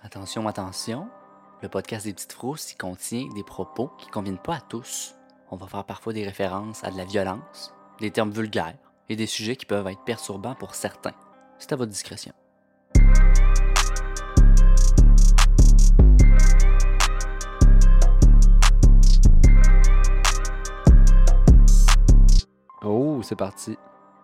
Attention, 0.00 0.46
attention, 0.46 1.08
le 1.60 1.68
podcast 1.68 2.06
des 2.06 2.14
petites 2.14 2.32
frousses, 2.32 2.72
contient 2.78 3.28
des 3.34 3.42
propos 3.42 3.90
qui 3.98 4.06
ne 4.06 4.12
conviennent 4.12 4.38
pas 4.38 4.54
à 4.54 4.60
tous. 4.60 5.16
On 5.50 5.56
va 5.56 5.66
faire 5.66 5.84
parfois 5.84 6.12
des 6.12 6.24
références 6.24 6.84
à 6.84 6.92
de 6.92 6.96
la 6.96 7.04
violence, 7.04 7.74
des 7.98 8.12
termes 8.12 8.30
vulgaires 8.30 8.76
et 9.08 9.16
des 9.16 9.26
sujets 9.26 9.56
qui 9.56 9.66
peuvent 9.66 9.88
être 9.88 10.04
perturbants 10.04 10.54
pour 10.54 10.76
certains. 10.76 11.14
C'est 11.58 11.72
à 11.72 11.76
votre 11.76 11.90
discrétion. 11.90 12.32
Oh, 22.84 23.20
c'est 23.24 23.34
parti. 23.34 23.76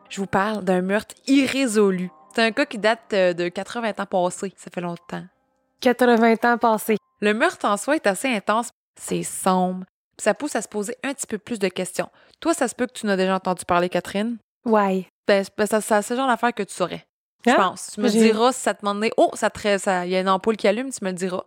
Je 0.08 0.20
vous 0.20 0.28
parle 0.28 0.62
d'un 0.62 0.82
meurtre 0.82 1.16
irrésolu. 1.26 2.12
C'est 2.32 2.42
un 2.42 2.52
cas 2.52 2.64
qui 2.64 2.78
date 2.78 3.12
euh, 3.12 3.34
de 3.34 3.48
80 3.48 3.94
ans 3.98 4.06
passés. 4.06 4.54
Ça 4.56 4.70
fait 4.70 4.80
longtemps. 4.80 5.24
80 5.92 6.36
ans 6.44 6.58
passés. 6.58 6.96
Le 7.20 7.34
meurtre 7.34 7.66
en 7.66 7.76
soi 7.76 7.96
est 7.96 8.06
assez 8.06 8.28
intense. 8.28 8.70
C'est 9.00 9.22
sombre. 9.22 9.84
Ça 10.18 10.32
pousse 10.34 10.56
à 10.56 10.62
se 10.62 10.68
poser 10.68 10.96
un 11.02 11.12
petit 11.12 11.26
peu 11.26 11.38
plus 11.38 11.58
de 11.58 11.68
questions. 11.68 12.08
Toi, 12.40 12.54
ça 12.54 12.68
se 12.68 12.74
peut 12.74 12.86
que 12.86 12.92
tu 12.92 13.06
n'as 13.06 13.16
déjà 13.16 13.34
entendu 13.34 13.64
parler, 13.64 13.88
Catherine? 13.88 14.38
Ouais. 14.64 15.06
Ben, 15.26 15.44
ben, 15.56 15.66
ça, 15.66 15.80
ça, 15.80 16.02
c'est 16.02 16.14
le 16.14 16.20
genre 16.20 16.28
d'affaire 16.28 16.54
que 16.54 16.62
tu 16.62 16.72
saurais. 16.74 17.04
Je 17.46 17.50
Ah, 17.50 17.56
pense. 17.56 17.90
Tu 17.94 18.00
me 18.00 18.08
diras 18.08 18.52
si 18.52 18.60
ça 18.60 18.74
te 18.74 18.80
demande. 18.80 19.04
Oh, 19.16 19.30
ça 19.34 19.50
te- 19.50 19.78
ça- 19.78 20.06
il 20.06 20.12
y 20.12 20.16
a 20.16 20.20
une 20.20 20.28
ampoule 20.28 20.56
qui 20.56 20.66
allume, 20.68 20.90
tu 20.90 21.04
me 21.04 21.10
le 21.10 21.16
diras. 21.16 21.44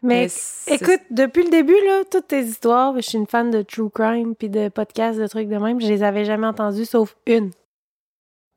Mais 0.00 0.28
écoute, 0.68 1.00
depuis 1.10 1.42
le 1.42 1.50
début, 1.50 1.74
là, 1.86 2.02
toutes 2.10 2.28
tes 2.28 2.42
histoires, 2.42 2.94
je 2.96 3.00
suis 3.00 3.18
une 3.18 3.26
fan 3.26 3.50
de 3.50 3.62
true 3.62 3.90
crime 3.90 4.34
puis 4.36 4.48
de 4.48 4.68
podcasts, 4.68 5.18
de 5.18 5.26
trucs 5.26 5.48
de 5.48 5.56
même, 5.58 5.80
je 5.80 5.88
les 5.88 6.02
avais 6.04 6.24
jamais 6.24 6.46
entendues 6.46 6.84
sauf 6.84 7.16
une 7.26 7.50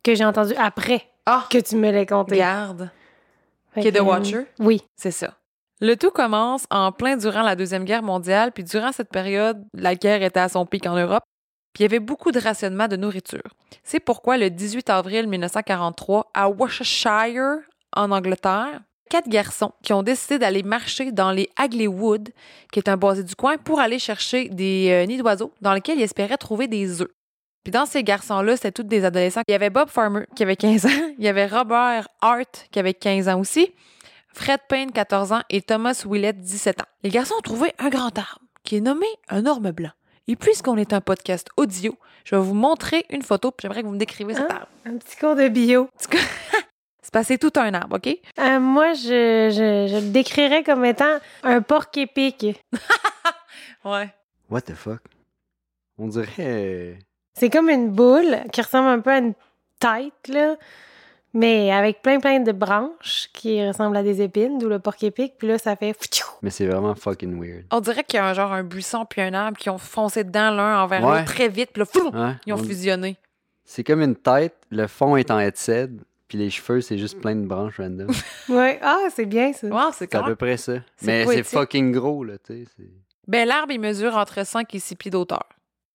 que 0.04 0.14
j'ai 0.16 0.24
entendue 0.26 0.54
après 0.58 1.08
Ah, 1.26 1.46
que 1.50 1.58
tu 1.58 1.76
me 1.78 1.90
l'as 1.92 2.06
contée. 2.06 2.36
regarde. 2.36 2.90
Qui 3.80 3.88
est 3.88 3.92
The 3.92 4.02
Watcher? 4.02 4.46
Oui. 4.60 4.82
C'est 4.96 5.12
ça. 5.12 5.34
Le 5.80 5.96
tout 5.96 6.12
commence 6.12 6.66
en 6.70 6.92
plein 6.92 7.18
durant 7.18 7.42
la 7.42 7.56
Deuxième 7.56 7.86
Guerre 7.86 8.04
mondiale, 8.04 8.52
puis 8.52 8.64
durant 8.64 8.92
cette 8.92 9.10
période, 9.10 9.64
la 9.74 9.96
guerre 9.96 10.22
était 10.22 10.40
à 10.40 10.50
son 10.50 10.66
pic 10.66 10.86
en 10.86 10.96
Europe, 10.96 11.24
puis 11.74 11.84
il 11.84 11.86
y 11.86 11.86
avait 11.86 12.00
beaucoup 12.00 12.32
de 12.32 12.40
rationnement 12.40 12.88
de 12.88 12.98
nourriture. 12.98 13.42
C'est 13.84 14.00
pourquoi 14.00 14.38
le 14.38 14.50
18 14.50 14.90
avril 14.92 15.28
1943, 15.28 16.30
à 16.34 16.50
Worcestershire, 16.50 17.60
en 17.96 18.12
Angleterre, 18.12 18.82
quatre 19.10 19.28
garçons 19.28 19.74
qui 19.82 19.92
ont 19.94 20.04
décidé 20.04 20.38
d'aller 20.38 20.64
marcher 20.64 21.12
dans 21.12 21.32
les 21.32 21.50
Hagley 21.58 21.88
Wood, 21.88 22.30
qui 22.72 22.80
est 22.80 22.90
un 22.90 22.98
boisé 22.98 23.24
du 23.24 23.36
coin, 23.36 23.58
pour 23.58 23.80
aller 23.80 24.00
chercher 24.00 24.50
des 24.50 24.90
euh, 24.92 25.06
nids 25.06 25.18
d'oiseaux 25.18 25.52
dans 25.62 25.74
lesquels 25.74 25.98
ils 26.00 26.04
espéraient 26.04 26.38
trouver 26.38 26.68
des 26.68 27.02
œufs. 27.02 27.12
Puis 27.64 27.72
dans 27.72 27.86
ces 27.86 28.04
garçons-là, 28.04 28.56
c'était 28.56 28.72
tous 28.72 28.84
des 28.84 29.06
adolescents. 29.06 29.42
Il 29.48 29.52
y 29.52 29.56
avait 29.56 29.70
Bob 29.70 29.90
Farmer, 29.90 30.26
qui 30.36 30.44
avait 30.44 30.56
15 30.56 30.86
ans. 30.88 31.14
Il 31.18 31.24
y 31.24 31.28
avait 31.28 31.46
Robert 31.46 32.08
Hart, 32.22 32.68
qui 32.72 32.80
avait 32.80 32.94
15 32.96 33.30
ans 33.30 33.40
aussi. 33.40 33.72
Fred 34.34 34.60
Payne, 34.68 34.92
14 34.92 35.32
ans, 35.34 35.42
et 35.50 35.62
Thomas 35.62 36.04
Willett, 36.08 36.40
17 36.40 36.82
ans. 36.82 36.86
Les 37.04 37.10
garçons 37.10 37.36
ont 37.38 37.42
trouvé 37.42 37.74
un 37.78 37.90
grand 37.90 38.18
arbre, 38.18 38.40
qui 38.64 38.78
est 38.78 38.82
nommé 38.82 39.06
un 39.30 39.46
orme 39.46 39.72
blanc. 39.72 39.92
Et 40.28 40.36
puisqu'on 40.36 40.78
est 40.78 40.94
un 40.94 41.02
podcast 41.02 41.50
audio, 41.58 41.96
je 42.24 42.36
vais 42.36 42.42
vous 42.42 42.54
montrer 42.54 43.06
une 43.10 43.22
photo, 43.24 43.52
puis 43.52 43.64
j'aimerais 43.64 43.82
que 43.82 43.88
vous 43.88 43.94
me 43.94 43.98
décrivez 44.00 44.34
cet 44.34 44.48
Ah. 44.50 44.54
arbre. 44.54 44.68
Un 44.86 44.98
petit 44.98 45.18
cours 45.18 45.36
de 45.36 45.48
bio. 45.50 45.90
C'est 47.04 47.12
passé 47.12 47.38
tout 47.38 47.52
un 47.58 47.74
arbre, 47.74 47.98
OK? 47.98 48.16
Euh, 48.40 48.60
moi, 48.60 48.94
je, 48.94 49.50
je, 49.52 49.88
je 49.92 49.96
le 49.98 50.12
décrirais 50.12 50.64
comme 50.64 50.86
étant 50.86 51.18
un 51.44 51.62
porc 51.62 51.88
épic. 51.96 52.46
Ouais. 53.84 54.14
What 54.50 54.62
the 54.62 54.76
fuck? 54.76 55.02
On 55.98 56.08
dirait. 56.08 57.00
C'est 57.34 57.50
comme 57.50 57.70
une 57.70 57.90
boule 57.90 58.38
qui 58.52 58.62
ressemble 58.62 58.90
un 58.90 59.00
peu 59.00 59.10
à 59.12 59.18
une 59.20 59.34
tête, 59.80 60.28
là, 60.28 60.56
mais 61.34 61.72
avec 61.72 62.02
plein, 62.02 62.20
plein 62.20 62.40
de 62.42 62.52
branches 62.52 63.30
qui 63.34 63.66
ressemblent 63.66 63.96
à 63.96 64.04
des 64.04 64.22
épines, 64.22 64.58
d'où 64.58 64.68
le 64.68 64.80
porc 64.80 64.96
épic. 65.02 65.36
Puis 65.38 65.48
là, 65.48 65.58
ça 65.58 65.76
fait... 65.76 65.96
Mais 66.42 66.50
c'est 66.50 66.66
vraiment 66.68 66.94
fucking 66.94 67.40
weird. 67.42 67.64
On 67.72 67.80
dirait 67.80 68.04
qu'il 68.04 68.18
y 68.18 68.20
a 68.20 68.26
un 68.28 68.34
genre 68.34 68.52
un 68.52 68.64
buisson 68.64 69.06
puis 69.06 69.22
un 69.22 69.34
arbre 69.34 69.58
qui 69.58 69.70
ont 69.70 69.78
foncé 69.78 70.24
dedans 70.24 70.52
l'un 70.52 70.82
envers 70.84 71.04
Ouais. 71.06 71.20
l'autre 71.20 71.34
très 71.34 71.48
vite, 71.48 71.70
puis 71.74 71.84
là, 71.84 72.10
Ouais, 72.28 72.36
ils 72.46 72.54
ont 72.54 72.58
on- 72.58 72.64
fusionné. 72.64 73.18
C'est 73.64 73.86
comme 73.86 74.02
une 74.02 74.18
tête, 74.18 74.56
le 74.70 74.88
fond 74.88 75.16
est 75.16 75.32
en 75.32 75.40
headset, 75.40 75.90
puis 76.28 76.38
les 76.38 76.50
cheveux, 76.50 76.82
c'est 76.82 76.98
juste 76.98 77.22
plein 77.22 77.36
de 77.36 77.46
branches 77.46 77.78
random. 77.78 78.08
Ouais. 78.50 78.78
Ah, 78.82 79.06
c'est 79.16 79.26
bien, 79.26 79.54
ça. 79.54 79.68
Wow, 79.68 79.92
c'est 79.94 80.12
C'est 80.12 80.16
à 80.16 80.24
peu 80.24 80.36
près 80.36 80.58
ça. 80.58 80.74
Mais 81.04 81.26
c'est 81.26 81.44
fucking 81.44 81.94
gros, 81.94 82.26
là, 82.26 82.34
tu 82.46 82.66
sais. 82.66 82.84
Ben, 83.28 83.48
l'arbre, 83.48 83.72
il 83.72 83.80
mesure 83.80 84.18
entre 84.18 84.46
5 84.46 84.76
et 84.76 84.80
6 84.80 84.96
pieds 84.96 85.12
d'auteur. 85.12 85.48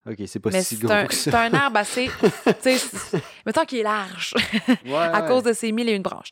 Ok, 0.09 0.17
c'est 0.27 0.39
pas 0.41 0.51
Mais 0.51 0.63
si 0.63 0.77
c'est 0.77 0.83
gros 0.85 0.93
un, 0.93 1.07
que 1.07 1.15
c'est 1.15 1.31
ça. 1.31 1.41
un 1.43 1.53
arbre 1.55 1.79
assez. 1.79 2.09
tu 2.21 2.53
sais, 2.61 2.79
c'est- 2.79 3.23
mettons 3.45 3.65
qu'il 3.65 3.79
est 3.79 3.83
large 3.83 4.35
Ouais, 4.85 4.95
à 4.95 5.23
ouais. 5.23 5.29
cause 5.29 5.43
de 5.43 5.53
ses 5.53 5.73
mille 5.73 5.89
et 5.89 5.95
une 5.95 6.03
branches. 6.03 6.31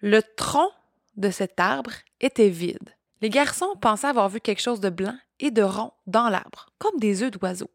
Le 0.00 0.20
tronc 0.36 0.70
de 1.16 1.30
cet 1.30 1.58
arbre 1.58 1.90
était 2.20 2.48
vide. 2.50 2.94
Les 3.22 3.30
garçons 3.30 3.74
pensaient 3.80 4.06
avoir 4.06 4.28
vu 4.28 4.40
quelque 4.40 4.60
chose 4.60 4.80
de 4.80 4.90
blanc 4.90 5.16
et 5.40 5.50
de 5.50 5.62
rond 5.62 5.92
dans 6.06 6.28
l'arbre, 6.28 6.66
comme 6.78 6.98
des 7.00 7.22
œufs 7.22 7.30
d'oiseaux. 7.30 7.70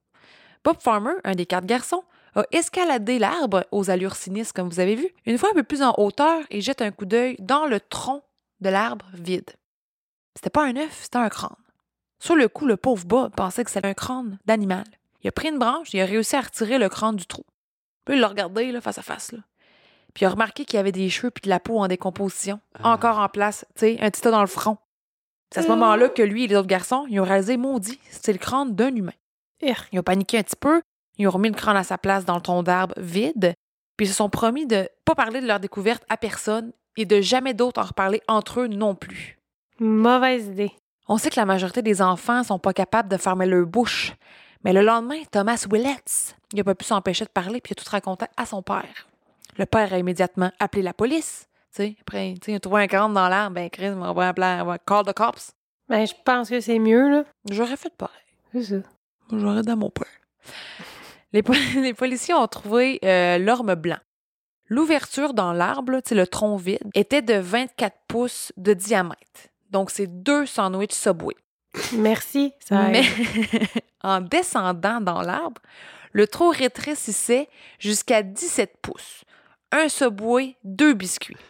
Bob 0.63 0.77
Farmer, 0.79 1.13
un 1.23 1.33
des 1.35 1.45
quatre 1.45 1.65
garçons, 1.65 2.03
a 2.35 2.43
escaladé 2.51 3.19
l'arbre 3.19 3.65
aux 3.71 3.89
allures 3.89 4.15
sinistres, 4.15 4.53
comme 4.53 4.69
vous 4.69 4.79
avez 4.79 4.95
vu, 4.95 5.07
une 5.25 5.37
fois 5.37 5.49
un 5.51 5.53
peu 5.53 5.63
plus 5.63 5.83
en 5.83 5.93
hauteur 5.97 6.41
et 6.49 6.61
jette 6.61 6.81
un 6.81 6.91
coup 6.91 7.05
d'œil 7.05 7.35
dans 7.39 7.65
le 7.65 7.79
tronc 7.79 8.23
de 8.61 8.69
l'arbre 8.69 9.05
vide. 9.13 9.49
C'était 10.35 10.49
pas 10.49 10.63
un 10.65 10.75
œuf, 10.77 10.97
c'était 11.03 11.17
un 11.17 11.29
crâne. 11.29 11.55
Sur 12.19 12.35
le 12.35 12.47
coup, 12.47 12.65
le 12.65 12.77
pauvre 12.77 13.05
Bob 13.05 13.35
pensait 13.35 13.63
que 13.65 13.69
c'était 13.71 13.85
un 13.87 13.93
crâne 13.93 14.39
d'animal. 14.45 14.85
Il 15.23 15.27
a 15.27 15.31
pris 15.31 15.49
une 15.49 15.59
branche 15.59 15.93
et 15.93 15.97
il 15.97 16.01
a 16.01 16.05
réussi 16.05 16.35
à 16.35 16.41
retirer 16.41 16.77
le 16.77 16.89
crâne 16.89 17.15
du 17.15 17.25
trou. 17.25 17.43
Puis 18.05 18.15
il 18.15 18.19
l'a 18.21 18.27
regardé 18.27 18.71
là, 18.71 18.81
face 18.81 18.97
à 18.97 19.01
face. 19.01 19.31
Là. 19.31 19.39
Puis 20.13 20.23
il 20.23 20.25
a 20.25 20.29
remarqué 20.31 20.65
qu'il 20.65 20.77
y 20.77 20.79
avait 20.79 20.91
des 20.91 21.09
cheveux 21.09 21.31
puis 21.31 21.41
de 21.43 21.49
la 21.49 21.59
peau 21.59 21.79
en 21.79 21.87
décomposition, 21.87 22.59
Ah. 22.79 22.91
encore 22.93 23.19
en 23.19 23.29
place, 23.29 23.65
tu 23.75 23.81
sais, 23.81 23.97
un 24.01 24.09
petit 24.11 24.21
tas 24.21 24.31
dans 24.31 24.41
le 24.41 24.47
front. 24.47 24.77
C'est 25.51 25.59
à 25.61 25.63
ce 25.63 25.67
moment-là 25.69 26.09
que 26.09 26.21
lui 26.23 26.43
et 26.43 26.47
les 26.47 26.55
autres 26.55 26.67
garçons, 26.67 27.05
ils 27.09 27.19
ont 27.19 27.23
réalisé, 27.23 27.57
maudit, 27.57 27.99
c'est 28.09 28.33
le 28.33 28.39
crâne 28.39 28.75
d'un 28.75 28.93
humain. 28.95 29.13
Ils 29.61 29.99
ont 29.99 30.03
paniqué 30.03 30.39
un 30.39 30.43
petit 30.43 30.55
peu, 30.55 30.81
ils 31.17 31.27
ont 31.27 31.31
remis 31.31 31.49
le 31.49 31.55
crâne 31.55 31.77
à 31.77 31.83
sa 31.83 31.97
place 31.97 32.25
dans 32.25 32.35
le 32.35 32.41
tronc 32.41 32.63
d'arbre 32.63 32.95
vide, 32.97 33.53
puis 33.95 34.07
ils 34.07 34.09
se 34.09 34.15
sont 34.15 34.29
promis 34.29 34.65
de 34.65 34.89
pas 35.05 35.15
parler 35.15 35.41
de 35.41 35.47
leur 35.47 35.59
découverte 35.59 36.03
à 36.09 36.17
personne 36.17 36.73
et 36.97 37.05
de 37.05 37.21
jamais 37.21 37.53
d'autre 37.53 37.79
en 37.79 37.85
reparler 37.85 38.21
entre 38.27 38.61
eux 38.61 38.67
non 38.67 38.95
plus. 38.95 39.39
Mauvaise 39.79 40.47
idée. 40.47 40.71
On 41.07 41.17
sait 41.17 41.29
que 41.29 41.39
la 41.39 41.45
majorité 41.45 41.81
des 41.81 42.01
enfants 42.01 42.43
sont 42.43 42.59
pas 42.59 42.73
capables 42.73 43.09
de 43.09 43.17
fermer 43.17 43.45
leur 43.45 43.65
bouche. 43.67 44.13
Mais 44.63 44.73
le 44.73 44.81
lendemain, 44.81 45.21
Thomas 45.31 45.65
Willets, 45.71 46.33
il 46.53 46.59
a 46.59 46.63
pas 46.63 46.75
pu 46.75 46.85
s'empêcher 46.85 47.25
de 47.25 47.29
parler 47.29 47.59
puis 47.61 47.73
il 47.75 47.79
a 47.79 47.83
tout 47.83 47.89
raconté 47.89 48.25
à 48.37 48.45
son 48.45 48.61
père. 48.61 49.07
Le 49.57 49.65
père 49.65 49.93
a 49.93 49.97
immédiatement 49.97 50.51
appelé 50.59 50.81
la 50.81 50.93
police. 50.93 51.47
Après, 52.01 52.35
il 52.47 52.55
a 52.55 52.59
trouvé 52.59 52.83
un 52.83 52.87
crâne 52.87 53.13
dans 53.13 53.27
l'arbre, 53.29 53.55
ben 53.55 53.69
Chris, 53.69 53.89
on 53.89 54.13
va 54.13 54.29
appeler, 54.29 54.59
on 54.61 54.65
va 54.65 54.77
call 54.77 55.05
the 55.05 55.13
cops. 55.13 55.51
Ben, 55.89 56.05
je 56.07 56.13
pense 56.23 56.49
que 56.49 56.59
c'est 56.59 56.79
mieux, 56.79 57.09
là. 57.09 57.23
J'aurais 57.49 57.77
fait 57.77 57.93
pareil. 57.95 58.13
C'est 58.53 58.63
ça. 58.63 58.75
J'aurais 59.31 59.63
dans 59.63 59.75
mon 59.75 59.89
père. 59.89 60.05
Les, 61.33 61.43
po- 61.43 61.53
les 61.75 61.93
policiers 61.93 62.33
ont 62.35 62.47
trouvé 62.47 62.99
euh, 63.03 63.37
l'orme 63.39 63.75
blanc. 63.75 63.97
L'ouverture 64.67 65.33
dans 65.33 65.51
l'arbre, 65.51 65.99
le 66.11 66.27
tronc 66.27 66.55
vide, 66.57 66.79
était 66.95 67.21
de 67.21 67.33
24 67.35 67.95
pouces 68.07 68.51
de 68.57 68.73
diamètre. 68.73 69.49
Donc, 69.71 69.89
c'est 69.91 70.07
deux 70.07 70.45
sandwichs 70.45 70.93
Subway. 70.93 71.35
Merci. 71.93 72.53
Ça 72.59 72.89
Mais 72.89 73.03
en 74.03 74.21
descendant 74.21 75.01
dans 75.01 75.21
l'arbre, 75.21 75.61
le 76.11 76.27
trou 76.27 76.49
rétrécissait 76.49 77.49
jusqu'à 77.79 78.21
17 78.21 78.77
pouces. 78.81 79.23
Un 79.71 79.89
Subway, 79.89 80.55
deux 80.63 80.93
biscuits. 80.93 81.37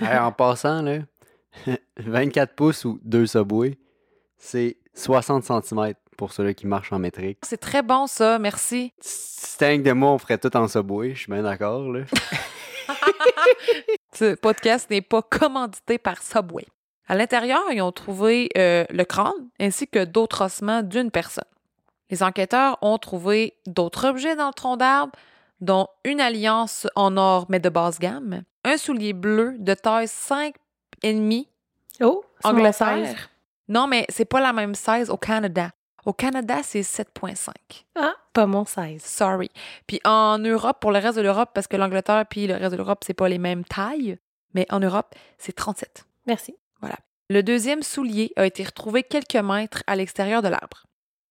Hey, 0.00 0.18
en 0.18 0.32
passant, 0.32 0.82
là, 0.82 1.00
24 1.98 2.54
pouces 2.54 2.84
ou 2.84 2.98
2 3.02 3.26
subway, 3.26 3.76
c'est 4.38 4.78
60 4.94 5.44
cm 5.44 5.94
pour 6.16 6.32
ceux-là 6.32 6.54
qui 6.54 6.66
marchent 6.66 6.92
en 6.92 6.98
métrique. 6.98 7.38
C'est 7.42 7.60
très 7.60 7.82
bon, 7.82 8.06
ça. 8.06 8.38
Merci. 8.38 8.92
Si 9.00 9.50
c'était 9.50 9.66
un 9.66 9.78
de 9.78 9.92
moi, 9.92 10.12
on 10.12 10.18
ferait 10.18 10.38
tout 10.38 10.54
en 10.56 10.68
subway, 10.68 11.14
je 11.14 11.20
suis 11.20 11.32
bien 11.32 11.42
d'accord, 11.42 11.90
là. 11.90 12.04
Ce 14.14 14.34
podcast 14.34 14.90
n'est 14.90 15.02
pas 15.02 15.22
commandité 15.22 15.98
par 15.98 16.22
Subway. 16.22 16.66
À 17.10 17.16
l'intérieur, 17.16 17.64
ils 17.72 17.82
ont 17.82 17.90
trouvé 17.90 18.50
euh, 18.56 18.84
le 18.88 19.02
crâne 19.02 19.48
ainsi 19.58 19.88
que 19.88 20.04
d'autres 20.04 20.44
ossements 20.44 20.84
d'une 20.84 21.10
personne. 21.10 21.42
Les 22.08 22.22
enquêteurs 22.22 22.78
ont 22.82 22.98
trouvé 22.98 23.58
d'autres 23.66 24.06
objets 24.06 24.36
dans 24.36 24.46
le 24.46 24.52
tronc 24.52 24.76
d'arbre, 24.76 25.18
dont 25.60 25.88
une 26.04 26.20
alliance 26.20 26.86
en 26.94 27.16
or 27.16 27.46
mais 27.48 27.58
de 27.58 27.68
basse 27.68 27.98
gamme, 27.98 28.42
un 28.62 28.76
soulier 28.76 29.12
bleu 29.12 29.56
de 29.58 29.74
taille 29.74 30.06
5,5 30.06 31.46
Oh. 32.00 32.22
Angleterre. 32.44 33.28
Non, 33.66 33.88
mais 33.88 34.06
c'est 34.08 34.24
pas 34.24 34.40
la 34.40 34.52
même 34.52 34.76
size 34.76 35.10
au 35.10 35.16
Canada. 35.16 35.72
Au 36.06 36.12
Canada, 36.12 36.58
c'est 36.62 36.82
7,5. 36.82 37.50
Ah, 37.96 38.14
pas 38.32 38.46
mon 38.46 38.64
size. 38.64 39.02
Sorry. 39.02 39.50
Puis 39.88 40.00
en 40.04 40.38
Europe, 40.38 40.78
pour 40.80 40.92
le 40.92 41.00
reste 41.00 41.16
de 41.16 41.22
l'Europe, 41.22 41.50
parce 41.54 41.66
que 41.66 41.76
l'Angleterre 41.76 42.24
puis 42.30 42.46
le 42.46 42.54
reste 42.54 42.70
de 42.70 42.76
l'Europe, 42.76 43.02
c'est 43.04 43.14
pas 43.14 43.28
les 43.28 43.38
mêmes 43.38 43.64
tailles, 43.64 44.16
mais 44.54 44.64
en 44.70 44.78
Europe, 44.78 45.12
c'est 45.38 45.56
37. 45.56 46.04
Merci. 46.28 46.54
Le 47.30 47.44
deuxième 47.44 47.84
soulier 47.84 48.32
a 48.34 48.44
été 48.44 48.64
retrouvé 48.64 49.04
quelques 49.04 49.36
mètres 49.36 49.84
à 49.86 49.94
l'extérieur 49.94 50.42
de 50.42 50.48
l'arbre. 50.48 50.88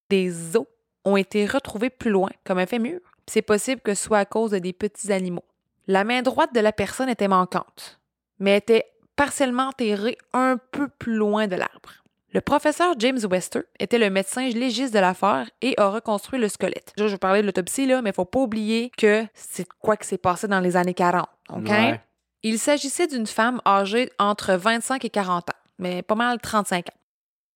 Des 0.08 0.56
os 0.56 0.64
ont 1.04 1.18
été 1.18 1.44
retrouvés 1.44 1.90
plus 1.90 2.10
loin, 2.10 2.30
comme 2.42 2.56
un 2.56 2.64
fémur. 2.64 3.00
C'est 3.26 3.42
possible 3.42 3.82
que 3.82 3.92
ce 3.92 4.04
soit 4.04 4.20
à 4.20 4.24
cause 4.24 4.52
de 4.52 4.58
des 4.58 4.72
petits 4.72 5.12
animaux. 5.12 5.44
La 5.86 6.04
main 6.04 6.22
droite 6.22 6.54
de 6.54 6.60
la 6.60 6.72
personne 6.72 7.10
était 7.10 7.28
manquante, 7.28 8.00
mais 8.38 8.56
était 8.56 8.86
partiellement 9.14 9.68
enterrée 9.68 10.16
un 10.32 10.56
peu 10.72 10.88
plus 10.88 11.16
loin 11.16 11.46
de 11.46 11.56
l'arbre. 11.56 12.02
Le 12.32 12.40
professeur 12.40 12.94
James 12.98 13.20
Wester 13.30 13.60
était 13.78 13.98
le 13.98 14.08
médecin 14.08 14.48
légiste 14.48 14.94
de 14.94 15.00
l'affaire 15.00 15.50
et 15.60 15.74
a 15.76 15.90
reconstruit 15.90 16.40
le 16.40 16.48
squelette. 16.48 16.94
Je 16.96 17.04
vais 17.04 17.18
parler 17.18 17.42
de 17.42 17.46
l'autopsie, 17.46 17.84
là, 17.84 18.00
mais 18.00 18.10
il 18.10 18.14
faut 18.14 18.24
pas 18.24 18.40
oublier 18.40 18.90
que 18.96 19.26
c'est 19.34 19.68
quoi 19.80 19.98
qui 19.98 20.08
s'est 20.08 20.16
passé 20.16 20.48
dans 20.48 20.60
les 20.60 20.78
années 20.78 20.94
40. 20.94 21.28
OK? 21.50 21.68
Ouais. 21.68 22.00
Il 22.42 22.58
s'agissait 22.58 23.06
d'une 23.06 23.26
femme 23.26 23.60
âgée 23.66 24.10
entre 24.18 24.54
25 24.54 25.04
et 25.04 25.10
40 25.10 25.50
ans, 25.50 25.52
mais 25.80 26.02
pas 26.02 26.14
mal 26.14 26.38
35 26.40 26.88
ans. 26.88 26.98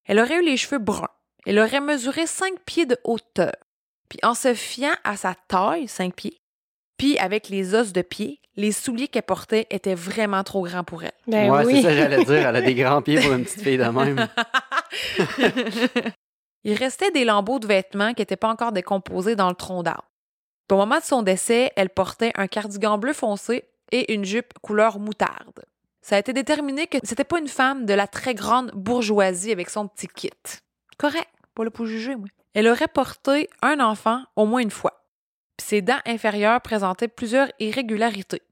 Elle 0.05 0.19
aurait 0.19 0.39
eu 0.39 0.45
les 0.45 0.57
cheveux 0.57 0.79
bruns. 0.79 1.07
Elle 1.45 1.59
aurait 1.59 1.81
mesuré 1.81 2.27
5 2.27 2.59
pieds 2.65 2.85
de 2.85 2.97
hauteur. 3.03 3.53
Puis 4.09 4.19
en 4.23 4.33
se 4.33 4.53
fiant 4.53 4.95
à 5.03 5.15
sa 5.15 5.35
taille, 5.47 5.87
5 5.87 6.13
pieds, 6.13 6.41
puis 6.97 7.17
avec 7.17 7.49
les 7.49 7.73
os 7.75 7.93
de 7.93 8.01
pied, 8.01 8.39
les 8.55 8.71
souliers 8.71 9.07
qu'elle 9.07 9.23
portait 9.23 9.67
étaient 9.69 9.95
vraiment 9.95 10.43
trop 10.43 10.63
grands 10.63 10.83
pour 10.83 11.03
elle. 11.03 11.11
Ben 11.27 11.51
ouais, 11.51 11.65
oui. 11.65 11.75
c'est 11.75 11.81
ça 11.81 11.89
que 11.89 11.95
j'allais 11.95 12.23
dire. 12.23 12.47
Elle 12.47 12.55
a 12.55 12.61
des 12.61 12.75
grands 12.75 13.01
pieds 13.01 13.19
pour 13.19 13.33
une 13.33 13.43
petite 13.43 13.61
fille 13.61 13.77
de 13.77 13.83
même. 13.83 14.27
Il 16.63 16.73
restait 16.73 17.11
des 17.11 17.25
lambeaux 17.25 17.59
de 17.59 17.67
vêtements 17.67 18.13
qui 18.13 18.21
n'étaient 18.21 18.37
pas 18.37 18.49
encore 18.49 18.71
décomposés 18.71 19.35
dans 19.35 19.49
le 19.49 19.55
tronc 19.55 19.83
d'arbre. 19.83 20.09
Au 20.71 20.77
moment 20.77 20.97
de 20.97 21.03
son 21.03 21.21
décès, 21.21 21.71
elle 21.75 21.89
portait 21.89 22.31
un 22.35 22.47
cardigan 22.47 22.97
bleu 22.97 23.13
foncé 23.13 23.65
et 23.91 24.13
une 24.13 24.25
jupe 24.25 24.53
couleur 24.61 24.97
moutarde. 24.99 25.63
Ça 26.05 26.17
a 26.17 26.19
été 26.19 26.33
déterminé 26.33 26.85
que 26.85 26.99
c'était 27.01 27.23
pas 27.23 27.39
une 27.39 27.47
femme 27.47 27.87
de 27.87 27.93
la 27.95 28.05
très 28.05 28.35
grande 28.35 28.69
bourgeoisie 28.75 29.51
avec 29.51 29.71
son 29.71 29.87
petit 29.87 30.07
kit. 30.07 30.29
Correct, 30.99 31.27
pas 31.55 31.63
là 31.63 31.71
pour 31.71 31.87
juger, 31.87 32.15
moi. 32.15 32.27
Elle 32.53 32.67
aurait 32.67 32.87
porté 32.87 33.49
un 33.63 33.79
enfant 33.79 34.21
au 34.35 34.45
moins 34.45 34.61
une 34.61 34.69
fois. 34.69 35.03
Puis 35.57 35.65
ses 35.65 35.81
dents 35.81 35.97
inférieures 36.05 36.61
présentaient 36.61 37.07
plusieurs 37.07 37.47
irrégularités. 37.59 38.43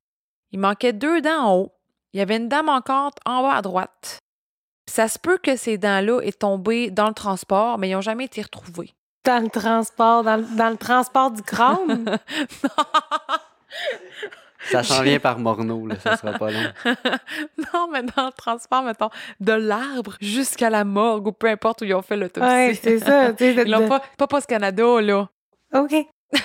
Il 0.52 0.62
manquait 0.62 0.94
deux 0.94 1.22
dents 1.22 1.44
en 1.44 1.56
haut. 1.56 1.72
Il 2.14 2.18
y 2.18 2.22
avait 2.22 2.38
une 2.38 2.50
dent 2.50 2.64
manquante 2.64 3.20
en 3.24 3.44
bas 3.44 3.54
à 3.54 3.62
droite. 3.62 4.18
Puis 4.88 4.96
ça 4.96 5.08
se 5.08 5.20
peut 5.20 5.38
que 5.38 5.56
ces 5.56 5.78
dents-là 5.78 6.22
aient 6.22 6.32
tombé 6.32 6.90
dans 6.90 7.08
le 7.08 7.14
transport, 7.14 7.78
mais 7.78 7.88
ils 7.88 7.94
n'ont 7.94 8.02
jamais 8.02 8.26
été 8.26 8.42
retrouvées. 8.42 8.96
Dans 9.26 9.44
le 9.44 9.52
transport, 9.52 10.24
dans 10.24 10.38
le, 10.38 10.56
dans 10.58 10.72
le 10.72 10.78
transport 10.78 11.30
du 11.30 11.44
crâne? 11.44 12.18
Ça 14.72 14.84
s'en 14.84 15.02
vient 15.04 15.20
par 15.20 15.40
Morneau, 15.40 15.88
là, 15.88 15.96
ça 16.00 16.16
sera 16.18 16.34
pas 16.34 16.52
long. 16.52 16.60
non, 17.74 17.88
mais 17.92 18.04
dans 18.04 18.28
le 18.28 18.32
transport, 18.32 18.84
mettons, 18.84 19.10
de 19.40 19.54
l'arbre 19.54 20.16
jusqu'à 20.22 20.70
la 20.70 20.84
morgue 20.86 21.28
ou 21.28 21.32
peu 21.32 21.48
importe 21.48 21.82
où 21.82 21.86
ils 21.86 21.94
ont 21.94 22.02
fait 22.02 22.18
l'autopsie. 22.18 22.50
ouais, 22.50 22.74
c'est 22.82 23.00
ça. 23.00 23.34
tu 23.34 23.44
sais, 23.44 23.54
de- 23.54 23.62
Ils 23.66 23.72
l'ont 23.72 23.88
pas, 23.88 24.02
pas 24.18 24.28
Post 24.28 24.48
Canada, 24.48 25.02
là. 25.02 25.30
OK. 25.74 25.94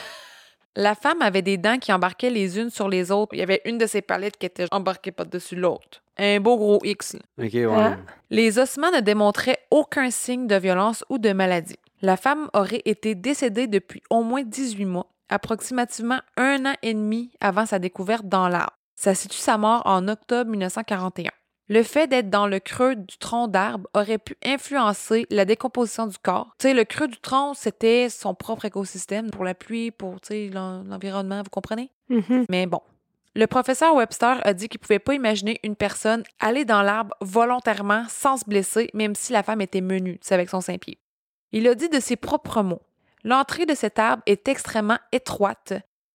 La 0.76 0.94
femme 0.94 1.22
avait 1.22 1.42
des 1.42 1.56
dents 1.56 1.78
qui 1.78 1.92
embarquaient 1.92 2.30
les 2.30 2.58
unes 2.58 2.70
sur 2.70 2.88
les 2.88 3.10
autres. 3.10 3.34
Il 3.34 3.40
y 3.40 3.42
avait 3.42 3.60
une 3.64 3.78
de 3.78 3.86
ses 3.86 4.00
palettes 4.00 4.36
qui 4.36 4.46
était 4.46 4.66
embarquée 4.70 5.10
par-dessus 5.10 5.56
l'autre. 5.56 6.02
Un 6.16 6.38
beau 6.38 6.56
gros 6.56 6.78
X. 6.84 7.14
là. 7.14 7.44
OK, 7.44 7.52
ouais. 7.52 7.66
Hein? 7.66 7.98
Les 8.30 8.58
ossements 8.60 8.90
ne 8.92 9.00
démontraient 9.00 9.58
aucun 9.72 10.10
signe 10.10 10.46
de 10.46 10.54
violence 10.54 11.04
ou 11.08 11.18
de 11.18 11.32
maladie. 11.32 11.78
La 12.00 12.16
femme 12.16 12.48
aurait 12.54 12.82
été 12.84 13.16
décédée 13.16 13.66
depuis 13.66 14.02
au 14.08 14.22
moins 14.22 14.42
18 14.44 14.84
mois, 14.84 15.06
approximativement 15.28 16.20
un 16.36 16.66
an 16.66 16.74
et 16.82 16.94
demi 16.94 17.30
avant 17.40 17.66
sa 17.66 17.78
découverte 17.78 18.28
dans 18.28 18.48
l'arbre. 18.48 18.76
Ça 18.94 19.14
situe 19.14 19.38
sa 19.38 19.58
mort 19.58 19.82
en 19.84 20.08
octobre 20.08 20.50
1941. 20.50 21.30
Le 21.70 21.82
fait 21.82 22.06
d'être 22.06 22.30
dans 22.30 22.46
le 22.46 22.60
creux 22.60 22.96
du 22.96 23.18
tronc 23.18 23.46
d'arbre 23.46 23.88
aurait 23.92 24.18
pu 24.18 24.36
influencer 24.42 25.26
la 25.30 25.44
décomposition 25.44 26.06
du 26.06 26.16
corps. 26.16 26.54
Tu 26.58 26.68
sais, 26.68 26.74
le 26.74 26.84
creux 26.84 27.08
du 27.08 27.18
tronc, 27.18 27.52
c'était 27.54 28.08
son 28.08 28.34
propre 28.34 28.64
écosystème 28.64 29.30
pour 29.30 29.44
la 29.44 29.54
pluie, 29.54 29.90
pour 29.90 30.16
l'environnement, 30.30 31.42
vous 31.42 31.50
comprenez? 31.50 31.90
Mhm. 32.08 32.46
Mais 32.48 32.66
bon. 32.66 32.80
Le 33.34 33.46
professeur 33.46 33.94
Webster 33.94 34.40
a 34.44 34.54
dit 34.54 34.68
qu'il 34.68 34.80
pouvait 34.80 34.98
pas 34.98 35.14
imaginer 35.14 35.60
une 35.62 35.76
personne 35.76 36.22
aller 36.40 36.64
dans 36.64 36.82
l'arbre 36.82 37.14
volontairement 37.20 38.04
sans 38.08 38.38
se 38.38 38.44
blesser, 38.46 38.88
même 38.94 39.14
si 39.14 39.32
la 39.32 39.42
femme 39.42 39.60
était 39.60 39.82
menue, 39.82 40.18
tu 40.18 40.26
sais, 40.26 40.34
avec 40.34 40.48
son 40.48 40.62
cinq 40.62 40.80
pieds. 40.80 40.98
Il 41.52 41.68
a 41.68 41.74
dit 41.74 41.88
de 41.90 42.00
ses 42.00 42.16
propres 42.16 42.62
mots 42.62 42.82
L'entrée 43.24 43.66
de 43.66 43.74
cet 43.74 43.98
arbre 43.98 44.22
est 44.26 44.48
extrêmement 44.48 44.98
étroite 45.12 45.72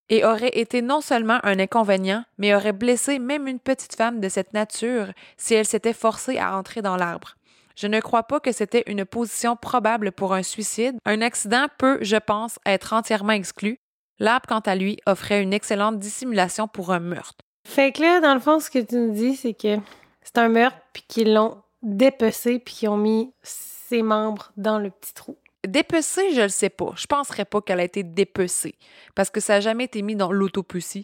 et 0.09 0.25
aurait 0.25 0.57
été 0.57 0.81
non 0.81 1.01
seulement 1.01 1.39
un 1.43 1.59
inconvénient, 1.59 2.23
mais 2.37 2.53
aurait 2.53 2.73
blessé 2.73 3.19
même 3.19 3.47
une 3.47 3.59
petite 3.59 3.95
femme 3.95 4.19
de 4.19 4.29
cette 4.29 4.53
nature 4.53 5.11
si 5.37 5.53
elle 5.53 5.65
s'était 5.65 5.93
forcée 5.93 6.37
à 6.37 6.57
entrer 6.57 6.81
dans 6.81 6.97
l'arbre. 6.97 7.35
Je 7.75 7.87
ne 7.87 7.99
crois 7.99 8.23
pas 8.23 8.39
que 8.39 8.51
c'était 8.51 8.83
une 8.87 9.05
position 9.05 9.55
probable 9.55 10.11
pour 10.11 10.33
un 10.33 10.43
suicide. 10.43 10.97
Un 11.05 11.21
accident 11.21 11.65
peut, 11.77 11.97
je 12.01 12.17
pense, 12.17 12.59
être 12.65 12.93
entièrement 12.93 13.33
exclu. 13.33 13.79
L'arbre, 14.19 14.45
quant 14.47 14.59
à 14.59 14.75
lui, 14.75 14.99
offrait 15.07 15.41
une 15.41 15.53
excellente 15.53 15.97
dissimulation 15.97 16.67
pour 16.67 16.91
un 16.91 16.99
meurtre. 16.99 17.39
Fait 17.67 17.91
que 17.91 18.01
là, 18.01 18.19
dans 18.19 18.35
le 18.35 18.39
fond, 18.39 18.59
ce 18.59 18.69
que 18.69 18.79
tu 18.79 18.95
nous 18.95 19.13
dis, 19.13 19.35
c'est 19.35 19.53
que 19.53 19.77
c'est 20.21 20.37
un 20.37 20.49
meurtre, 20.49 20.77
puis 20.93 21.03
qu'ils 21.07 21.33
l'ont 21.33 21.57
dépecé, 21.81 22.59
puis 22.59 22.75
qu'ils 22.75 22.89
ont 22.89 22.97
mis 22.97 23.33
ses 23.41 24.03
membres 24.03 24.51
dans 24.57 24.77
le 24.77 24.91
petit 24.91 25.13
trou. 25.13 25.37
Dépecée, 25.67 26.33
je 26.33 26.41
le 26.41 26.49
sais 26.49 26.69
pas. 26.69 26.91
Je 26.95 27.07
penserais 27.07 27.45
pas 27.45 27.61
qu'elle 27.61 27.79
a 27.79 27.83
été 27.83 28.03
dépecée. 28.03 28.75
Parce 29.15 29.29
que 29.29 29.39
ça 29.39 29.53
n'a 29.53 29.61
jamais 29.61 29.85
été 29.85 30.01
mis 30.01 30.15
dans 30.15 30.31
l'autopsie 30.31 31.03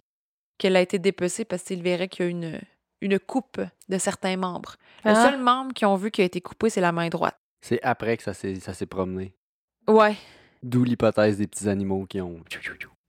qu'elle 0.58 0.76
a 0.76 0.80
été 0.82 0.98
dépecée 0.98 1.44
parce 1.44 1.62
qu'il 1.62 1.82
verrait 1.82 2.08
qu'il 2.08 2.24
y 2.26 2.28
a 2.28 2.30
une, 2.30 2.60
une 3.00 3.18
coupe 3.18 3.60
de 3.88 3.98
certains 3.98 4.36
membres. 4.36 4.76
Le 5.04 5.12
Ah. 5.12 5.30
seul 5.30 5.40
membre 5.40 5.72
qu'ils 5.72 5.86
ont 5.88 5.96
vu 5.96 6.10
qui 6.10 6.20
a 6.20 6.24
été 6.24 6.40
coupé, 6.42 6.68
c'est 6.68 6.82
la 6.82 6.92
main 6.92 7.08
droite. 7.08 7.36
C'est 7.62 7.80
après 7.82 8.16
que 8.18 8.22
ça 8.22 8.34
s'est 8.34 8.56
ça 8.56 8.74
s'est 8.74 8.86
promené. 8.86 9.34
Ouais. 9.88 10.16
D'où 10.62 10.84
l'hypothèse 10.84 11.38
des 11.38 11.46
petits 11.46 11.68
animaux 11.68 12.04
qui 12.06 12.20
ont. 12.20 12.40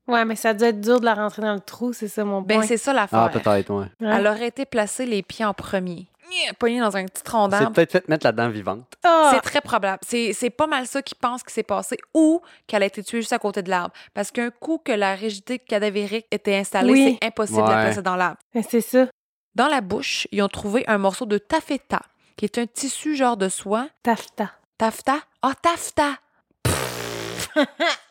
Ouais, 0.08 0.24
mais 0.26 0.36
ça 0.38 0.54
doit 0.54 0.70
être 0.70 0.80
dur 0.82 1.00
de 1.02 1.06
la 1.06 1.14
rentrer 1.14 1.42
dans 1.42 1.54
le 1.54 1.60
trou, 1.60 1.92
c'est 1.94 2.08
ça 2.08 2.24
mon 2.26 2.42
Ben, 2.42 2.60
point. 2.60 2.68
c'est 2.68 2.78
ça 2.78 2.92
l'affaire. 2.94 3.20
Ah, 3.20 3.30
peut-être, 3.30 3.70
ouais. 3.74 3.86
Ouais. 4.00 4.16
Elle 4.16 4.28
aurait 4.28 4.48
été 4.48 4.66
placée 4.66 5.06
les 5.06 5.22
pieds 5.22 5.46
en 5.46 5.54
premier. 5.54 6.08
Nya, 6.30 6.54
Poignée 6.60 6.80
dans 6.80 6.96
un 6.96 7.06
petit 7.06 7.24
tronc 7.24 7.46
C'est 7.46 7.52
d'arbre. 7.60 7.74
peut-être 7.74 7.92
fait 7.92 8.08
mettre 8.08 8.26
la 8.26 8.32
dent 8.32 8.50
vivante. 8.50 8.86
Ah! 9.04 9.32
C'est 9.34 9.42
très 9.42 9.62
probable. 9.62 10.00
C'est 10.08 10.34
c'est 10.34 10.50
pas 10.50 10.68
mal 10.68 10.88
ça 10.88 11.02
qui 11.02 11.16
pense 11.16 11.44
qui 11.44 11.54
s'est 11.54 11.64
passé 11.64 11.98
ou 12.14 12.42
qu'elle 12.68 12.84
a 12.84 12.86
été 12.86 13.04
tuée 13.04 13.22
juste 13.22 13.34
à 13.34 13.40
côté 13.40 13.62
de 13.64 13.70
l'arbre. 13.70 13.94
Parce 14.14 14.32
qu'un 14.32 14.50
coup 14.52 14.78
que 14.84 14.92
la 14.92 15.14
rigidité 15.16 15.60
cadavérique 15.60 16.28
était 16.32 16.56
installée, 16.56 16.92
Oui. 16.94 17.18
c'est 17.22 17.28
impossible 17.28 17.64
de 17.64 17.70
la 17.70 17.82
placer 17.84 18.02
dans 18.02 18.16
l'arbre. 18.16 18.38
Mais 18.54 18.64
c'est 18.64 18.82
ça. 18.82 19.08
Dans 19.56 19.68
la 19.68 19.82
bouche, 19.82 20.28
ils 20.32 20.42
ont 20.42 20.48
trouvé 20.48 20.84
un 20.88 20.98
morceau 20.98 21.26
de 21.26 21.38
taffeta, 21.38 22.02
qui 22.38 22.46
est 22.46 22.58
un 22.58 22.66
tissu 22.68 23.16
genre 23.16 23.36
de 23.36 23.50
soie. 23.50 23.88
Tafta. 24.04 24.52
Taffeta? 24.78 25.18
Ah, 25.42 25.54
taffeta! 25.62 26.16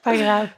Pas 0.02 0.16
grave. 0.16 0.48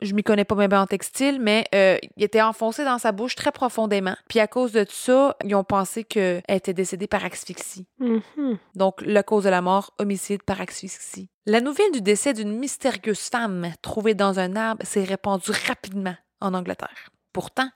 Je 0.00 0.14
m'y 0.14 0.22
connais 0.22 0.44
pas 0.44 0.54
bien 0.54 0.80
en 0.80 0.86
textile, 0.86 1.40
mais 1.40 1.66
euh, 1.74 1.96
il 2.16 2.24
était 2.24 2.42
enfoncé 2.42 2.84
dans 2.84 2.98
sa 2.98 3.12
bouche 3.12 3.34
très 3.34 3.52
profondément. 3.52 4.14
Puis 4.28 4.40
à 4.40 4.46
cause 4.46 4.72
de 4.72 4.84
ça, 4.88 5.36
ils 5.44 5.54
ont 5.54 5.64
pensé 5.64 6.04
qu'elle 6.04 6.42
était 6.48 6.74
décédée 6.74 7.06
par 7.06 7.24
asphyxie. 7.24 7.86
Mhm. 7.98 8.58
Donc, 8.74 9.00
la 9.02 9.22
cause 9.22 9.44
de 9.44 9.50
la 9.50 9.62
mort, 9.62 9.92
homicide 9.98 10.42
par 10.42 10.60
asphyxie. 10.60 11.30
La 11.46 11.60
nouvelle 11.60 11.92
du 11.92 12.02
décès 12.02 12.34
d'une 12.34 12.58
mystérieuse 12.58 13.20
femme 13.20 13.72
trouvée 13.82 14.14
dans 14.14 14.38
un 14.38 14.56
arbre 14.56 14.84
s'est 14.84 15.04
répandue 15.04 15.52
rapidement 15.66 16.16
en 16.40 16.54
Angleterre. 16.54 17.10
Pourtant, 17.32 17.68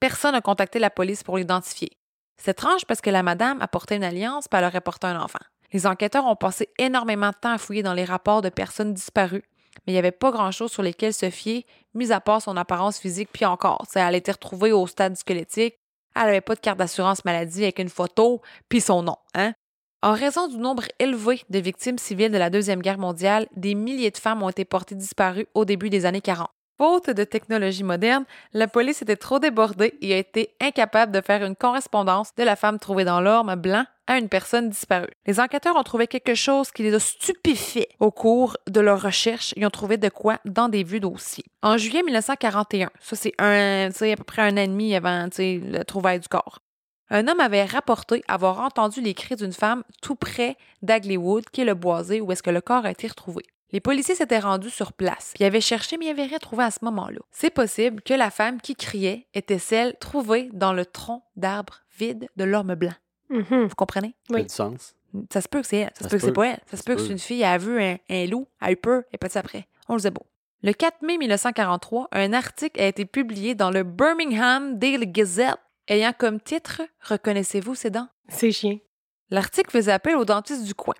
personne 0.00 0.32
n'a 0.32 0.40
contacté 0.40 0.78
la 0.78 0.90
police 0.90 1.22
pour 1.22 1.38
l'identifier. 1.38 1.90
C'est 2.36 2.52
étrange 2.52 2.86
parce 2.86 3.00
que 3.00 3.10
la 3.10 3.22
madame 3.22 3.60
a 3.60 3.68
porté 3.68 3.96
une 3.96 4.04
alliance 4.04 4.46
et 4.46 4.56
elle 4.56 4.64
aurait 4.64 4.80
porté 4.80 5.08
un 5.08 5.20
enfant. 5.20 5.40
Les 5.72 5.86
enquêteurs 5.86 6.26
ont 6.26 6.36
passé 6.36 6.70
énormément 6.78 7.30
de 7.30 7.36
temps 7.40 7.52
à 7.52 7.58
fouiller 7.58 7.82
dans 7.82 7.94
les 7.94 8.04
rapports 8.04 8.42
de 8.42 8.48
personnes 8.48 8.94
disparues, 8.94 9.44
mais 9.86 9.92
il 9.92 9.94
n'y 9.94 9.98
avait 9.98 10.10
pas 10.10 10.30
grand-chose 10.30 10.70
sur 10.70 10.82
lesquels 10.82 11.14
se 11.14 11.30
fier, 11.30 11.64
mis 11.94 12.12
à 12.12 12.20
part 12.20 12.42
son 12.42 12.56
apparence 12.56 12.98
physique, 12.98 13.30
puis 13.32 13.44
encore. 13.44 13.84
Elle 13.94 14.14
été 14.14 14.32
retrouvée 14.32 14.72
au 14.72 14.86
stade 14.86 15.16
squelettique, 15.16 15.76
elle 16.14 16.24
n'avait 16.24 16.40
pas 16.40 16.54
de 16.54 16.60
carte 16.60 16.78
d'assurance 16.78 17.24
maladie 17.24 17.62
avec 17.62 17.78
une 17.78 17.88
photo, 17.88 18.40
puis 18.68 18.80
son 18.80 19.02
nom. 19.02 19.16
Hein? 19.34 19.52
En 20.02 20.12
raison 20.12 20.46
du 20.46 20.58
nombre 20.58 20.84
élevé 20.98 21.42
de 21.50 21.58
victimes 21.58 21.98
civiles 21.98 22.30
de 22.30 22.38
la 22.38 22.50
Deuxième 22.50 22.82
Guerre 22.82 22.98
mondiale, 22.98 23.46
des 23.56 23.74
milliers 23.74 24.10
de 24.10 24.18
femmes 24.18 24.42
ont 24.42 24.48
été 24.48 24.64
portées 24.64 24.94
disparues 24.94 25.46
au 25.54 25.64
début 25.64 25.90
des 25.90 26.06
années 26.06 26.20
40. 26.20 26.48
Faute 26.78 27.10
de 27.10 27.24
technologie 27.24 27.82
moderne, 27.82 28.24
la 28.52 28.68
police 28.68 29.02
était 29.02 29.16
trop 29.16 29.40
débordée 29.40 29.98
et 30.00 30.14
a 30.14 30.18
été 30.18 30.54
incapable 30.60 31.10
de 31.10 31.20
faire 31.20 31.44
une 31.44 31.56
correspondance 31.56 32.32
de 32.36 32.44
la 32.44 32.54
femme 32.54 32.78
trouvée 32.78 33.04
dans 33.04 33.20
l'orme 33.20 33.56
blanc 33.56 33.84
à 34.06 34.16
une 34.16 34.28
personne 34.28 34.70
disparue. 34.70 35.10
Les 35.26 35.40
enquêteurs 35.40 35.74
ont 35.74 35.82
trouvé 35.82 36.06
quelque 36.06 36.36
chose 36.36 36.70
qui 36.70 36.84
les 36.84 36.94
a 36.94 37.00
stupéfaits 37.00 37.88
au 37.98 38.12
cours 38.12 38.56
de 38.68 38.80
leur 38.80 39.02
recherche. 39.02 39.52
Ils 39.56 39.66
ont 39.66 39.70
trouvé 39.70 39.96
de 39.96 40.08
quoi 40.08 40.38
dans 40.44 40.68
des 40.68 40.84
vieux 40.84 41.00
dossiers. 41.00 41.44
En 41.62 41.76
juillet 41.78 42.04
1941, 42.04 42.90
ça 43.00 43.16
c'est 43.16 43.34
un, 43.40 43.88
à 43.88 44.16
peu 44.16 44.24
près 44.24 44.42
un 44.42 44.52
an 44.52 44.60
et 44.60 44.68
demi 44.68 44.94
avant 44.94 45.26
le 45.36 45.82
trouvaille 45.82 46.20
du 46.20 46.28
corps, 46.28 46.60
un 47.10 47.26
homme 47.26 47.40
avait 47.40 47.64
rapporté 47.64 48.22
avoir 48.28 48.60
entendu 48.60 49.00
les 49.00 49.14
cris 49.14 49.34
d'une 49.34 49.52
femme 49.52 49.82
tout 50.02 50.14
près 50.14 50.56
d'Agleywood, 50.82 51.44
qui 51.50 51.62
est 51.62 51.64
le 51.64 51.74
boisé 51.74 52.20
où 52.20 52.30
est-ce 52.30 52.42
que 52.42 52.50
le 52.50 52.60
corps 52.60 52.84
a 52.84 52.90
été 52.90 53.08
retrouvé. 53.08 53.44
Les 53.70 53.80
policiers 53.80 54.14
s'étaient 54.14 54.38
rendus 54.38 54.70
sur 54.70 54.92
place, 54.94 55.32
puis 55.34 55.44
avaient 55.44 55.60
cherché, 55.60 55.98
mais 55.98 56.06
ils 56.06 56.08
n'avaient 56.08 56.24
rien 56.24 56.38
trouvé 56.38 56.64
à 56.64 56.70
ce 56.70 56.78
moment-là. 56.84 57.18
C'est 57.30 57.50
possible 57.50 58.00
que 58.02 58.14
la 58.14 58.30
femme 58.30 58.60
qui 58.60 58.74
criait 58.74 59.26
était 59.34 59.58
celle 59.58 59.96
trouvée 59.98 60.48
dans 60.54 60.72
le 60.72 60.86
tronc 60.86 61.22
d'arbre 61.36 61.82
vide 61.98 62.28
de 62.36 62.44
l'orme 62.44 62.74
blanc. 62.76 62.94
Mhm. 63.30 63.66
Vous 63.66 63.74
comprenez? 63.76 64.14
Ça 64.28 64.34
Oui. 64.34 64.40
a 64.40 64.42
du 64.44 64.48
sens. 64.48 64.94
Ça 65.32 65.40
se 65.40 65.48
peut 65.48 65.60
que 65.60 65.66
c'est 65.66 65.78
elle. 65.78 65.90
Ça, 65.94 66.04
se 66.04 66.08
peut 66.08 66.16
que 66.18 66.22
c'est 66.24 66.32
pas 66.32 66.46
elle. 66.48 66.60
Ça 66.70 66.76
se 66.76 66.82
peut 66.82 66.94
que 66.94 67.02
c'est 67.02 67.12
une 67.12 67.18
fille, 67.18 67.40
elle 67.42 67.48
a 67.48 67.58
vu 67.58 67.82
un, 67.82 67.96
un 68.08 68.26
loup, 68.26 68.46
elle 68.60 68.68
a 68.68 68.72
eu 68.72 68.76
peur, 68.76 69.02
et 69.12 69.18
petit 69.18 69.36
après. 69.38 69.66
On 69.88 69.94
le 69.94 70.00
sait 70.00 70.10
beau. 70.10 70.26
Le 70.62 70.72
4 70.72 71.02
mai 71.02 71.18
1943, 71.18 72.08
un 72.12 72.32
article 72.32 72.80
a 72.80 72.86
été 72.86 73.04
publié 73.04 73.54
dans 73.54 73.70
le 73.70 73.84
Birmingham 73.84 74.78
Daily 74.78 75.06
Gazette 75.06 75.56
ayant 75.88 76.12
comme 76.16 76.40
titre 76.40 76.82
Reconnaissez-vous 77.02 77.74
ces 77.74 77.90
dents? 77.90 78.08
C'est 78.28 78.50
chien. 78.52 78.78
L'article 79.30 79.70
faisait 79.70 79.92
appel 79.92 80.16
au 80.16 80.24
dentiste 80.24 80.64
du 80.64 80.74
coin. 80.74 80.94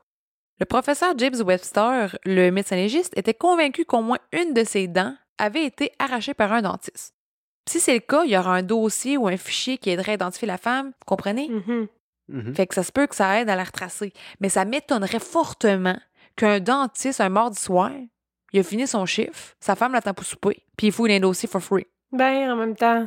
Le 0.60 0.66
professeur 0.66 1.14
James 1.18 1.40
Webster, 1.40 2.18
le 2.24 2.50
médecin 2.50 2.76
légiste, 2.76 3.16
était 3.16 3.34
convaincu 3.34 3.84
qu'au 3.84 4.02
moins 4.02 4.18
une 4.32 4.54
de 4.54 4.64
ses 4.64 4.88
dents 4.88 5.14
avait 5.38 5.64
été 5.64 5.92
arrachée 5.98 6.34
par 6.34 6.52
un 6.52 6.62
dentiste. 6.62 7.14
Si 7.68 7.78
c'est 7.80 7.94
le 7.94 8.00
cas, 8.00 8.24
il 8.24 8.30
y 8.30 8.36
aura 8.36 8.54
un 8.54 8.62
dossier 8.62 9.16
ou 9.16 9.28
un 9.28 9.36
fichier 9.36 9.78
qui 9.78 9.90
aiderait 9.90 10.12
à 10.12 10.14
identifier 10.14 10.48
la 10.48 10.58
femme, 10.58 10.86
vous 10.86 11.04
comprenez? 11.06 11.48
Mhm. 11.48 11.88
Mhm. 12.28 12.54
Fait 12.54 12.66
que 12.66 12.74
ça 12.74 12.82
se 12.82 12.90
peut 12.90 13.06
que 13.06 13.14
ça 13.14 13.40
aide 13.40 13.48
à 13.48 13.56
la 13.56 13.64
retracer. 13.64 14.12
Mais 14.40 14.48
ça 14.48 14.64
m'étonnerait 14.64 15.20
fortement 15.20 15.98
qu'un 16.34 16.60
dentiste, 16.60 17.20
un 17.20 17.28
mardi 17.28 17.60
soir, 17.60 17.92
il 18.52 18.60
a 18.60 18.62
fini 18.62 18.86
son 18.86 19.06
chiffre, 19.06 19.54
sa 19.60 19.76
femme 19.76 19.92
l'attend 19.92 20.14
pour 20.14 20.24
souper, 20.24 20.64
puis 20.76 20.88
il 20.88 20.92
fout 20.92 21.10
un 21.10 21.20
dossier 21.20 21.48
for 21.48 21.60
free. 21.62 21.86
Ben, 22.12 22.50
en 22.50 22.56
même 22.56 22.74
temps, 22.74 23.06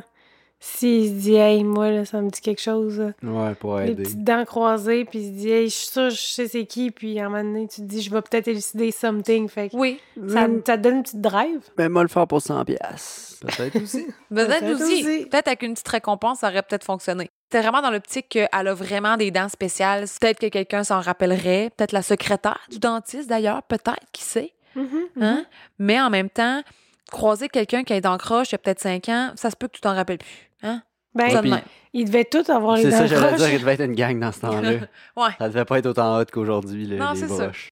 s'il 0.64 1.08
se 1.08 1.12
dit, 1.22 1.34
hey, 1.34 1.64
moi, 1.64 1.90
là, 1.90 2.04
ça 2.04 2.20
me 2.22 2.30
dit 2.30 2.40
quelque 2.40 2.60
chose. 2.60 3.12
Ouais, 3.20 3.54
pour 3.56 3.78
les 3.78 3.90
aider. 3.90 4.04
petites 4.04 4.22
dents 4.22 4.44
croisées, 4.44 5.04
puis 5.04 5.18
il 5.18 5.26
se 5.26 5.40
dit, 5.40 5.50
hey, 5.50 5.68
je 5.68 5.74
suis 5.74 5.90
sûre, 5.90 6.10
je 6.10 6.16
sais 6.16 6.46
c'est 6.46 6.66
qui, 6.66 6.92
puis 6.92 7.18
à 7.18 7.26
un 7.26 7.30
moment 7.30 7.42
donné, 7.42 7.66
tu 7.66 7.80
te 7.80 7.86
dis, 7.86 8.00
je 8.00 8.08
vais 8.12 8.22
peut-être 8.22 8.46
élucider 8.46 8.92
something. 8.92 9.48
Fait 9.48 9.70
que 9.70 9.76
Oui, 9.76 9.98
ça, 10.28 10.46
ça 10.64 10.76
te 10.76 10.82
donne 10.82 10.96
une 10.98 11.02
petite 11.02 11.20
drive. 11.20 11.60
Mais 11.76 11.88
moi, 11.88 12.02
le 12.02 12.08
faire 12.08 12.28
pour 12.28 12.40
100 12.40 12.64
piastres. 12.64 13.44
Peut-être 13.44 13.82
aussi. 13.82 14.06
peut-être 14.32 14.70
aussi. 14.72 15.04
aussi. 15.04 15.26
Peut-être 15.26 15.48
avec 15.48 15.62
une 15.62 15.72
petite 15.74 15.88
récompense, 15.88 16.38
ça 16.38 16.48
aurait 16.48 16.62
peut-être 16.62 16.84
fonctionné. 16.84 17.28
C'était 17.50 17.62
vraiment 17.62 17.82
dans 17.82 17.90
l'optique 17.90 18.28
qu'elle 18.28 18.48
a 18.52 18.72
vraiment 18.74 19.16
des 19.16 19.32
dents 19.32 19.48
spéciales. 19.48 20.04
Peut-être 20.20 20.38
que 20.38 20.46
quelqu'un 20.46 20.84
s'en 20.84 21.00
rappellerait. 21.00 21.70
Peut-être 21.76 21.90
la 21.92 22.02
secrétaire 22.02 22.60
du 22.70 22.78
dentiste, 22.78 23.28
d'ailleurs. 23.28 23.64
Peut-être, 23.64 23.96
qui 24.12 24.22
sait? 24.22 24.52
Mhm, 24.76 25.00
Hein? 25.20 25.44
Mais 25.80 26.00
en 26.00 26.08
même 26.08 26.30
temps, 26.30 26.62
croiser 27.10 27.48
quelqu'un 27.48 27.82
qui 27.82 27.92
a 27.92 27.96
les 27.96 28.00
dents 28.00 28.16
croches 28.16 28.50
il 28.50 28.52
y 28.52 28.54
a 28.54 28.58
peut-être 28.58 28.80
5 28.80 29.08
ans, 29.08 29.32
ça 29.34 29.50
se 29.50 29.56
peut 29.56 29.66
que 29.66 29.72
tu 29.74 29.80
t'en 29.80 29.94
rappelles 29.94 30.18
plus. 30.18 30.51
Hein? 30.62 30.82
Ben, 31.14 31.40
puis- 31.42 31.52
ils 31.92 32.04
devaient 32.06 32.24
tous 32.24 32.48
avoir 32.48 32.76
les 32.76 32.84
C'est 32.84 32.90
ça, 32.92 33.06
j'allais 33.06 33.36
dire, 33.36 33.52
il 33.52 33.58
devait 33.60 33.74
être 33.74 33.84
une 33.84 33.94
gang 33.94 34.18
dans 34.18 34.32
ce 34.32 34.40
temps-là. 34.42 34.70
Ouais. 35.16 35.30
Ça 35.38 35.48
devait 35.48 35.64
pas 35.66 35.78
être 35.78 35.86
autant 35.86 36.18
hot 36.18 36.24
qu'aujourd'hui, 36.32 36.86
Non, 36.96 37.12
les 37.12 37.20
ça. 37.20 37.26
broches. 37.26 37.68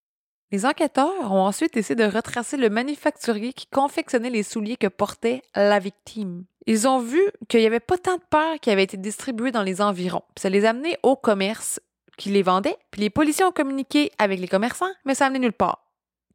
Les 0.52 0.66
enquêteurs 0.66 1.30
ont 1.32 1.42
ensuite 1.46 1.76
essayé 1.76 1.94
de 1.94 2.04
retracer 2.04 2.56
le 2.56 2.68
manufacturier 2.70 3.52
qui 3.52 3.66
confectionnait 3.68 4.30
les 4.30 4.42
souliers 4.42 4.76
que 4.76 4.88
portait 4.88 5.42
la 5.54 5.78
victime. 5.78 6.44
Ils 6.66 6.88
ont 6.88 6.98
vu 6.98 7.20
qu'il 7.48 7.60
n'y 7.60 7.66
avait 7.66 7.78
pas 7.80 7.96
tant 7.96 8.16
de 8.16 8.22
paires 8.28 8.58
qui 8.60 8.70
avaient 8.70 8.82
été 8.82 8.96
distribuées 8.96 9.52
dans 9.52 9.62
les 9.62 9.80
environs. 9.80 10.22
Puis 10.34 10.42
ça 10.42 10.50
les 10.50 10.64
a 10.66 10.70
amenés 10.70 10.96
au 11.04 11.14
commerce 11.16 11.80
qui 12.18 12.30
les 12.30 12.42
vendait. 12.42 12.76
Puis 12.90 13.00
les 13.00 13.10
policiers 13.10 13.44
ont 13.44 13.52
communiqué 13.52 14.10
avec 14.18 14.40
les 14.40 14.48
commerçants, 14.48 14.90
mais 15.04 15.14
ça 15.14 15.24
a 15.24 15.26
amené 15.28 15.38
nulle 15.38 15.52
part. 15.52 15.86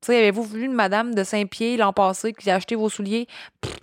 Tu 0.02 0.08
sais, 0.08 0.18
avez-vous 0.18 0.44
vu 0.44 0.64
une 0.64 0.74
madame 0.74 1.14
de 1.14 1.24
Saint-Pierre 1.24 1.78
l'an 1.80 1.92
passé 1.94 2.32
qui 2.34 2.50
a 2.50 2.56
acheté 2.56 2.76
vos 2.76 2.90
souliers? 2.90 3.28
Pff, 3.62 3.76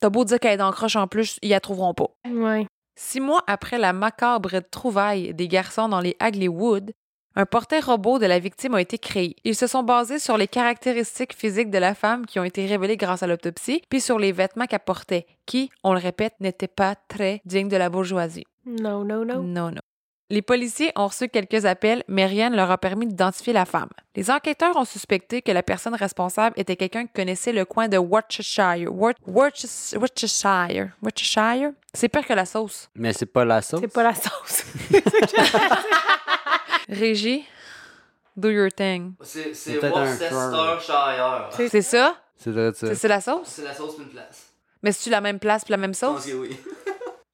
T'as 0.00 0.10
beau 0.10 0.24
dire 0.24 0.38
qu'elle 0.38 0.52
est 0.52 0.58
dans 0.58 0.68
le 0.68 0.74
croche 0.74 0.96
en 0.96 1.06
plus, 1.06 1.38
ils 1.42 1.50
la 1.50 1.60
trouveront 1.60 1.94
pas. 1.94 2.10
Ouais. 2.28 2.66
Six 2.96 3.20
mois 3.20 3.42
après 3.46 3.78
la 3.78 3.92
macabre 3.92 4.60
trouvaille 4.70 5.34
des 5.34 5.48
garçons 5.48 5.88
dans 5.88 6.00
les 6.00 6.16
Hagley 6.18 6.48
Woods, 6.48 6.90
un 7.36 7.46
portrait 7.46 7.78
robot 7.78 8.18
de 8.18 8.26
la 8.26 8.40
victime 8.40 8.74
a 8.74 8.80
été 8.80 8.98
créé. 8.98 9.36
Ils 9.44 9.54
se 9.54 9.68
sont 9.68 9.84
basés 9.84 10.18
sur 10.18 10.36
les 10.36 10.48
caractéristiques 10.48 11.34
physiques 11.34 11.70
de 11.70 11.78
la 11.78 11.94
femme 11.94 12.26
qui 12.26 12.40
ont 12.40 12.44
été 12.44 12.66
révélées 12.66 12.96
grâce 12.96 13.22
à 13.22 13.28
l'autopsie, 13.28 13.82
puis 13.88 14.00
sur 14.00 14.18
les 14.18 14.32
vêtements 14.32 14.66
qu'elle 14.66 14.80
portait, 14.80 15.26
qui, 15.46 15.70
on 15.84 15.92
le 15.92 16.00
répète, 16.00 16.34
n'étaient 16.40 16.66
pas 16.66 16.96
très 16.96 17.40
dignes 17.44 17.68
de 17.68 17.76
la 17.76 17.90
bourgeoisie. 17.90 18.44
Non, 18.66 19.04
non, 19.04 19.24
non. 19.24 19.42
Non, 19.42 19.70
non. 19.70 19.80
Les 20.30 20.42
policiers 20.42 20.92
ont 20.94 21.06
reçu 21.06 21.28
quelques 21.28 21.64
appels, 21.64 22.04
mais 22.06 22.26
rien 22.26 22.50
ne 22.50 22.56
leur 22.56 22.70
a 22.70 22.76
permis 22.76 23.06
d'identifier 23.06 23.54
la 23.54 23.64
femme. 23.64 23.88
Les 24.14 24.30
enquêteurs 24.30 24.76
ont 24.76 24.84
suspecté 24.84 25.40
que 25.40 25.50
la 25.52 25.62
personne 25.62 25.94
responsable 25.94 26.52
était 26.58 26.76
quelqu'un 26.76 27.06
qui 27.06 27.12
connaissait 27.14 27.52
le 27.52 27.64
coin 27.64 27.88
de 27.88 27.96
Worcestershire. 27.96 28.90
Wor- 28.92 29.14
Worces- 29.26 29.96
Worcestershire. 29.96 30.90
Worcestershire? 31.02 31.70
C'est 31.94 32.10
pire 32.10 32.26
que 32.26 32.34
la 32.34 32.44
sauce. 32.44 32.90
Mais 32.94 33.14
c'est 33.14 33.24
pas 33.24 33.46
la 33.46 33.62
sauce. 33.62 33.80
C'est 33.80 33.88
pas 33.92 34.02
la 34.02 34.14
sauce. 34.14 34.64
Régie, 36.90 37.44
do 38.36 38.50
your 38.50 38.68
thing. 38.70 39.14
C'est 39.22 39.52
Worcestershire. 39.82 41.48
C'est 41.70 41.82
ça? 41.82 42.16
C'est 42.36 42.52
ça. 42.74 42.94
C'est 42.94 43.08
la 43.08 43.20
sauce? 43.20 43.48
C'est 43.48 43.64
la 43.64 43.74
sauce 43.74 43.96
une 43.98 44.08
place. 44.08 44.44
Mais 44.82 44.92
c'est-tu 44.92 45.10
la 45.10 45.20
même 45.20 45.38
place 45.38 45.64
puis 45.64 45.72
la 45.72 45.76
même 45.78 45.94
Je 45.94 46.00
pense 46.00 46.22
sauce? 46.22 46.30
que 46.30 46.36
oui. 46.36 46.56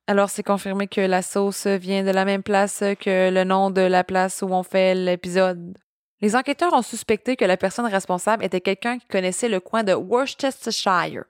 Alors, 0.07 0.29
c'est 0.29 0.43
confirmé 0.43 0.87
que 0.87 1.01
la 1.01 1.23
sauce 1.23 1.67
vient 1.67 2.05
de 2.05 2.11
la 2.11 2.27
même 2.27 2.43
place 2.43 2.85
que 3.01 3.31
le 3.31 3.45
nom 3.45 3.71
de 3.71 3.81
la 3.81 4.05
place 4.05 4.43
où 4.43 4.47
on 4.47 4.63
fait 4.63 4.95
l'épisode. 4.95 5.79
Les 6.21 6.37
enquêteurs 6.37 6.75
ont 6.75 6.83
suspecté 6.83 7.37
que 7.37 7.45
la 7.45 7.57
personne 7.57 7.87
responsable 7.87 8.45
était 8.45 8.61
quelqu'un 8.61 8.99
qui 8.99 9.07
connaissait 9.07 9.49
le 9.49 9.61
coin 9.61 9.83
de 9.83 9.95
Worcestershire. 9.95 11.25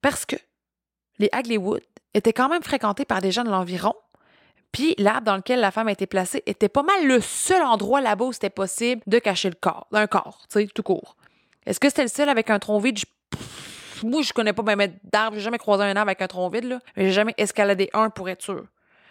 Parce 0.00 0.24
que 0.24 0.36
les 1.18 1.28
Hagley 1.32 1.56
Woods 1.56 1.80
étaient 2.14 2.32
quand 2.32 2.48
même 2.48 2.62
fréquentés 2.62 3.04
par 3.04 3.20
des 3.20 3.32
gens 3.32 3.44
de 3.44 3.50
l'environ. 3.50 3.94
Puis 4.70 4.94
l'arbre 4.98 5.26
dans 5.26 5.36
lequel 5.36 5.58
la 5.58 5.72
femme 5.72 5.88
a 5.88 5.92
été 5.92 6.06
placée 6.06 6.44
était 6.46 6.68
pas 6.68 6.84
mal 6.84 7.06
le 7.06 7.20
seul 7.20 7.62
endroit 7.62 8.00
là-bas 8.00 8.26
où 8.26 8.32
c'était 8.32 8.48
possible 8.50 9.02
de 9.08 9.18
cacher 9.18 9.50
le 9.50 9.56
corps, 9.60 9.88
un 9.92 10.06
corps, 10.06 10.42
tu 10.48 10.60
sais, 10.60 10.68
tout 10.72 10.84
court. 10.84 11.16
Est-ce 11.66 11.80
que 11.80 11.88
c'était 11.88 12.02
le 12.02 12.08
seul 12.08 12.28
avec 12.28 12.48
un 12.50 12.60
tronc 12.60 12.78
vide? 12.78 13.00
Moi, 14.04 14.22
je 14.22 14.32
connais 14.32 14.52
pas 14.52 14.62
bien 14.62 14.76
mettre 14.76 14.94
d'arbre. 15.12 15.36
J'ai 15.36 15.42
jamais 15.42 15.58
croisé 15.58 15.84
un 15.84 15.96
arbre 15.96 16.08
avec 16.08 16.22
un 16.22 16.26
tronc 16.26 16.48
vide, 16.50 16.64
là. 16.64 16.78
Mais 16.96 17.06
j'ai 17.06 17.12
jamais 17.12 17.34
escaladé 17.38 17.90
un 17.92 18.10
pour 18.10 18.28
être 18.28 18.42
sûr. 18.42 18.64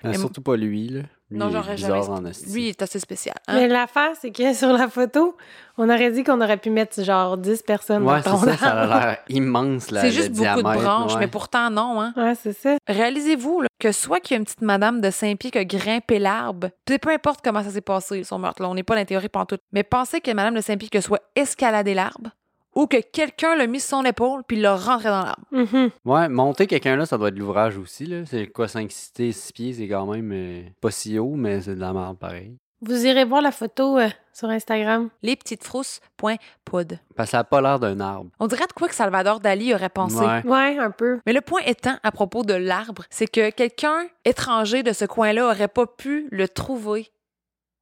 Mais 0.04 0.12
Mais- 0.12 0.18
surtout 0.18 0.42
pas 0.42 0.56
lui, 0.56 0.88
là. 0.90 1.02
Lui, 1.32 1.38
Non, 1.38 1.52
j'aurais 1.52 1.78
jamais. 1.78 2.00
en. 2.08 2.22
Lui, 2.22 2.64
il 2.64 2.70
est 2.70 2.82
assez 2.82 3.00
spécial. 3.00 3.36
hein. 3.48 3.54
Mais 3.54 3.68
l'affaire, 3.68 4.14
c'est 4.20 4.32
que 4.32 4.52
sur 4.56 4.70
la 4.74 4.88
photo, 4.90 5.38
on 5.78 5.88
aurait 5.88 6.10
dit 6.10 6.24
qu'on 6.24 6.42
aurait 6.42 6.58
pu 6.58 6.72
mettre 6.72 7.04
genre 7.04 7.38
10 7.38 7.62
personnes 7.62 8.02
Ouais, 8.04 8.20
dans 8.22 8.32
ton 8.32 8.38
ça, 8.46 8.58
ça 8.58 8.66
a 8.72 8.82
arbre. 8.82 8.94
l'air 9.06 9.18
immense, 9.30 9.92
là. 9.92 10.02
C'est 10.02 10.12
juste 10.12 10.32
beaucoup 10.32 10.58
de 10.58 10.62
branches, 10.64 11.14
ouais. 11.14 11.20
mais 11.20 11.28
pourtant 11.28 11.70
non. 11.70 12.02
Hein. 12.02 12.14
Ouais, 12.18 12.34
c'est 12.34 12.54
ça. 12.54 12.78
Réalisez-vous 12.88 13.62
là, 13.62 13.68
que 13.80 13.92
soit 13.92 14.20
qu'il 14.22 14.34
y 14.34 14.38
a 14.38 14.40
une 14.40 14.46
petite 14.46 14.62
madame 14.64 15.02
de 15.02 15.12
Saint-Pied 15.12 15.52
qui 15.52 15.58
a 15.60 15.66
grimpé 15.66 16.18
l'arbre, 16.18 16.70
puis 16.86 16.98
peu 16.98 17.12
importe 17.12 17.42
comment 17.44 17.62
ça 17.64 17.70
s'est 17.70 17.82
passé, 17.82 18.24
son 18.24 18.40
meurtre, 18.40 18.64
là, 18.64 18.70
on 18.70 18.74
n'est 18.74 18.82
pas 18.82 18.96
dans 18.96 19.02
la 19.02 19.06
théorie 19.06 19.30
pantoute, 19.30 19.62
mais 19.72 19.84
pensez 19.84 20.22
que 20.22 20.32
madame 20.32 20.56
de 20.56 20.62
Saint-Pied 20.62 20.90
que 20.90 21.00
soit 21.02 21.22
escaladé 21.36 21.94
l'arbre 21.94 22.32
ou 22.80 22.88
que 22.88 23.02
quelqu'un 23.02 23.56
l'a 23.56 23.68
mis 23.68 23.82
sur 23.82 23.98
son 23.98 24.06
épaule 24.06 24.44
puis 24.48 24.58
l'a 24.58 24.76
rentré 24.76 25.10
dans 25.10 25.24
l'arbre. 25.24 25.46
Mhm. 25.52 25.90
Ouais, 26.06 26.30
monter 26.30 26.66
quelqu'un 26.66 26.96
là, 26.96 27.06
ça 27.06 27.18
doit 27.18 27.28
être 27.28 27.36
de 27.36 27.40
l'ouvrage 27.40 27.78
aussi, 27.78 28.06
là. 28.06 28.26
C'est 28.26 28.48
quoi, 28.48 28.70
5 28.70 28.90
cités, 28.90 29.32
6 29.34 29.52
pieds, 29.52 29.74
c'est 29.74 29.88
quand 29.90 30.06
même 30.06 30.32
euh, 30.32 30.62
pas 30.80 30.90
si 30.90 31.20
haut, 31.20 31.36
mais 31.36 31.60
c'est 31.62 31.76
de 31.76 31.80
la 31.82 31.92
merde 31.92 32.18
pareil. 32.18 32.56
Vous 32.82 33.06
irez 33.06 33.26
voir 33.26 33.42
la 33.42 33.52
photo 33.52 33.98
euh, 34.00 34.08
sur 34.32 34.48
Instagram. 34.48 35.10
Lespetitesfrousses.pod. 35.22 37.00
Parce 37.18 37.28
que 37.28 37.32
ça 37.32 37.40
a 37.40 37.44
pas 37.44 37.60
l'air 37.60 37.78
d'un 37.78 38.00
arbre. 38.00 38.30
On 38.40 38.48
dirait 38.48 38.68
de 38.68 38.72
quoi 38.72 38.88
que 38.88 38.96
Salvador 38.96 39.42
Dali 39.42 39.74
aurait 39.74 39.90
pensé. 39.90 40.20
Ouais. 40.20 40.42
Ouais, 40.46 40.78
un 40.80 40.92
peu. 40.92 41.20
Mais 41.26 41.34
le 41.34 41.42
point 41.42 41.60
étant, 41.66 41.98
à 42.04 42.12
propos 42.14 42.44
de 42.44 42.54
l'arbre, 42.54 43.04
c'est 43.10 43.28
que 43.28 43.50
quelqu'un 43.50 44.08
étranger 44.24 44.84
de 44.84 44.94
ce 44.94 45.04
coin-là 45.04 45.48
aurait 45.48 45.68
pas 45.68 45.88
pu 45.88 46.30
le 46.32 46.48
trouver. 46.48 47.12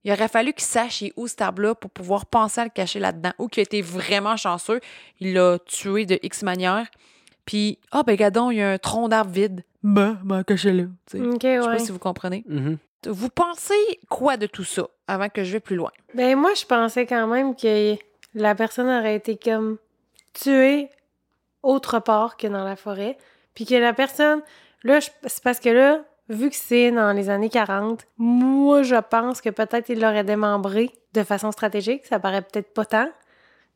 Il 0.03 0.11
aurait 0.11 0.27
fallu 0.27 0.53
qu'il 0.53 0.63
sache 0.63 1.01
il 1.01 1.07
est 1.07 1.13
où 1.17 1.27
cet 1.27 1.41
arbre-là 1.41 1.75
pour 1.75 1.89
pouvoir 1.91 2.25
penser 2.27 2.61
à 2.61 2.63
le 2.63 2.69
cacher 2.69 2.99
là-dedans. 2.99 3.31
Ou 3.39 3.47
qu'il 3.47 3.61
a 3.61 3.63
été 3.63 3.81
vraiment 3.81 4.37
chanceux, 4.37 4.79
il 5.19 5.33
l'a 5.33 5.59
tué 5.59 6.05
de 6.05 6.17
X 6.23 6.43
manière. 6.43 6.87
Puis, 7.45 7.79
ah 7.91 8.03
ben 8.03 8.15
gadon, 8.15 8.51
il 8.51 8.57
y 8.57 8.61
a 8.61 8.71
un 8.71 8.77
tronc 8.77 9.09
d'arbre 9.09 9.31
vide. 9.31 9.63
Ben, 9.83 10.17
ben, 10.23 10.43
caché-le. 10.43 10.89
tu 11.09 11.17
sais. 11.17 11.23
Ok, 11.23 11.41
Je 11.41 11.47
sais 11.47 11.59
ouais. 11.59 11.65
pas 11.65 11.79
si 11.79 11.91
vous 11.91 11.99
comprenez. 11.99 12.43
Mhm. 12.47 12.77
Vous 13.07 13.29
pensez 13.29 13.99
quoi 14.09 14.37
de 14.37 14.47
tout 14.47 14.63
ça 14.65 14.87
avant 15.07 15.29
que 15.29 15.43
je 15.43 15.51
vais 15.53 15.59
plus 15.59 15.75
loin? 15.75 15.91
Ben, 16.13 16.35
moi, 16.37 16.53
je 16.55 16.65
pensais 16.65 17.05
quand 17.05 17.27
même 17.27 17.55
que 17.55 17.95
la 18.33 18.55
personne 18.55 18.87
aurait 18.87 19.15
été 19.15 19.37
comme 19.37 19.77
tuée 20.33 20.89
autre 21.63 21.99
part 21.99 22.37
que 22.37 22.47
dans 22.47 22.63
la 22.63 22.75
forêt. 22.75 23.17
Puis 23.55 23.65
que 23.65 23.75
la 23.75 23.93
personne. 23.93 24.41
Là, 24.83 24.99
je- 24.99 25.09
c'est 25.25 25.43
parce 25.43 25.59
que 25.59 25.69
là, 25.69 26.03
vu 26.29 26.49
que 26.49 26.55
c'est 26.55 26.91
dans 26.91 27.13
les 27.13 27.29
années 27.29 27.49
40, 27.49 28.05
moi, 28.17 28.83
je 28.83 28.95
pense 28.95 29.41
que 29.41 29.49
peut-être 29.49 29.89
il 29.89 30.01
l'aurait 30.01 30.23
démembré 30.23 30.91
de 31.13 31.23
façon 31.23 31.51
stratégique. 31.51 32.05
Ça 32.05 32.19
paraît 32.19 32.41
peut-être 32.41 32.73
pas 32.73 32.85
tant. 32.85 33.09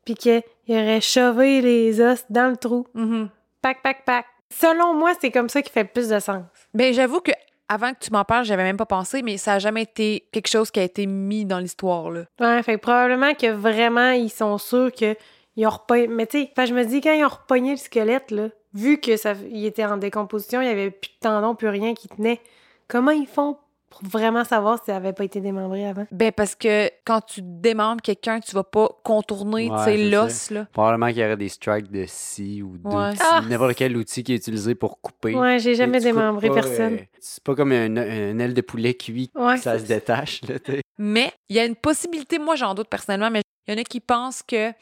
Puis 0.04 0.14
qu'il 0.14 0.42
aurait 0.68 1.00
chauvé 1.00 1.60
les 1.60 2.00
os 2.00 2.24
dans 2.30 2.50
le 2.50 2.56
trou. 2.56 2.86
Mhm. 2.94 3.28
Pac, 3.60 3.82
pac, 3.82 4.04
pac. 4.04 4.26
Selon 4.50 4.94
moi, 4.94 5.12
c'est 5.20 5.30
comme 5.30 5.48
ça 5.48 5.62
qui 5.62 5.72
fait 5.72 5.84
plus 5.84 6.08
de 6.08 6.18
sens. 6.18 6.44
Ben, 6.74 6.92
j'avoue 6.92 7.20
que 7.20 7.32
avant 7.68 7.94
que 7.94 8.00
tu 8.00 8.10
m'en 8.10 8.24
parles, 8.24 8.44
j'avais 8.44 8.64
même 8.64 8.76
pas 8.76 8.86
pensé, 8.86 9.22
mais 9.22 9.38
ça 9.38 9.54
a 9.54 9.58
jamais 9.58 9.82
été 9.82 10.28
quelque 10.30 10.48
chose 10.48 10.70
qui 10.70 10.80
a 10.80 10.82
été 10.82 11.06
mis 11.06 11.46
dans 11.46 11.58
l'histoire, 11.58 12.10
là. 12.10 12.24
Ouais, 12.38 12.62
fait 12.62 12.74
que 12.74 12.80
probablement 12.80 13.32
que 13.34 13.50
vraiment, 13.50 14.10
ils 14.10 14.30
sont 14.30 14.58
sûrs 14.58 14.92
que 14.92 15.16
ils 15.56 15.66
ont 15.66 15.70
repogné. 15.70 16.06
Mais 16.08 16.26
tu 16.26 16.48
sais, 16.54 16.66
je 16.66 16.74
me 16.74 16.84
dis, 16.84 17.00
quand 17.00 17.12
ils 17.12 17.24
ont 17.24 17.28
repogné 17.28 17.70
le 17.70 17.76
squelette, 17.76 18.30
là, 18.30 18.48
vu 18.74 18.98
que 18.98 19.16
ça 19.16 19.34
il 19.50 19.64
était 19.66 19.84
en 19.84 19.96
décomposition, 19.96 20.60
il 20.62 20.66
y 20.66 20.70
avait 20.70 20.90
plus 20.90 21.10
de 21.10 21.16
tendons, 21.20 21.54
plus 21.54 21.68
rien 21.68 21.94
qui 21.94 22.08
tenait, 22.08 22.40
comment 22.88 23.10
ils 23.10 23.26
font 23.26 23.56
pour 23.90 24.04
vraiment 24.08 24.42
savoir 24.44 24.78
si 24.78 24.86
ça 24.86 24.96
avait 24.96 25.12
pas 25.12 25.24
été 25.24 25.40
démembré 25.42 25.86
avant? 25.86 26.06
Ben, 26.10 26.32
parce 26.32 26.54
que 26.54 26.88
quand 27.04 27.20
tu 27.20 27.42
démembres 27.42 28.00
quelqu'un, 28.00 28.40
tu 28.40 28.52
vas 28.54 28.64
pas 28.64 28.88
contourner, 29.04 29.68
Ouais, 29.70 29.98
l'os, 29.98 30.50
là. 30.50 30.66
Probablement 30.72 31.08
qu'il 31.08 31.18
y 31.18 31.24
aurait 31.24 31.36
des 31.36 31.50
strikes 31.50 31.90
de 31.90 32.06
scie 32.06 32.62
ou 32.62 32.78
de 32.78 32.88
Ouais. 32.96 33.10
scie, 33.14 33.22
Ah! 33.22 33.42
n'importe 33.46 33.74
quel 33.74 33.94
outil 33.98 34.24
qui 34.24 34.32
est 34.32 34.36
utilisé 34.36 34.74
pour 34.74 34.98
couper. 35.02 35.34
Ouais, 35.34 35.58
j'ai 35.58 35.74
jamais 35.74 36.00
démembré 36.00 36.48
pas, 36.48 36.54
personne. 36.54 36.94
euh, 36.94 37.04
c'est 37.20 37.44
pas 37.44 37.54
comme 37.54 37.72
une, 37.72 37.98
une 37.98 38.40
aile 38.40 38.54
de 38.54 38.60
poulet 38.62 38.94
cuit, 38.94 39.30
Ouais, 39.34 39.58
ça 39.58 39.78
se 39.78 39.84
détache, 39.84 40.40
là. 40.48 40.54
Mais 40.98 41.30
il 41.50 41.56
y 41.56 41.58
a 41.60 41.66
une 41.66 41.76
possibilité, 41.76 42.38
moi 42.38 42.54
j'en 42.56 42.72
doute 42.74 42.88
personnellement, 42.88 43.30
mais 43.30 43.42
il 43.66 43.74
y 43.74 43.76
en 43.76 43.80
a 43.80 43.84
qui 43.84 44.00
pensent 44.00 44.42
que 44.42 44.72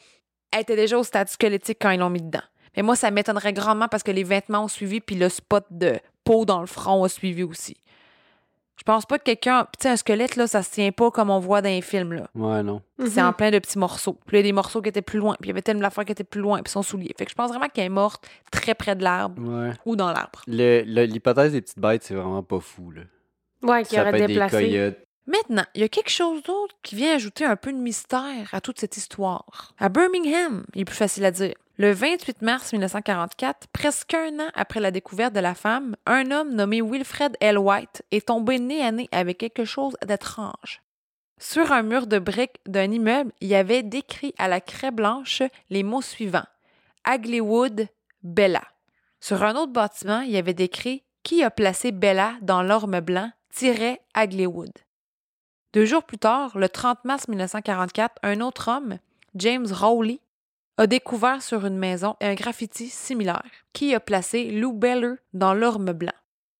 elle 0.53 0.61
était 0.61 0.75
déjà 0.77 0.97
au 0.97 1.03
stade 1.03 1.27
squelettique 1.29 1.77
quand 1.81 1.91
ils 1.91 1.99
l'ont 1.99 2.09
mis 2.09 2.21
dedans. 2.21 2.41
Mais 2.75 2.83
moi, 2.83 2.95
ça 2.95 3.11
m'étonnerait 3.11 3.53
grandement 3.53 3.87
parce 3.87 4.03
que 4.03 4.11
les 4.11 4.23
vêtements 4.23 4.63
ont 4.63 4.67
suivi, 4.69 4.99
puis 5.01 5.15
le 5.15 5.29
spot 5.29 5.65
de 5.71 5.99
peau 6.23 6.45
dans 6.45 6.61
le 6.61 6.67
front 6.67 7.03
a 7.03 7.09
suivi 7.09 7.43
aussi. 7.43 7.75
Je 8.77 8.83
pense 8.83 9.05
pas 9.05 9.19
que 9.19 9.23
quelqu'un. 9.25 9.65
Tu 9.77 9.83
sais, 9.83 9.89
un 9.89 9.95
squelette, 9.95 10.35
là, 10.37 10.47
ça 10.47 10.63
se 10.63 10.71
tient 10.71 10.91
pas 10.91 11.11
comme 11.11 11.29
on 11.29 11.39
voit 11.39 11.61
dans 11.61 11.69
les 11.69 11.81
films, 11.81 12.13
là. 12.13 12.27
Ouais, 12.33 12.63
non. 12.63 12.81
C'est 12.99 13.21
Mhm. 13.21 13.27
en 13.27 13.33
plein 13.33 13.51
de 13.51 13.59
petits 13.59 13.77
morceaux. 13.77 14.17
Puis 14.25 14.37
il 14.37 14.39
y 14.39 14.39
a 14.39 14.43
des 14.43 14.53
morceaux 14.53 14.81
qui 14.81 14.89
étaient 14.89 15.03
plus 15.03 15.19
loin. 15.19 15.35
Puis 15.39 15.47
il 15.47 15.49
y 15.49 15.51
avait 15.51 15.61
tellement 15.61 15.83
d'affaires 15.83 16.05
qui 16.05 16.13
étaient 16.13 16.23
plus 16.23 16.41
loin. 16.41 16.63
Puis 16.63 16.71
son 16.71 16.81
soulier. 16.81 17.13
Fait 17.15 17.25
que 17.25 17.29
je 17.31 17.35
pense 17.35 17.49
vraiment 17.49 17.67
qu'elle 17.67 17.85
est 17.85 17.89
morte 17.89 18.27
très 18.51 18.73
près 18.73 18.95
de 18.95 19.03
l'arbre 19.03 19.39
Ouais. 19.43 19.71
ou 19.85 19.95
dans 19.95 20.07
l'arbre. 20.11 20.41
Le- 20.47 20.81
le- 20.83 21.03
L'hypothèse 21.03 21.51
des 21.51 21.61
petites 21.61 21.77
bêtes, 21.79 22.03
c'est 22.03 22.15
vraiment 22.15 22.41
pas 22.41 22.59
fou, 22.59 22.89
là. 22.91 23.01
Ouais, 23.61 23.83
qui 23.83 23.99
aurait 23.99 24.13
des 24.13 24.25
déplacé. 24.25 24.57
coyotes. 24.57 24.97
Maintenant, 25.27 25.63
il 25.75 25.81
y 25.81 25.83
a 25.83 25.87
quelque 25.87 26.09
chose 26.09 26.41
d'autre 26.41 26.73
qui 26.81 26.95
vient 26.95 27.13
ajouter 27.13 27.45
un 27.45 27.55
peu 27.55 27.71
de 27.71 27.77
mystère 27.77 28.49
à 28.51 28.61
toute 28.61 28.79
cette 28.79 28.97
histoire. 28.97 29.75
À 29.77 29.89
Birmingham, 29.89 30.65
il 30.73 30.81
est 30.81 30.85
plus 30.85 30.95
facile 30.95 31.23
à 31.25 31.29
dire. 31.31 31.53
Le 31.77 31.93
28 31.93 32.41
mars 32.41 32.73
1944, 32.73 33.67
presque 33.71 34.13
un 34.13 34.39
an 34.39 34.49
après 34.55 34.81
la 34.81 34.91
découverte 34.91 35.33
de 35.33 35.39
la 35.39 35.55
femme, 35.55 35.95
un 36.05 36.29
homme 36.29 36.53
nommé 36.53 36.81
Wilfred 36.81 37.37
L. 37.39 37.57
White 37.57 38.03
est 38.11 38.27
tombé 38.27 38.59
nez 38.59 38.81
à 38.81 38.91
nez 38.91 39.07
avec 39.11 39.37
quelque 39.37 39.63
chose 39.63 39.95
d'étrange. 40.05 40.81
Sur 41.39 41.71
un 41.71 41.81
mur 41.81 42.07
de 42.07 42.19
briques 42.19 42.59
d'un 42.67 42.91
immeuble, 42.91 43.31
il 43.39 43.47
y 43.47 43.55
avait 43.55 43.83
décrit 43.83 44.35
à 44.37 44.47
la 44.47 44.59
craie 44.59 44.91
blanche 44.91 45.43
les 45.69 45.81
mots 45.81 46.01
suivants 46.01 46.45
Aglewood, 47.05 47.87
Bella. 48.21 48.63
Sur 49.21 49.43
un 49.43 49.55
autre 49.55 49.71
bâtiment, 49.71 50.21
il 50.21 50.31
y 50.31 50.37
avait 50.37 50.53
décrit 50.53 51.03
Qui 51.23 51.41
a 51.41 51.49
placé 51.49 51.91
Bella 51.91 52.33
dans 52.41 52.61
l'orme 52.63 52.99
blanc 52.99 53.31
tiret 53.49 54.01
Aglewood. 54.13 54.73
Deux 55.73 55.85
jours 55.85 56.03
plus 56.03 56.17
tard, 56.17 56.57
le 56.57 56.67
30 56.67 57.05
mars 57.05 57.27
1944, 57.29 58.19
un 58.23 58.41
autre 58.41 58.67
homme, 58.69 58.97
James 59.35 59.67
Rowley, 59.71 60.19
a 60.77 60.87
découvert 60.87 61.41
sur 61.41 61.65
une 61.65 61.77
maison 61.77 62.15
un 62.21 62.33
graffiti 62.33 62.87
similaire 62.87 63.43
qui 63.73 63.93
a 63.93 63.99
placé 63.99 64.51
Lou 64.51 64.73
Beller 64.73 65.13
dans 65.33 65.53
l'orme 65.53 65.91
blanc. 65.93 66.11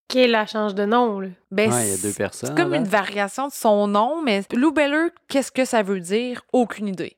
Qui 0.07 0.27
la 0.27 0.45
change 0.45 0.75
de 0.75 0.83
nom, 0.85 1.21
là? 1.21 1.29
Ben, 1.51 1.71
Ouais, 1.71 1.87
il 1.87 1.89
y 1.91 1.93
a 1.93 1.97
deux 1.97 2.11
c'est- 2.11 2.17
personnes, 2.17 2.49
C'est 2.49 2.61
comme 2.61 2.71
là. 2.71 2.77
une 2.77 2.83
variation 2.87 3.47
de 3.47 3.53
son 3.53 3.87
nom, 3.87 4.21
mais 4.21 4.41
Lou 4.53 4.71
Beller, 4.73 5.07
qu'est-ce 5.29 5.51
que 5.51 5.63
ça 5.63 5.83
veut 5.83 6.01
dire? 6.01 6.41
Aucune 6.51 6.89
idée. 6.89 7.17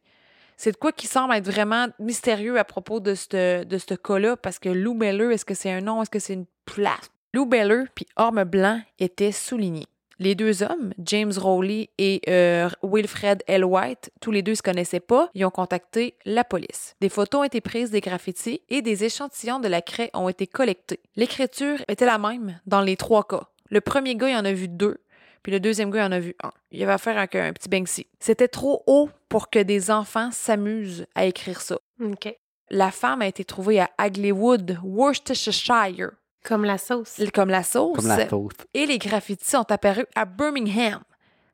C'est 0.58 0.72
de 0.74 0.78
quoi 0.78 0.92
qui 0.92 1.08
semble 1.08 1.34
être 1.34 1.50
vraiment 1.50 1.88
mystérieux 2.00 2.60
à 2.60 2.64
propos 2.64 3.00
de 3.00 3.16
ce 3.16 3.64
de 3.64 3.78
ce 3.80 3.96
cas-là, 3.96 4.38
parce 4.38 4.60
que 4.60 4.70
Lou 4.70 4.94
Beller, 4.94 5.34
est-ce 5.34 5.44
que 5.46 5.56
c'est 5.56 5.72
un 5.72 5.82
nom, 5.82 6.02
est-ce 6.04 6.12
que 6.12 6.20
c'est 6.20 6.34
une 6.36 6.46
place? 6.66 7.10
Lou 7.34 7.48
Beller 7.48 7.86
puis 7.96 8.06
Orme 8.16 8.44
Blanc 8.44 8.80
étaient 9.00 9.32
soulignés. 9.32 9.88
Les 10.20 10.36
deux 10.36 10.64
hommes, 10.64 10.94
James 11.00 11.34
Rowley 11.36 11.90
et 11.98 12.22
euh, 12.28 12.70
Wilfred 12.84 13.44
L. 13.48 13.66
White, 13.66 14.12
tous 14.22 14.32
les 14.32 14.42
deux 14.42 14.56
se 14.56 14.62
connaissaient 14.62 15.00
pas, 15.00 15.30
ils 15.34 15.46
ont 15.46 15.50
contacté 15.50 16.16
la 16.26 16.44
police. 16.44 16.96
Des 17.02 17.10
photos 17.10 17.42
ont 17.42 17.44
été 17.44 17.62
prises 17.62 17.92
des 17.92 18.02
graffitis 18.02 18.62
et 18.70 18.82
des 18.82 19.04
échantillons 19.04 19.60
de 19.60 19.68
la 19.68 19.82
craie 19.82 20.12
ont 20.14 20.30
été 20.30 20.48
collectés. 20.48 21.00
L'écriture 21.16 21.80
était 21.88 22.06
la 22.06 22.18
même 22.18 22.60
dans 22.66 22.82
les 22.82 22.96
trois 22.96 23.24
cas. 23.24 23.48
Le 23.70 23.82
premier 23.82 24.16
gars, 24.16 24.30
il 24.30 24.36
en 24.36 24.46
a 24.46 24.54
vu 24.54 24.68
deux, 24.68 24.98
puis 25.44 25.52
le 25.52 25.60
deuxième 25.60 25.92
gars, 25.92 26.04
il 26.04 26.08
en 26.08 26.12
a 26.14 26.20
vu 26.20 26.36
un. 26.42 26.52
Il 26.72 26.82
avait 26.84 26.94
affaire 26.94 27.18
avec 27.18 27.36
un 27.36 27.52
petit 27.52 27.70
Banksy. 27.70 28.08
C'était 28.20 28.48
trop 28.48 28.82
haut 28.88 29.10
pour 29.28 29.50
que 29.50 29.60
des 29.60 29.92
enfants 29.92 30.32
s'amusent 30.32 31.06
à 31.16 31.26
écrire 31.26 31.62
ça. 31.62 31.78
OK. 32.02 32.34
La 32.70 32.92
femme 32.92 33.22
a 33.22 33.28
été 33.28 33.44
trouvée 33.44 33.80
à 33.82 33.90
Aglewood, 33.98 34.80
Worcestershire, 34.84 36.12
Comme 36.44 36.66
la 36.66 36.78
sauce. 36.78 37.22
comme 37.34 37.50
la 37.50 37.64
sauce 37.64 37.98
Comme 37.98 38.08
la 38.08 38.28
sauce. 38.28 38.52
et 38.74 38.86
les 38.86 38.98
graffitis 38.98 39.50
sont 39.50 39.72
apparus 39.72 40.06
à 40.16 40.26
Birmingham. 40.26 41.02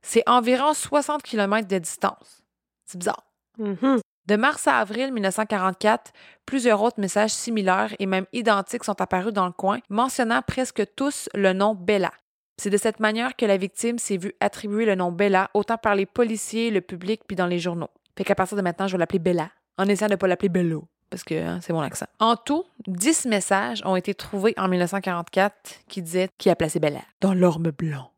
C'est 0.01 0.24
environ 0.27 0.74
60 0.74 1.22
km 1.24 1.67
de 1.67 1.77
distance. 1.77 2.41
C'est 2.86 2.98
bizarre. 2.98 3.24
Mhm. 3.58 4.00
De 4.27 4.36
mars 4.36 4.67
à 4.67 4.77
avril 4.77 5.12
1944, 5.12 6.12
plusieurs 6.46 6.81
autres 6.81 7.00
messages 7.00 7.31
similaires 7.31 7.93
et 8.00 8.05
même 8.05 8.25
identiques 8.31 8.84
sont 8.84 9.00
apparus 9.01 9.34
dans 9.34 9.46
le 9.48 9.51
coin, 9.51 9.79
mentionnant 9.89 10.41
presque 10.46 10.84
tous 10.96 11.29
le 11.34 11.51
nom 11.53 11.74
Bella. 11.75 12.12
C'est 12.58 12.69
de 12.69 12.77
cette 12.77 13.00
manière 13.00 13.36
que 13.36 13.46
la 13.46 13.58
victime 13.58 13.98
s'est 14.00 14.17
vue 14.17 14.34
attribuer 14.39 14.86
le 14.86 14.96
nom 14.96 15.12
Bella 15.12 15.50
autant 15.53 15.77
par 15.77 15.96
les 15.96 16.05
policiers, 16.05 16.72
le 16.72 16.81
public, 16.81 17.22
puis 17.27 17.35
dans 17.35 17.48
les 17.48 17.57
journaux. 17.59 17.90
Fait 18.18 18.24
qu'à 18.24 18.35
partir 18.35 18.57
de 18.57 18.61
maintenant, 18.61 18.87
je 18.87 18.94
vais 18.94 18.98
l'appeler 19.00 19.20
Bella, 19.20 19.50
en 19.77 19.87
essayant 19.87 20.09
de 20.09 20.13
ne 20.13 20.18
pas 20.18 20.27
l'appeler 20.27 20.50
Bello, 20.50 20.85
parce 21.09 21.24
que 21.24 21.35
hein, 21.35 21.59
c'est 21.61 21.74
mon 21.74 21.81
accent. 21.81 22.07
En 22.19 22.35
tout, 22.35 22.65
10 22.87 23.25
messages 23.25 23.81
ont 23.85 23.95
été 23.95 24.13
trouvés 24.13 24.53
en 24.57 24.67
1944 24.67 25.81
qui 25.87 26.01
disaient 26.01 26.29
qui 26.37 26.50
a 26.50 26.55
placé 26.55 26.79
Bella 26.79 27.01
dans 27.22 27.33
l'orme 27.33 27.72
blanc. 27.72 28.11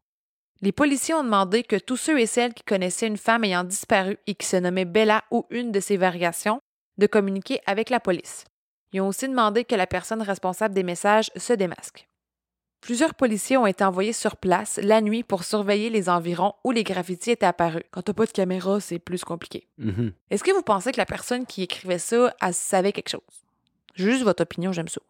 Les 0.62 0.72
policiers 0.72 1.16
ont 1.16 1.24
demandé 1.24 1.64
que 1.64 1.76
tous 1.76 1.98
ceux 1.98 2.20
et 2.20 2.28
celles 2.28 2.54
qui 2.54 2.64
connaissaient 2.64 3.08
une 3.08 3.18
femme 3.18 3.44
ayant 3.44 3.64
disparu 3.64 4.18
et 4.28 4.36
qui 4.36 4.46
se 4.46 4.58
nommait 4.58 4.86
Bella 4.86 5.24
ou 5.32 5.46
une 5.50 5.72
de 5.72 5.80
ses 5.80 5.98
variations 5.98 6.62
de 6.98 7.08
communiquer 7.08 7.62
avec 7.66 7.90
la 7.90 8.00
police. 8.00 8.46
Ils 8.94 9.02
ont 9.02 9.08
aussi 9.08 9.28
demandé 9.28 9.64
que 9.64 9.76
la 9.76 9.88
personne 9.88 10.22
responsable 10.22 10.76
des 10.76 10.84
messages 10.84 11.32
se 11.36 11.54
démasque. 11.54 12.08
Plusieurs 12.82 13.14
policiers 13.14 13.58
ont 13.58 13.68
été 13.68 13.84
envoyés 13.84 14.12
sur 14.12 14.36
place 14.36 14.80
la 14.82 15.02
nuit 15.02 15.22
pour 15.22 15.44
surveiller 15.44 15.92
les 15.92 16.10
environs 16.10 16.56
où 16.64 16.72
les 16.72 16.84
graffitis 16.84 17.32
étaient 17.32 17.46
apparus. 17.46 17.84
Quand 17.92 18.02
t'as 18.02 18.14
pas 18.14 18.26
de 18.26 18.32
caméra, 18.32 18.80
c'est 18.80 18.98
plus 18.98 19.24
compliqué. 19.24 19.68
Mhm. 19.78 20.12
Est-ce 20.32 20.44
que 20.44 20.52
vous 20.52 20.64
pensez 20.64 20.92
que 20.92 20.98
la 20.98 21.06
personne 21.06 21.46
qui 21.46 21.62
écrivait 21.62 22.00
ça, 22.00 22.34
elle 22.42 22.54
savait 22.56 22.92
quelque 22.92 23.10
chose? 23.10 23.22
Juste 23.94 24.24
votre 24.24 24.42
opinion, 24.42 24.72
j'aime 24.72 24.88
ça. 24.88 25.02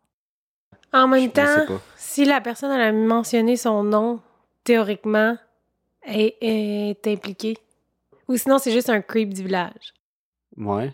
En 0.93 1.07
même 1.07 1.31
temps, 1.31 1.65
si 1.95 2.25
la 2.25 2.41
personne 2.41 2.71
elle 2.71 2.81
a 2.81 2.91
mentionné 2.91 3.55
son 3.55 3.83
nom, 3.83 4.19
théoriquement, 4.65 5.37
elle 6.01 6.33
est 6.41 7.07
impliquée. 7.07 7.57
Ou 8.27 8.35
sinon, 8.35 8.57
c'est 8.57 8.71
juste 8.71 8.89
un 8.89 9.01
creep 9.01 9.33
du 9.33 9.43
village. 9.43 9.93
Ouais. 10.57 10.93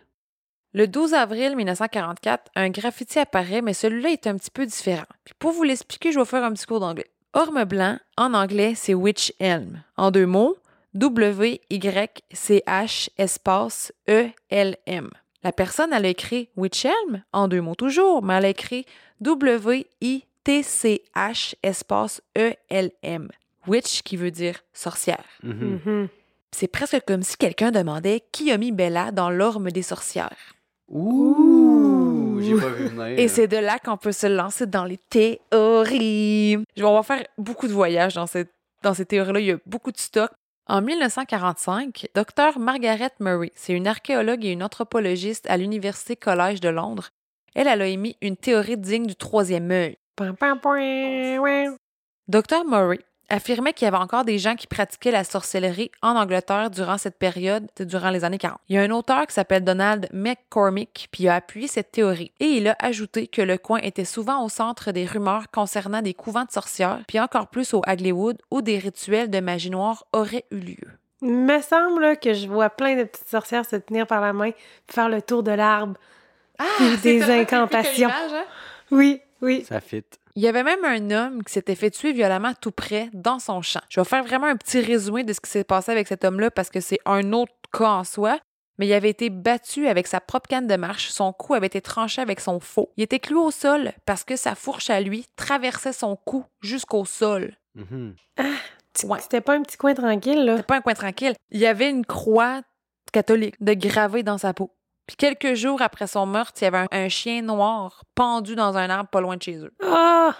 Le 0.77 0.87
12 0.87 1.15
avril 1.15 1.55
1944, 1.55 2.51
un 2.53 2.69
graffiti 2.69 3.17
apparaît, 3.17 3.63
mais 3.63 3.73
celui-là 3.73 4.11
est 4.11 4.27
un 4.27 4.37
petit 4.37 4.51
peu 4.51 4.63
différent. 4.63 5.07
Puis 5.25 5.33
pour 5.39 5.51
vous 5.51 5.63
l'expliquer, 5.63 6.11
je 6.11 6.19
vais 6.19 6.25
faire 6.25 6.43
un 6.43 6.53
petit 6.53 6.67
cours 6.67 6.79
d'anglais. 6.79 7.09
Orme 7.33 7.63
blanc, 7.63 7.97
en 8.15 8.35
anglais, 8.35 8.73
c'est 8.75 8.93
Witch 8.93 9.33
Elm. 9.39 9.81
En 9.95 10.11
deux 10.11 10.27
mots, 10.27 10.55
W-Y-C-H 10.93 11.89
espace 13.17 13.91
E-L-M. 14.07 15.09
La 15.41 15.51
personne, 15.51 15.93
elle 15.93 16.05
a 16.05 16.09
écrit 16.09 16.49
Witch 16.55 16.85
Elm, 16.85 17.23
en 17.33 17.47
deux 17.47 17.61
mots 17.61 17.73
toujours, 17.73 18.21
mais 18.21 18.35
elle 18.35 18.45
a 18.45 18.49
écrit 18.49 18.85
W-I-T-C-H 19.21 20.25
espace 21.63 22.21
E-L-M. 22.37 23.29
Witch 23.65 24.03
qui 24.03 24.15
veut 24.15 24.29
dire 24.29 24.59
sorcière. 24.73 25.25
Mhm. 25.41 25.79
Mhm. 25.83 26.07
C'est 26.51 26.67
presque 26.67 27.01
comme 27.07 27.23
si 27.23 27.35
quelqu'un 27.35 27.71
demandait 27.71 28.21
qui 28.31 28.51
a 28.51 28.59
mis 28.59 28.71
Bella 28.71 29.11
dans 29.11 29.31
l'orme 29.31 29.71
des 29.71 29.81
sorcières. 29.81 30.53
Ouh! 30.89 32.39
J'ai 32.41 32.55
pas 32.55 32.69
vu 32.69 32.85
venir. 32.87 33.19
Et 33.19 33.27
c'est 33.27 33.47
de 33.47 33.57
là 33.57 33.79
qu'on 33.79 33.97
peut 33.97 34.11
se 34.11 34.27
lancer 34.27 34.65
dans 34.67 34.85
les 34.85 34.97
théories. 34.97 36.57
Je- 36.75 36.83
On 36.83 36.93
va 36.93 37.03
faire 37.03 37.25
beaucoup 37.37 37.67
de 37.67 37.73
voyages 37.73 38.13
dans, 38.15 38.27
cette, 38.27 38.51
dans 38.83 38.93
ces 38.93 39.05
théories-là. 39.05 39.39
Il 39.39 39.45
y 39.47 39.51
a 39.51 39.57
beaucoup 39.65 39.91
de 39.91 39.97
stock. 39.97 40.31
En 40.69 40.81
1945, 40.81 42.07
Dr. 42.13 42.59
Margaret 42.59 43.11
Murray, 43.21 43.51
c'est 43.55 43.71
une 43.73 43.87
archéologue 43.87 44.43
et 44.45 44.51
une 44.51 44.63
anthropologiste 44.63 45.49
à 45.49 45.55
l'Université 45.55 46.17
Collège 46.17 46.59
de 46.59 46.67
Londres, 46.67 47.09
elle, 47.55 47.67
elle 47.67 47.81
a 47.81 47.87
émis 47.87 48.17
une 48.21 48.35
théorie 48.35 48.75
digne 48.77 49.05
du 49.07 49.15
troisième 49.15 49.71
œil. 49.71 49.97
Dr. 52.27 52.65
Murray 52.65 52.99
affirmait 53.29 53.73
qu'il 53.73 53.85
y 53.85 53.87
avait 53.87 53.97
encore 53.97 54.23
des 54.25 54.37
gens 54.37 54.55
qui 54.55 54.67
pratiquaient 54.67 55.11
la 55.11 55.23
sorcellerie 55.23 55.91
en 56.01 56.15
Angleterre 56.15 56.69
durant 56.69 56.97
cette 56.97 57.17
période, 57.17 57.67
durant 57.79 58.09
les 58.09 58.23
années 58.23 58.37
40. 58.37 58.59
Il 58.69 58.75
y 58.75 58.79
a 58.79 58.81
un 58.81 58.91
auteur 58.91 59.27
qui 59.27 59.33
s'appelle 59.33 59.63
Donald 59.63 60.07
McCormick, 60.13 61.09
puis 61.11 61.23
il 61.23 61.29
a 61.29 61.35
appuyé 61.35 61.67
cette 61.67 61.91
théorie. 61.91 62.31
Et 62.39 62.45
il 62.45 62.67
a 62.67 62.75
ajouté 62.79 63.27
que 63.27 63.41
le 63.41 63.57
coin 63.57 63.79
était 63.79 64.05
souvent 64.05 64.43
au 64.43 64.49
centre 64.49 64.91
des 64.91 65.05
rumeurs 65.05 65.49
concernant 65.51 66.01
des 66.01 66.13
couvents 66.13 66.45
de 66.45 66.51
sorcières, 66.51 66.99
puis 67.07 67.19
encore 67.19 67.47
plus 67.47 67.73
au 67.73 67.81
Aglewood, 67.85 68.37
où 68.51 68.61
des 68.61 68.77
rituels 68.77 69.29
de 69.29 69.39
magie 69.39 69.69
noire 69.69 70.05
auraient 70.13 70.45
eu 70.51 70.59
lieu. 70.59 70.91
Il 71.21 71.33
me 71.33 71.61
semble 71.61 72.17
que 72.17 72.33
je 72.33 72.47
vois 72.47 72.69
plein 72.69 72.95
de 72.95 73.03
petites 73.03 73.27
sorcières 73.27 73.65
se 73.65 73.75
tenir 73.75 74.05
par 74.05 74.21
la 74.21 74.33
main 74.33 74.51
puis 74.51 74.95
faire 74.95 75.09
le 75.09 75.21
tour 75.21 75.41
de 75.41 75.51
l'arbre. 75.51 75.95
Ah, 76.59 76.65
Des 77.01 77.23
incantations. 77.23 78.09
Oui, 78.91 79.21
oui. 79.41 79.65
Ça 79.67 79.79
fit. 79.79 80.03
Il 80.37 80.43
y 80.43 80.47
avait 80.47 80.61
même 80.61 80.85
un 80.85 81.09
homme 81.09 81.43
qui 81.43 81.51
s'était 81.51 81.73
fait 81.73 81.89
tuer 81.89 82.13
violemment 82.13 82.53
tout 82.61 82.69
près 82.69 83.09
dans 83.11 83.39
son 83.39 83.63
champ. 83.63 83.81
Je 83.89 83.99
vais 83.99 84.05
faire 84.05 84.23
vraiment 84.23 84.45
un 84.45 84.55
petit 84.55 84.79
résumé 84.79 85.23
de 85.23 85.33
ce 85.33 85.41
qui 85.41 85.49
s'est 85.49 85.63
passé 85.63 85.91
avec 85.91 86.07
cet 86.07 86.23
homme-là 86.23 86.51
parce 86.51 86.69
que 86.69 86.79
c'est 86.79 86.99
un 87.07 87.33
autre 87.33 87.53
cas 87.73 87.89
en 87.89 88.03
soi. 88.03 88.37
Mais 88.77 88.85
il 88.85 88.93
avait 88.93 89.09
été 89.09 89.31
battu 89.31 89.87
avec 89.87 90.05
sa 90.05 90.21
propre 90.21 90.47
canne 90.47 90.67
de 90.67 90.75
marche. 90.75 91.09
Son 91.09 91.33
cou 91.33 91.55
avait 91.55 91.65
été 91.65 91.81
tranché 91.81 92.21
avec 92.21 92.39
son 92.39 92.59
faux. 92.59 92.91
Il 92.97 93.03
était 93.03 93.17
cloué 93.17 93.41
au 93.41 93.49
sol 93.49 93.93
parce 94.05 94.23
que 94.23 94.35
sa 94.35 94.53
fourche 94.53 94.91
à 94.91 95.01
lui 95.01 95.25
traversait 95.37 95.91
son 95.91 96.15
cou 96.15 96.45
jusqu'au 96.61 97.03
sol. 97.03 97.57
Mhm. 97.73 98.13
Ouais. 99.05 99.19
C'était 99.19 99.41
pas 99.41 99.55
un 99.55 99.63
petit 99.63 99.77
coin 99.77 99.95
tranquille, 99.95 100.45
là. 100.45 100.57
C'était 100.57 100.67
pas 100.67 100.77
un 100.77 100.81
coin 100.81 100.93
tranquille. 100.93 101.33
Il 101.49 101.59
y 101.59 101.65
avait 101.65 101.89
une 101.89 102.05
croix 102.05 102.61
catholique 103.11 103.55
de 103.59 103.73
gravée 103.73 104.21
dans 104.21 104.37
sa 104.37 104.53
peau. 104.53 104.71
Puis 105.07 105.15
quelques 105.15 105.53
jours 105.55 105.81
après 105.81 106.05
son 106.05 106.25
meurtre, 106.25 106.61
il 106.61 106.65
y 106.65 106.67
avait 106.67 106.77
un, 106.79 106.87
un 106.91 107.09
chien 107.09 107.41
noir 107.41 108.03
pendu 108.13 108.55
dans 108.55 108.77
un 108.77 108.89
arbre 108.89 109.09
pas 109.09 109.21
loin 109.21 109.37
de 109.37 109.41
chez 109.41 109.57
eux. 109.57 109.73
Ah! 109.83 110.35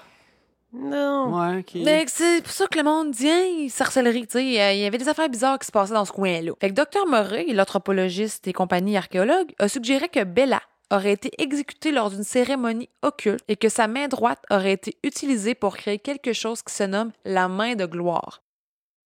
Non. 0.73 1.33
Ouais, 1.39 1.59
ok. 1.59 1.81
Mais 1.83 2.05
c'est 2.07 2.41
pour 2.43 2.51
ça 2.51 2.67
que 2.67 2.77
le 2.77 2.83
monde 2.83 3.11
dit, 3.11 3.29
hein, 3.29 3.67
sorcellerie, 3.69 4.27
tu 4.27 4.33
sais, 4.33 4.61
euh, 4.61 4.73
il 4.73 4.79
y 4.79 4.85
avait 4.85 4.97
des 4.97 5.07
affaires 5.07 5.29
bizarres 5.29 5.57
qui 5.59 5.65
se 5.65 5.71
passaient 5.71 5.93
dans 5.93 6.05
ce 6.05 6.11
coin-là. 6.11 6.51
Fait 6.59 6.69
que 6.69 6.75
Dr. 6.75 7.07
Murray, 7.07 7.45
l'anthropologiste 7.53 8.47
et 8.47 8.53
compagnie 8.53 8.97
archéologue, 8.97 9.53
a 9.59 9.69
suggéré 9.69 10.09
que 10.09 10.23
Bella 10.23 10.61
aurait 10.91 11.13
été 11.13 11.31
exécutée 11.41 11.91
lors 11.91 12.09
d'une 12.09 12.23
cérémonie 12.23 12.89
occulte 13.01 13.43
et 13.47 13.55
que 13.55 13.69
sa 13.69 13.87
main 13.87 14.07
droite 14.07 14.43
aurait 14.51 14.73
été 14.73 14.97
utilisée 15.03 15.55
pour 15.55 15.77
créer 15.77 15.99
quelque 15.99 16.33
chose 16.33 16.61
qui 16.61 16.73
se 16.73 16.83
nomme 16.83 17.11
la 17.25 17.47
main 17.47 17.75
de 17.75 17.85
gloire. 17.85 18.41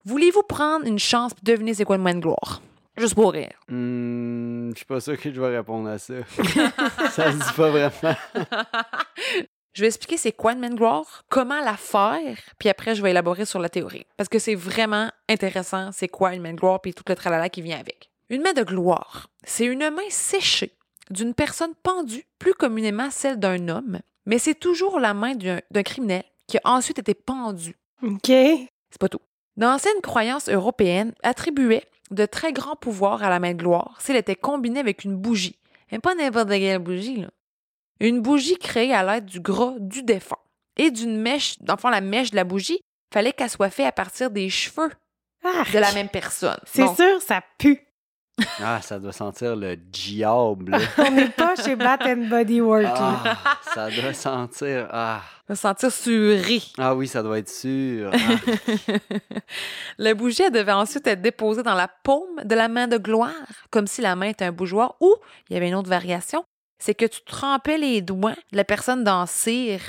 Voulez-vous 0.06 0.44
prendre 0.44 0.86
une 0.86 1.00
chance 1.00 1.34
pour 1.34 1.44
deviner 1.44 1.76
c'est 1.76 1.86
quoi 1.86 1.96
une 1.96 2.02
main 2.04 2.16
de 2.16 2.20
gloire? 2.20 2.62
Juste 2.98 3.16
pour 3.16 3.32
rire. 3.32 3.54
Hmm, 3.68 4.72
je 4.72 4.78
suis 4.78 4.86
pas 4.86 5.00
sûr 5.00 5.20
que 5.20 5.34
je 5.34 5.40
vais 5.40 5.58
répondre 5.58 5.90
à 5.90 5.98
ça. 5.98 6.14
ça 7.12 7.32
se 7.32 7.38
dit 7.38 7.54
pas 7.56 7.70
vraiment. 7.70 8.18
Je 9.74 9.82
vais 9.82 9.88
expliquer 9.88 10.18
c'est 10.18 10.34
quoi 10.34 10.52
une 10.52 10.60
main 10.60 10.70
de 10.70 10.76
gloire, 10.76 11.24
comment 11.30 11.62
la 11.62 11.78
faire, 11.78 12.38
puis 12.60 12.68
après 12.68 12.94
je 12.94 13.02
vais 13.02 13.12
élaborer 13.12 13.46
sur 13.46 13.60
la 13.60 13.70
théorie. 13.70 14.06
Parce 14.18 14.28
que 14.28 14.38
c'est 14.38 14.56
vraiment 14.56 15.10
intéressant, 15.30 15.92
c'est 15.94 16.10
quoi 16.10 16.34
une 16.34 16.42
main 16.42 16.52
de 16.52 16.60
gloire, 16.60 16.82
puis 16.82 16.94
tout 16.94 17.06
le 17.08 17.16
tralala 17.16 17.48
qui 17.48 17.62
vient 17.62 17.80
avec. 17.80 18.10
Une 18.30 18.42
main 18.42 18.52
de 18.52 18.64
gloire, 18.64 19.30
c'est 19.46 19.64
une 19.64 19.90
main 19.90 20.10
séchée 20.10 20.74
d'une 21.10 21.34
personne 21.34 21.72
pendue, 21.84 22.26
plus 22.38 22.54
communément 22.54 23.10
celle 23.12 23.40
d'un 23.40 23.70
homme, 23.70 24.00
mais 24.26 24.40
c'est 24.40 24.56
toujours 24.56 25.00
la 25.00 25.14
main 25.14 25.36
d'un 25.36 25.62
d'un 25.72 25.84
criminel 25.84 26.24
qui 26.48 26.58
a 26.58 26.62
ensuite 26.66 27.00
été 27.00 27.14
pendu. 27.14 27.78
OK. 28.04 28.28
C'est 28.28 29.00
pas 29.00 29.10
tout. 29.10 29.22
D'anciennes 29.56 30.02
croyances 30.02 30.50
européennes 30.50 31.14
attribuaient 31.24 31.88
de 32.12 32.26
très 32.26 32.54
grands 32.54 32.76
pouvoirs 32.76 33.24
à 33.24 33.30
la 33.30 33.40
main 33.40 33.54
de 33.54 33.58
gloire 33.62 33.98
s'il 34.02 34.16
était 34.16 34.36
combiné 34.36 34.80
avec 34.80 35.04
une 35.04 35.16
bougie. 35.16 35.58
Et 35.92 36.00
pas 36.00 36.16
n'importe 36.16 36.50
quelle 36.50 36.80
bougie, 36.80 37.18
là. 37.22 37.30
Une 38.00 38.22
bougie 38.22 38.58
créée 38.58 38.94
à 38.94 39.04
l'aide 39.04 39.26
du 39.26 39.40
gras 39.40 39.74
du 39.80 40.04
défunt. 40.04 40.38
Et 40.78 40.90
d'une 40.90 41.18
mèche, 41.22 41.58
fond, 41.80 41.90
la 41.90 42.02
mèche 42.02 42.32
de 42.32 42.36
la 42.36 42.44
bougie, 42.44 42.82
fallait 43.14 43.34
qu'elle 43.34 43.50
soit 43.50 43.70
faite 43.70 43.86
à 43.88 43.92
partir 43.92 44.32
des 44.32 44.50
cheveux 44.50 44.90
Arc. 45.44 45.72
de 45.74 45.80
la 45.80 45.92
même 45.94 46.10
personne. 46.10 46.58
C'est 46.66 46.84
Bon, 46.84 46.96
sûr, 46.96 47.22
ça 47.22 47.42
pue. 47.58 47.86
Ah, 48.60 48.82
ça 48.82 49.00
doit 49.00 49.12
sentir 49.12 49.56
le 49.56 49.76
diable. 49.76 50.78
On 50.98 51.12
n'est 51.12 51.30
pas 51.30 51.56
chez 51.56 51.76
Bat 51.76 52.00
and 52.06 52.28
Body 52.30 52.62
Work. 52.62 52.84
là. 52.84 53.20
Ah, 53.26 53.58
ça 53.62 53.90
doit 53.90 54.14
sentir. 54.14 54.88
Ah. 54.92 55.22
se 55.48 55.56
sentir 55.56 55.92
suré. 55.92 56.62
ah 56.78 56.96
oui, 56.96 57.08
ça 57.08 57.22
doit 57.22 57.40
être 57.40 57.50
sûr. 57.50 58.12
Ah. 58.14 58.78
la 59.98 60.14
bougie 60.14 60.44
elle 60.44 60.52
devait 60.52 60.72
ensuite 60.72 61.06
être 61.08 61.22
déposée 61.22 61.64
dans 61.64 61.76
la 61.76 61.88
paume 61.88 62.44
de 62.44 62.56
la 62.56 62.68
main 62.68 62.88
de 62.88 62.98
gloire, 62.98 63.34
comme 63.70 63.88
si 63.88 64.02
la 64.02 64.16
main 64.16 64.30
était 64.30 64.46
un 64.46 64.52
bougeoir, 64.52 64.96
ou 65.02 65.16
il 65.50 65.54
y 65.54 65.58
avait 65.58 65.68
une 65.68 65.76
autre 65.76 65.90
variation, 65.90 66.44
c'est 66.80 66.96
que 66.96 67.06
tu 67.06 67.22
trempais 67.24 67.78
les 67.78 68.02
doigts 68.02 68.36
de 68.52 68.58
la 68.58 68.64
personne 68.64 69.04
dans 69.04 69.26
cire 69.26 69.82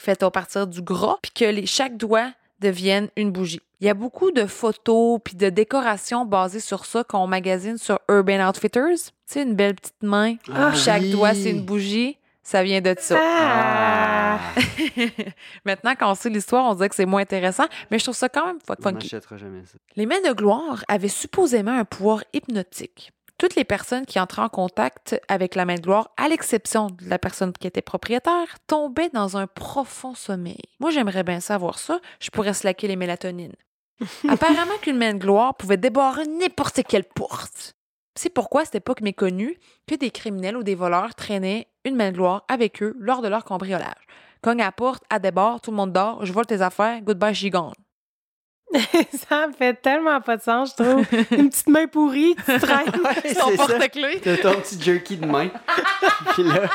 faite 0.00 0.22
à 0.22 0.30
partir 0.30 0.66
du 0.66 0.80
gras, 0.80 1.18
puis 1.22 1.30
que 1.32 1.44
les, 1.44 1.66
chaque 1.66 1.96
doigt 1.96 2.32
devienne 2.60 3.08
une 3.16 3.30
bougie. 3.32 3.60
Il 3.80 3.86
y 3.86 3.90
a 3.90 3.94
beaucoup 3.94 4.30
de 4.30 4.44
photos 4.46 5.18
puis 5.24 5.36
de 5.36 5.48
décorations 5.48 6.24
basées 6.26 6.60
sur 6.60 6.84
ça 6.84 7.02
qu'on 7.04 7.26
magasine 7.26 7.78
sur 7.78 7.98
Urban 8.08 8.46
Outfitters. 8.48 8.96
Tu 8.96 9.10
sais, 9.26 9.42
une 9.42 9.54
belle 9.54 9.74
petite 9.74 10.02
main, 10.02 10.34
Ah 10.54 10.72
chaque 10.74 11.02
oui. 11.02 11.10
doigt 11.12 11.34
c'est 11.34 11.50
une 11.50 11.64
bougie. 11.64 12.16
Ça 12.42 12.62
vient 12.62 12.80
de 12.80 12.94
ça. 12.98 13.16
Ah! 13.20 14.38
Maintenant, 15.64 15.92
quand 15.98 16.10
on 16.10 16.14
sait 16.14 16.30
l'histoire, 16.30 16.64
on 16.70 16.74
dirait 16.74 16.88
que 16.88 16.94
c'est 16.94 17.06
moins 17.06 17.22
intéressant, 17.22 17.66
mais 17.90 17.98
je 17.98 18.04
trouve 18.04 18.16
ça 18.16 18.28
quand 18.28 18.46
même 18.46 18.58
fuck 18.66 18.78
On 18.80 18.82
funky. 18.90 19.06
n'achètera 19.06 19.36
jamais 19.36 19.62
ça. 19.66 19.78
Les 19.96 20.06
mains 20.06 20.20
de 20.26 20.32
gloire 20.32 20.84
avaient 20.88 21.08
supposément 21.08 21.72
un 21.78 21.84
pouvoir 21.84 22.24
hypnotique. 22.32 23.12
Toutes 23.40 23.54
les 23.54 23.64
personnes 23.64 24.04
qui 24.04 24.20
entraient 24.20 24.42
en 24.42 24.50
contact 24.50 25.18
avec 25.26 25.54
la 25.54 25.64
main 25.64 25.76
de 25.76 25.80
gloire, 25.80 26.10
à 26.18 26.28
l'exception 26.28 26.88
de 26.88 27.08
la 27.08 27.18
personne 27.18 27.54
qui 27.54 27.66
était 27.66 27.80
propriétaire, 27.80 28.58
tombaient 28.66 29.08
dans 29.14 29.38
un 29.38 29.46
profond 29.46 30.14
sommeil. 30.14 30.60
Moi, 30.78 30.90
j'aimerais 30.90 31.22
bien 31.22 31.40
savoir 31.40 31.78
ça. 31.78 32.00
Je 32.20 32.28
pourrais 32.28 32.52
slacker 32.52 32.86
les 32.86 32.96
mélatonines. 32.96 33.56
Apparemment 34.28 34.76
qu'une 34.82 34.98
main 34.98 35.14
de 35.14 35.20
gloire 35.20 35.56
pouvait 35.56 35.78
débarrer 35.78 36.26
n'importe 36.26 36.82
quelle 36.86 37.04
porte. 37.04 37.76
C'est 38.14 38.28
pourquoi 38.28 38.60
à 38.60 38.64
cette 38.66 38.74
époque 38.74 39.00
méconnue 39.00 39.58
que 39.86 39.94
des 39.94 40.10
criminels 40.10 40.58
ou 40.58 40.62
des 40.62 40.74
voleurs 40.74 41.14
traînaient 41.14 41.66
une 41.86 41.96
main 41.96 42.10
de 42.10 42.16
gloire 42.16 42.44
avec 42.46 42.82
eux 42.82 42.94
lors 42.98 43.22
de 43.22 43.28
leur 43.28 43.46
cambriolage. 43.46 44.06
Cogne 44.42 44.60
à 44.60 44.66
la 44.66 44.72
porte, 44.72 45.04
à 45.08 45.18
débord, 45.18 45.62
tout 45.62 45.70
le 45.70 45.78
monde 45.78 45.94
dort, 45.94 46.26
je 46.26 46.32
vole 46.34 46.44
tes 46.44 46.60
affaires, 46.60 47.00
goodbye, 47.00 47.48
gone. 47.48 47.72
ça 49.28 49.48
fait 49.56 49.74
tellement 49.74 50.20
pas 50.20 50.36
de 50.36 50.42
sens, 50.42 50.74
je 50.78 50.82
trouve. 50.84 51.06
Une 51.38 51.50
petite 51.50 51.68
main 51.68 51.86
pourrie, 51.86 52.34
tu 52.44 52.58
traînes. 52.60 52.92
Son 53.38 53.50
ça. 53.50 53.56
porte-clés. 53.56 54.20
T'as 54.22 54.36
ton 54.36 54.54
petit 54.60 54.80
jerky 54.80 55.16
de 55.16 55.26
main. 55.26 55.48
puis 56.34 56.44
là, 56.44 56.70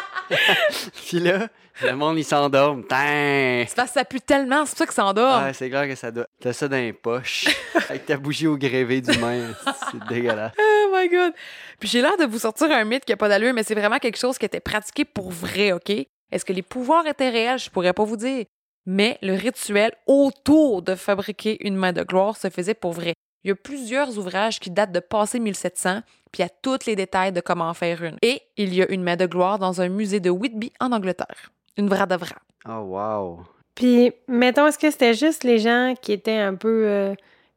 puis 1.07 1.19
là, 1.19 1.47
le 1.83 1.93
monde, 1.95 2.17
il 2.17 2.23
s'endorme. 2.23 2.83
Tain! 2.85 3.63
C'est 3.67 3.75
parce 3.75 3.89
que 3.89 3.99
ça 3.99 4.05
pue 4.05 4.21
tellement, 4.21 4.65
c'est 4.65 4.71
pour 4.71 4.77
ça 4.79 4.85
que 4.87 4.93
ça 4.93 5.05
endort. 5.05 5.41
Ah, 5.45 5.53
c'est 5.53 5.69
clair 5.69 5.87
que 5.87 5.95
ça 5.95 6.11
doit. 6.11 6.27
T'as 6.41 6.53
ça 6.53 6.67
dans 6.67 6.77
les 6.77 6.93
poches. 6.93 7.45
avec 7.89 8.05
ta 8.05 8.17
bougie 8.17 8.47
au 8.47 8.57
grévé 8.57 9.01
d'humain. 9.01 9.53
C'est 9.91 10.05
dégueulasse. 10.07 10.53
Oh 10.59 10.91
my 10.93 11.09
god. 11.09 11.33
Puis 11.79 11.89
j'ai 11.89 12.01
l'air 12.01 12.17
de 12.17 12.25
vous 12.25 12.39
sortir 12.39 12.71
un 12.71 12.83
mythe 12.85 13.05
qui 13.05 13.13
a 13.13 13.17
pas 13.17 13.29
d'allure, 13.29 13.53
mais 13.53 13.63
c'est 13.63 13.75
vraiment 13.75 13.97
quelque 13.99 14.17
chose 14.17 14.37
qui 14.37 14.45
était 14.45 14.59
pratiqué 14.59 15.05
pour 15.05 15.31
vrai, 15.31 15.71
OK? 15.73 15.91
Est-ce 16.31 16.43
que 16.43 16.53
les 16.53 16.61
pouvoirs 16.63 17.05
étaient 17.07 17.29
réels? 17.29 17.59
Je 17.59 17.69
pourrais 17.69 17.93
pas 17.93 18.03
vous 18.03 18.17
dire. 18.17 18.45
Mais 18.85 19.17
le 19.21 19.33
rituel 19.33 19.91
autour 20.05 20.81
de 20.81 20.95
fabriquer 20.95 21.57
une 21.65 21.75
main 21.75 21.93
de 21.93 22.03
gloire 22.03 22.37
se 22.37 22.49
faisait 22.49 22.73
pour 22.73 22.93
vrai. 22.93 23.13
Il 23.43 23.49
y 23.49 23.51
a 23.51 23.55
plusieurs 23.55 24.17
ouvrages 24.17 24.59
qui 24.59 24.71
datent 24.71 24.91
de 24.91 24.99
passé 24.99 25.39
1700, 25.39 26.01
puis 26.31 26.41
il 26.41 26.41
y 26.41 26.45
a 26.45 26.49
tous 26.49 26.85
les 26.87 26.95
détails 26.95 27.31
de 27.31 27.41
comment 27.41 27.69
en 27.69 27.73
faire 27.73 28.03
une. 28.03 28.17
Et 28.21 28.41
il 28.57 28.73
y 28.73 28.81
a 28.81 28.89
une 28.91 29.03
main 29.03 29.15
de 29.15 29.25
gloire 29.25 29.59
dans 29.59 29.81
un 29.81 29.89
musée 29.89 30.19
de 30.19 30.29
Whitby 30.29 30.71
en 30.79 30.91
Angleterre. 30.91 31.51
Une 31.77 31.87
vraie 31.87 32.07
de 32.07 32.15
vraie. 32.15 32.35
Oh, 32.67 32.71
wow. 32.71 33.39
Puis, 33.75 34.13
mettons, 34.27 34.65
est-ce 34.65 34.79
que 34.79 34.89
c'était 34.89 35.13
juste 35.13 35.43
les 35.43 35.59
gens 35.59 35.93
qui 36.01 36.13
étaient 36.13 36.37
un 36.37 36.55
peu 36.55 36.87
euh, 36.87 37.13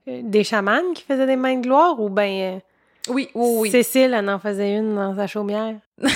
euh, 0.08 0.20
des 0.22 0.44
chamans 0.44 0.92
qui 0.94 1.04
faisaient 1.04 1.26
des 1.26 1.36
mains 1.36 1.56
de 1.56 1.62
gloire 1.62 1.98
ou 2.00 2.10
ben 2.10 2.60
Oui, 3.08 3.30
oui, 3.34 3.56
oui. 3.60 3.70
Cécile, 3.70 4.12
elle 4.14 4.28
en 4.28 4.38
faisait 4.38 4.74
une 4.74 4.94
dans 4.94 5.14
sa 5.14 5.26
chaumière? 5.26 5.76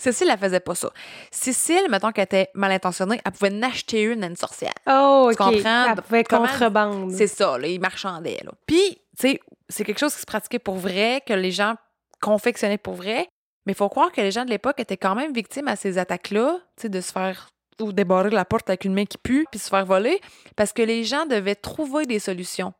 Cécile, 0.00 0.30
elle 0.32 0.38
faisait 0.38 0.60
pas 0.60 0.74
ça. 0.74 0.90
Cécile, 1.30 1.86
mettons 1.90 2.10
qu'elle 2.10 2.24
était 2.24 2.48
mal 2.54 2.72
intentionnée, 2.72 3.20
elle 3.22 3.32
pouvait 3.32 3.50
n'acheter 3.50 4.00
une 4.00 4.24
à 4.24 4.28
une 4.28 4.36
sorcière. 4.36 4.72
Oh, 4.86 5.30
Tu 5.30 5.34
OK. 5.42 5.52
comprends? 5.52 5.86
Elle 5.90 6.02
pouvait 6.02 6.24
contrebande. 6.24 7.12
C'est 7.12 7.26
ça, 7.26 7.58
là, 7.58 7.66
ils 7.66 7.78
marchandaient. 7.78 8.40
Là. 8.42 8.52
Puis, 8.66 8.96
tu 9.18 9.28
sais, 9.28 9.40
c'est 9.68 9.84
quelque 9.84 9.98
chose 9.98 10.14
qui 10.14 10.20
se 10.20 10.26
pratiquait 10.26 10.58
pour 10.58 10.76
vrai, 10.76 11.22
que 11.26 11.34
les 11.34 11.50
gens 11.50 11.74
confectionnaient 12.22 12.78
pour 12.78 12.94
vrai. 12.94 13.28
Mais 13.66 13.74
il 13.74 13.76
faut 13.76 13.90
croire 13.90 14.10
que 14.10 14.22
les 14.22 14.30
gens 14.30 14.46
de 14.46 14.50
l'époque 14.50 14.80
étaient 14.80 14.96
quand 14.96 15.14
même 15.14 15.34
victimes 15.34 15.68
à 15.68 15.76
ces 15.76 15.98
attaques-là, 15.98 16.60
tu 16.76 16.82
sais, 16.82 16.88
de 16.88 17.00
se 17.02 17.12
faire 17.12 17.50
ou 17.78 17.92
débarrer 17.92 18.30
la 18.30 18.46
porte 18.46 18.70
avec 18.70 18.86
une 18.86 18.94
main 18.94 19.04
qui 19.04 19.18
pue, 19.18 19.46
puis 19.50 19.60
se 19.60 19.68
faire 19.68 19.84
voler, 19.84 20.18
parce 20.56 20.72
que 20.72 20.82
les 20.82 21.04
gens 21.04 21.26
devaient 21.26 21.54
trouver 21.54 22.06
des 22.06 22.18
solutions. 22.18 22.72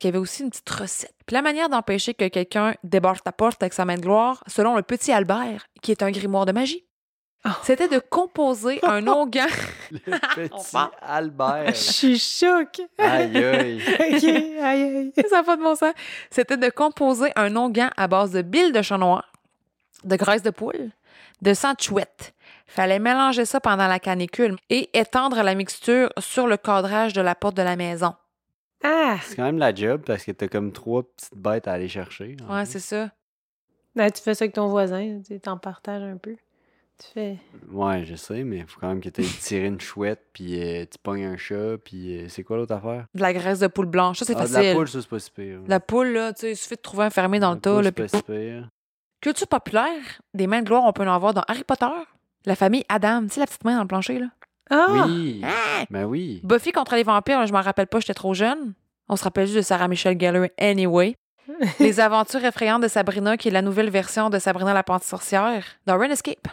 Il 0.00 0.06
y 0.06 0.08
avait 0.08 0.18
aussi 0.18 0.42
une 0.42 0.50
petite 0.50 0.70
recette. 0.70 1.14
Puis 1.26 1.34
la 1.34 1.42
manière 1.42 1.68
d'empêcher 1.68 2.14
que 2.14 2.28
quelqu'un 2.28 2.74
débarre 2.84 3.20
ta 3.22 3.32
porte 3.32 3.62
avec 3.62 3.72
sa 3.72 3.84
main 3.84 3.96
de 3.96 4.00
gloire, 4.00 4.42
selon 4.46 4.76
le 4.76 4.82
petit 4.82 5.12
Albert, 5.12 5.66
qui 5.82 5.90
est 5.90 6.02
un 6.02 6.10
grimoire 6.10 6.46
de 6.46 6.52
magie, 6.52 6.84
Oh. 7.44 7.50
c'était 7.62 7.86
de 7.86 8.00
composer 8.00 8.80
un 8.82 9.06
onguent. 9.06 9.46
Le 9.92 10.18
petit. 10.48 10.76
Albert. 11.00 11.68
Je 11.68 11.72
suis 11.74 12.18
choquée. 12.18 12.88
Aïe, 12.98 13.36
aïe. 13.36 13.80
OK, 13.94 14.24
aïe, 14.24 14.62
aïe. 14.62 15.12
ça 15.30 15.36
n'a 15.36 15.42
pas 15.44 15.56
de 15.56 15.62
bon 15.62 15.76
sens. 15.76 15.92
C'était 16.32 16.56
de 16.56 16.68
composer 16.68 17.30
un 17.36 17.54
onguent 17.54 17.90
à 17.96 18.08
base 18.08 18.32
de 18.32 18.42
billes 18.42 18.72
de 18.72 18.82
chat 18.82 18.98
noir, 18.98 19.30
de 20.02 20.16
graisse 20.16 20.42
de 20.42 20.50
poule, 20.50 20.90
de 21.40 21.54
sang 21.54 21.74
de 21.74 21.80
chouette. 21.80 22.34
Fallait 22.66 22.98
mélanger 22.98 23.44
ça 23.44 23.60
pendant 23.60 23.86
la 23.86 24.00
canicule 24.00 24.56
et 24.68 24.90
étendre 24.98 25.40
la 25.40 25.54
mixture 25.54 26.12
sur 26.18 26.48
le 26.48 26.56
cadrage 26.56 27.12
de 27.12 27.20
la 27.20 27.36
porte 27.36 27.56
de 27.56 27.62
la 27.62 27.76
maison. 27.76 28.14
Ah! 28.82 29.16
C'est 29.22 29.36
quand 29.36 29.44
même 29.44 29.58
la 29.58 29.74
job 29.74 30.02
parce 30.06 30.24
que 30.24 30.32
t'as 30.32 30.48
comme 30.48 30.72
trois 30.72 31.02
petites 31.02 31.36
bêtes 31.36 31.66
à 31.68 31.72
aller 31.72 31.88
chercher. 31.88 32.36
Ouais, 32.48 32.64
c'est 32.64 32.78
ça. 32.80 33.10
Ben, 33.96 34.10
tu 34.10 34.22
fais 34.22 34.34
ça 34.34 34.44
avec 34.44 34.54
ton 34.54 34.68
voisin, 34.68 35.20
tu 35.26 35.40
t'en 35.40 35.56
partages 35.58 36.02
un 36.02 36.16
peu. 36.16 36.36
Tu 36.98 37.06
fais. 37.14 37.38
Ouais, 37.70 38.04
je 38.04 38.14
sais, 38.16 38.42
mais 38.44 38.58
il 38.58 38.66
faut 38.66 38.80
quand 38.80 38.88
même 38.88 39.00
que 39.00 39.08
tu 39.08 39.22
tiré 39.22 39.66
une 39.66 39.80
chouette, 39.80 40.20
puis 40.32 40.60
euh, 40.60 40.84
tu 40.84 40.98
pognes 41.02 41.24
un 41.24 41.36
chat, 41.36 41.78
puis 41.84 42.16
euh, 42.18 42.28
c'est 42.28 42.42
quoi 42.42 42.56
l'autre 42.56 42.74
affaire? 42.74 43.06
De 43.14 43.20
la 43.20 43.32
graisse 43.32 43.60
de 43.60 43.68
poule 43.68 43.86
blanche, 43.86 44.18
ça 44.18 44.24
c'est 44.24 44.34
Ah, 44.36 44.42
de 44.42 44.46
facile. 44.48 44.68
la 44.70 44.74
poule, 44.74 44.88
ça, 44.88 45.00
c'est 45.00 45.08
pas 45.08 45.18
si 45.20 45.30
pire. 45.30 45.60
La 45.66 45.78
poule, 45.80 46.08
là, 46.08 46.32
tu 46.32 46.40
sais, 46.40 46.52
il 46.52 46.56
suffit 46.56 46.74
de 46.76 46.80
trouver 46.80 47.04
un 47.04 47.10
fermé 47.10 47.38
dans 47.38 47.50
La 47.50 47.54
le 47.54 47.60
tas. 47.60 47.70
poule, 47.74 47.84
là, 47.84 47.90
c'est 47.90 47.92
puis 47.92 48.02
pas 48.10 48.16
si 48.18 48.22
pire. 48.24 48.68
Culture 49.20 49.46
populaire, 49.48 50.20
des 50.34 50.46
mains 50.48 50.60
de 50.62 50.66
gloire, 50.66 50.84
on 50.84 50.92
peut 50.92 51.02
en 51.06 51.12
avoir 51.14 51.34
dans 51.34 51.42
Harry 51.48 51.64
Potter. 51.64 51.86
La 52.46 52.56
famille 52.56 52.84
Adam, 52.88 53.22
tu 53.22 53.34
sais, 53.34 53.40
la 53.40 53.46
petite 53.46 53.64
main 53.64 53.74
dans 53.76 53.82
le 53.82 53.88
plancher, 53.88 54.18
là? 54.20 54.26
Ah! 54.70 55.04
Oui! 55.06 55.40
Ah! 55.44 55.84
Ben 55.90 56.04
oui! 56.04 56.40
Buffy 56.44 56.72
contre 56.72 56.94
les 56.96 57.02
vampires, 57.02 57.46
je 57.46 57.52
m'en 57.52 57.60
rappelle 57.62 57.86
pas, 57.86 58.00
j'étais 58.00 58.14
trop 58.14 58.34
jeune. 58.34 58.74
On 59.08 59.16
se 59.16 59.24
rappelle 59.24 59.46
juste 59.46 59.56
de 59.56 59.62
Sarah 59.62 59.88
Michelle 59.88 60.18
Gellar 60.20 60.48
anyway. 60.58 61.16
les 61.80 61.98
aventures 62.00 62.44
effrayantes 62.44 62.82
de 62.82 62.88
Sabrina, 62.88 63.36
qui 63.38 63.48
est 63.48 63.52
la 63.52 63.62
nouvelle 63.62 63.88
version 63.90 64.28
de 64.28 64.38
Sabrina 64.38 64.74
la 64.74 64.82
Pente 64.82 65.02
sorcière, 65.02 65.64
dans 65.86 65.96
Run 65.98 66.10
Escape. 66.10 66.48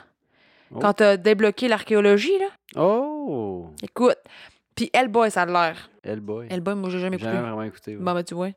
Oh. 0.74 0.80
Quand 0.80 0.94
t'as 0.94 1.18
débloqué 1.18 1.68
l'archéologie, 1.68 2.38
là, 2.40 2.82
Oh! 2.82 3.68
écoute. 3.84 4.18
Puis 4.76 4.90
Hellboy, 4.94 5.30
ça 5.32 5.44
a 5.44 5.46
de 5.46 5.52
l'air. 5.52 5.90
Hellboy. 6.04 6.48
Hellboy, 6.50 6.76
moi, 6.76 6.90
j'ai 6.90 7.00
jamais 7.00 7.18
J'ai 7.18 7.24
écouté. 7.26 7.36
jamais 7.38 7.48
vraiment 7.48 7.64
écouté. 7.64 7.92
ouais. 7.96 8.02
Bon, 8.04 8.14
ben, 8.14 8.24
tu 8.24 8.34
vois. 8.36 8.48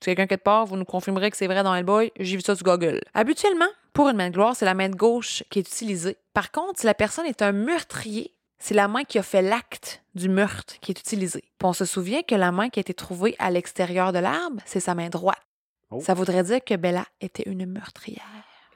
Si 0.00 0.06
quelqu'un 0.06 0.26
quelque 0.26 0.42
part, 0.44 0.66
vous 0.66 0.76
nous 0.76 0.84
confirmerez 0.84 1.30
que 1.30 1.36
c'est 1.36 1.46
vrai 1.46 1.62
dans 1.62 1.74
Hellboy, 1.74 2.12
j'ai 2.18 2.36
vu 2.36 2.42
ça 2.42 2.54
sur 2.54 2.64
Google. 2.64 3.00
Habituellement, 3.14 3.66
pour 3.92 4.08
une 4.08 4.16
main 4.16 4.28
de 4.28 4.34
gloire, 4.34 4.54
c'est 4.54 4.64
la 4.66 4.74
main 4.74 4.88
de 4.88 4.96
gauche 4.96 5.42
qui 5.50 5.60
est 5.60 5.62
utilisée. 5.62 6.16
Par 6.34 6.50
contre, 6.52 6.80
si 6.80 6.86
la 6.86 6.94
personne 6.94 7.26
est 7.26 7.40
un 7.42 7.52
meurtrier, 7.52 8.33
c'est 8.64 8.74
la 8.74 8.88
main 8.88 9.04
qui 9.04 9.18
a 9.18 9.22
fait 9.22 9.42
l'acte 9.42 10.02
du 10.14 10.30
meurtre 10.30 10.80
qui 10.80 10.90
est 10.90 10.98
utilisée. 10.98 11.42
Puis 11.58 11.68
on 11.68 11.74
se 11.74 11.84
souvient 11.84 12.22
que 12.22 12.34
la 12.34 12.50
main 12.50 12.70
qui 12.70 12.78
a 12.78 12.80
été 12.80 12.94
trouvée 12.94 13.36
à 13.38 13.50
l'extérieur 13.50 14.10
de 14.10 14.20
l'arbre, 14.20 14.62
c'est 14.64 14.80
sa 14.80 14.94
main 14.94 15.10
droite. 15.10 15.42
Oh. 15.90 16.00
Ça 16.00 16.14
voudrait 16.14 16.44
dire 16.44 16.64
que 16.64 16.74
Bella 16.74 17.04
était 17.20 17.42
une 17.44 17.66
meurtrière. 17.66 18.24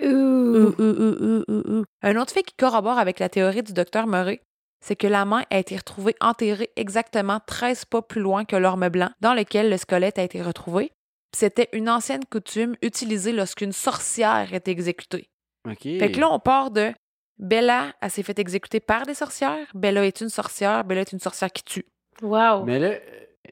Ouh! 0.00 0.04
Ouh, 0.04 0.74
ouh, 0.78 0.82
ouh, 0.82 1.16
ouh, 1.24 1.44
ouh, 1.48 1.78
ouh. 1.78 1.84
Un 2.02 2.16
autre 2.16 2.34
fait 2.34 2.42
qui 2.42 2.54
corrobore 2.54 2.98
avec 2.98 3.18
la 3.18 3.30
théorie 3.30 3.62
du 3.62 3.72
docteur 3.72 4.06
Murray, 4.06 4.42
c'est 4.84 4.94
que 4.94 5.06
la 5.06 5.24
main 5.24 5.44
a 5.48 5.58
été 5.58 5.74
retrouvée 5.74 6.16
enterrée 6.20 6.70
exactement 6.76 7.40
13 7.46 7.86
pas 7.86 8.02
plus 8.02 8.20
loin 8.20 8.44
que 8.44 8.56
l'orme 8.56 8.90
blanc 8.90 9.08
dans 9.22 9.32
lequel 9.32 9.70
le 9.70 9.78
squelette 9.78 10.18
a 10.18 10.22
été 10.22 10.42
retrouvé. 10.42 10.92
C'était 11.34 11.70
une 11.72 11.88
ancienne 11.88 12.26
coutume 12.26 12.76
utilisée 12.82 13.32
lorsqu'une 13.32 13.72
sorcière 13.72 14.52
était 14.52 14.70
exécutée. 14.70 15.30
OK. 15.66 15.80
Fait 15.82 16.12
que 16.12 16.20
là, 16.20 16.28
on 16.30 16.40
part 16.40 16.72
de 16.72 16.92
Bella, 17.38 17.92
elle 18.00 18.10
s'est 18.10 18.22
fait 18.22 18.38
exécuter 18.38 18.80
par 18.80 19.04
des 19.06 19.14
sorcières. 19.14 19.66
Bella 19.74 20.04
est 20.06 20.20
une 20.20 20.28
sorcière. 20.28 20.84
Bella 20.84 21.02
est 21.02 21.12
une 21.12 21.20
sorcière 21.20 21.50
qui 21.52 21.62
tue. 21.62 21.86
Wow. 22.22 22.64
Mais 22.64 22.78
là, 22.78 22.88
euh, 22.88 22.98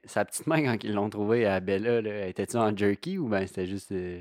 sa 0.04 0.24
petite 0.24 0.46
main, 0.46 0.62
quand 0.64 0.82
ils 0.82 0.92
l'ont 0.92 1.08
trouvée 1.10 1.46
à 1.46 1.60
Bella, 1.60 2.00
là, 2.00 2.26
était-tu 2.26 2.56
en 2.56 2.76
jerky 2.76 3.18
ou 3.18 3.28
ben 3.28 3.46
c'était 3.46 3.66
juste. 3.66 3.92
euh, 3.92 4.20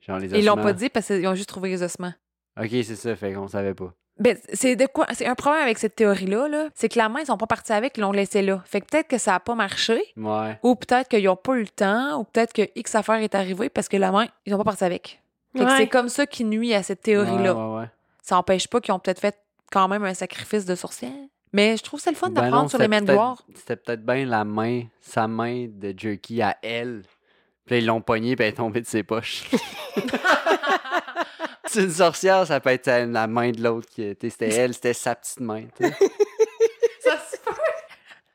genre 0.00 0.18
les 0.18 0.26
ossements? 0.28 0.38
Ils 0.38 0.44
l'ont 0.46 0.56
pas 0.56 0.72
dit 0.72 0.88
parce 0.88 1.06
qu'ils 1.08 1.26
ont 1.26 1.34
juste 1.34 1.48
trouvé 1.48 1.68
les 1.70 1.82
ossements. 1.82 2.14
Ok, 2.60 2.68
c'est 2.70 2.96
ça, 2.96 3.14
fait 3.14 3.32
qu'on 3.34 3.46
savait 3.48 3.74
pas. 3.74 3.92
Ben, 4.18 4.36
c'est 4.52 4.74
de 4.74 4.86
quoi? 4.86 5.06
C'est 5.12 5.26
un 5.26 5.36
problème 5.36 5.62
avec 5.62 5.78
cette 5.78 5.94
théorie-là, 5.94 6.48
là. 6.48 6.68
c'est 6.74 6.88
que 6.88 6.98
la 6.98 7.08
main, 7.08 7.20
ils 7.20 7.26
sont 7.26 7.36
pas 7.36 7.46
partis 7.46 7.72
avec, 7.72 7.96
ils 7.96 8.00
l'ont 8.00 8.10
laissé 8.10 8.42
là. 8.42 8.60
Fait 8.66 8.80
que 8.80 8.86
peut-être 8.86 9.06
que 9.06 9.16
ça 9.18 9.36
a 9.36 9.38
pas 9.40 9.54
marché, 9.54 10.02
Ouais. 10.16 10.58
ou 10.64 10.74
peut-être 10.74 11.06
qu'ils 11.08 11.28
ont 11.28 11.36
pas 11.36 11.52
eu 11.54 11.60
le 11.60 11.68
temps, 11.68 12.18
ou 12.18 12.24
peut-être 12.24 12.52
que 12.52 12.62
X 12.74 12.96
affaire 12.96 13.16
est 13.16 13.36
arrivée 13.36 13.68
parce 13.68 13.88
que 13.88 13.96
la 13.96 14.10
main, 14.10 14.26
ils 14.44 14.52
ont 14.54 14.58
pas 14.58 14.64
parti 14.64 14.82
avec. 14.82 15.22
Fait 15.56 15.64
que 15.64 15.70
c'est 15.76 15.86
comme 15.88 16.08
ça 16.08 16.26
qui 16.26 16.44
nuit 16.44 16.74
à 16.74 16.82
cette 16.82 17.02
théorie-là. 17.02 17.54
Ouais, 17.54 17.74
ouais, 17.74 17.78
ouais. 17.82 17.86
Ça 18.28 18.36
empêche 18.36 18.68
pas 18.68 18.82
qu'ils 18.82 18.92
ont 18.92 18.98
peut-être 18.98 19.20
fait 19.20 19.38
quand 19.72 19.88
même 19.88 20.04
un 20.04 20.12
sacrifice 20.12 20.66
de 20.66 20.74
sorcière. 20.74 21.10
Mais 21.54 21.78
je 21.78 21.82
trouve 21.82 21.98
ça 21.98 22.10
le 22.10 22.16
fun 22.16 22.28
Ben 22.28 22.42
d'apprendre 22.42 22.64
non, 22.64 22.68
sur 22.68 22.78
les 22.78 22.86
mains 22.88 23.00
de 23.00 23.10
gloire. 23.10 23.42
C'était 23.54 23.76
peut-être 23.76 24.04
bien 24.04 24.26
la 24.26 24.44
main, 24.44 24.82
sa 25.00 25.26
main 25.26 25.66
de 25.66 25.94
jerky 25.96 26.42
à 26.42 26.58
elle. 26.62 27.04
Puis 27.64 27.76
là, 27.76 27.78
ils 27.78 27.86
l'ont 27.86 28.02
pognée, 28.02 28.36
puis 28.36 28.44
elle 28.44 28.52
est 28.52 28.56
tombée 28.56 28.82
de 28.82 28.86
ses 28.86 29.02
poches. 29.02 29.44
c'est 31.66 31.84
une 31.84 31.90
sorcière, 31.90 32.46
ça 32.46 32.60
peut 32.60 32.68
être 32.68 32.86
la 32.86 33.26
main 33.26 33.50
de 33.50 33.62
l'autre. 33.62 33.88
qui 33.88 34.02
était- 34.02 34.28
C'était 34.28 34.54
elle, 34.54 34.74
c'était 34.74 34.92
sa 34.92 35.14
petite 35.14 35.40
main. 35.40 35.64
Ça 35.80 37.16
se 37.30 37.36
peut. 37.42 37.52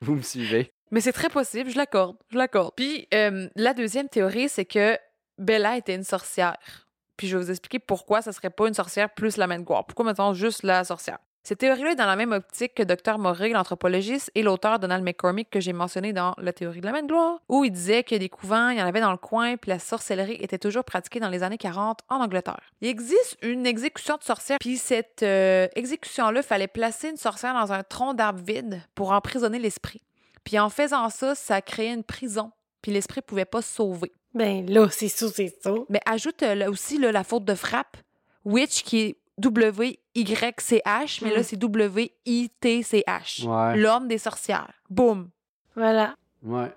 Vous 0.00 0.14
me 0.16 0.22
suivez? 0.22 0.72
Mais 0.90 1.00
c'est 1.00 1.12
très 1.12 1.28
possible, 1.28 1.70
je 1.70 1.76
l'accorde, 1.76 2.16
je 2.32 2.36
l'accorde. 2.38 2.72
Puis 2.76 3.06
euh, 3.14 3.48
la 3.54 3.74
deuxième 3.74 4.08
théorie, 4.08 4.48
c'est 4.48 4.64
que 4.64 4.98
Bella 5.38 5.76
était 5.76 5.94
une 5.94 6.02
sorcière. 6.04 6.83
Puis 7.16 7.28
je 7.28 7.36
vais 7.36 7.44
vous 7.44 7.50
expliquer 7.50 7.78
pourquoi 7.78 8.22
ça 8.22 8.32
serait 8.32 8.50
pas 8.50 8.68
une 8.68 8.74
sorcière 8.74 9.12
plus 9.12 9.36
la 9.36 9.46
main 9.46 9.58
de 9.58 9.64
gloire. 9.64 9.86
Pourquoi 9.86 10.04
mettons 10.04 10.34
juste 10.34 10.62
la 10.62 10.84
sorcière? 10.84 11.18
Cette 11.46 11.58
théorie-là 11.58 11.90
est 11.90 11.96
dans 11.96 12.06
la 12.06 12.16
même 12.16 12.32
optique 12.32 12.72
que 12.72 12.82
Dr. 12.82 13.18
Morey, 13.18 13.50
l'anthropologiste, 13.50 14.30
et 14.34 14.42
l'auteur 14.42 14.78
Donald 14.78 15.04
McCormick 15.04 15.50
que 15.50 15.60
j'ai 15.60 15.74
mentionné 15.74 16.14
dans 16.14 16.34
La 16.38 16.54
théorie 16.54 16.80
de 16.80 16.86
la 16.86 16.92
main 16.92 17.02
de 17.02 17.06
gloire, 17.06 17.38
où 17.50 17.66
il 17.66 17.70
disait 17.70 18.02
que 18.02 18.14
des 18.14 18.30
couvents, 18.30 18.70
il 18.70 18.78
y 18.78 18.82
en 18.82 18.86
avait 18.86 19.02
dans 19.02 19.10
le 19.10 19.18
coin, 19.18 19.58
puis 19.58 19.68
la 19.68 19.78
sorcellerie 19.78 20.38
était 20.40 20.56
toujours 20.56 20.84
pratiquée 20.84 21.20
dans 21.20 21.28
les 21.28 21.42
années 21.42 21.58
40 21.58 22.00
en 22.08 22.22
Angleterre. 22.22 22.62
Il 22.80 22.88
existe 22.88 23.36
une 23.42 23.66
exécution 23.66 24.16
de 24.16 24.22
sorcière, 24.22 24.56
puis 24.58 24.78
cette 24.78 25.22
euh, 25.22 25.68
exécution-là, 25.76 26.42
fallait 26.42 26.66
placer 26.66 27.10
une 27.10 27.18
sorcière 27.18 27.52
dans 27.52 27.74
un 27.74 27.82
tronc 27.82 28.14
d'arbre 28.14 28.40
vide 28.42 28.80
pour 28.94 29.12
emprisonner 29.12 29.58
l'esprit. 29.58 30.00
Puis 30.44 30.58
en 30.58 30.70
faisant 30.70 31.10
ça, 31.10 31.34
ça 31.34 31.60
créait 31.60 31.92
une 31.92 32.04
prison, 32.04 32.52
puis 32.80 32.90
l'esprit 32.90 33.20
pouvait 33.20 33.44
pas 33.44 33.60
se 33.60 33.68
sauver. 33.68 34.12
Ben 34.34 34.68
là, 34.68 34.88
c'est 34.90 35.08
ça, 35.08 35.28
c'est 35.28 35.54
ça. 35.62 35.72
Mais 35.88 36.00
ajoute 36.06 36.42
euh, 36.42 36.54
là 36.54 36.70
aussi 36.70 36.98
là, 36.98 37.12
la 37.12 37.22
faute 37.24 37.44
de 37.44 37.54
frappe, 37.54 37.96
witch 38.44 38.82
qui 38.82 39.00
est 39.00 39.16
W-Y-C-H, 39.38 41.20
mais 41.22 41.30
là 41.32 41.40
Mm. 41.40 41.42
c'est 41.42 41.56
W-I-T-C-H. 41.56 43.46
Ouais. 43.46 43.76
L'homme 43.76 44.08
des 44.08 44.18
sorcières. 44.18 44.72
Boum. 44.90 45.30
Voilà. 45.74 46.14
Ouais. 46.42 46.72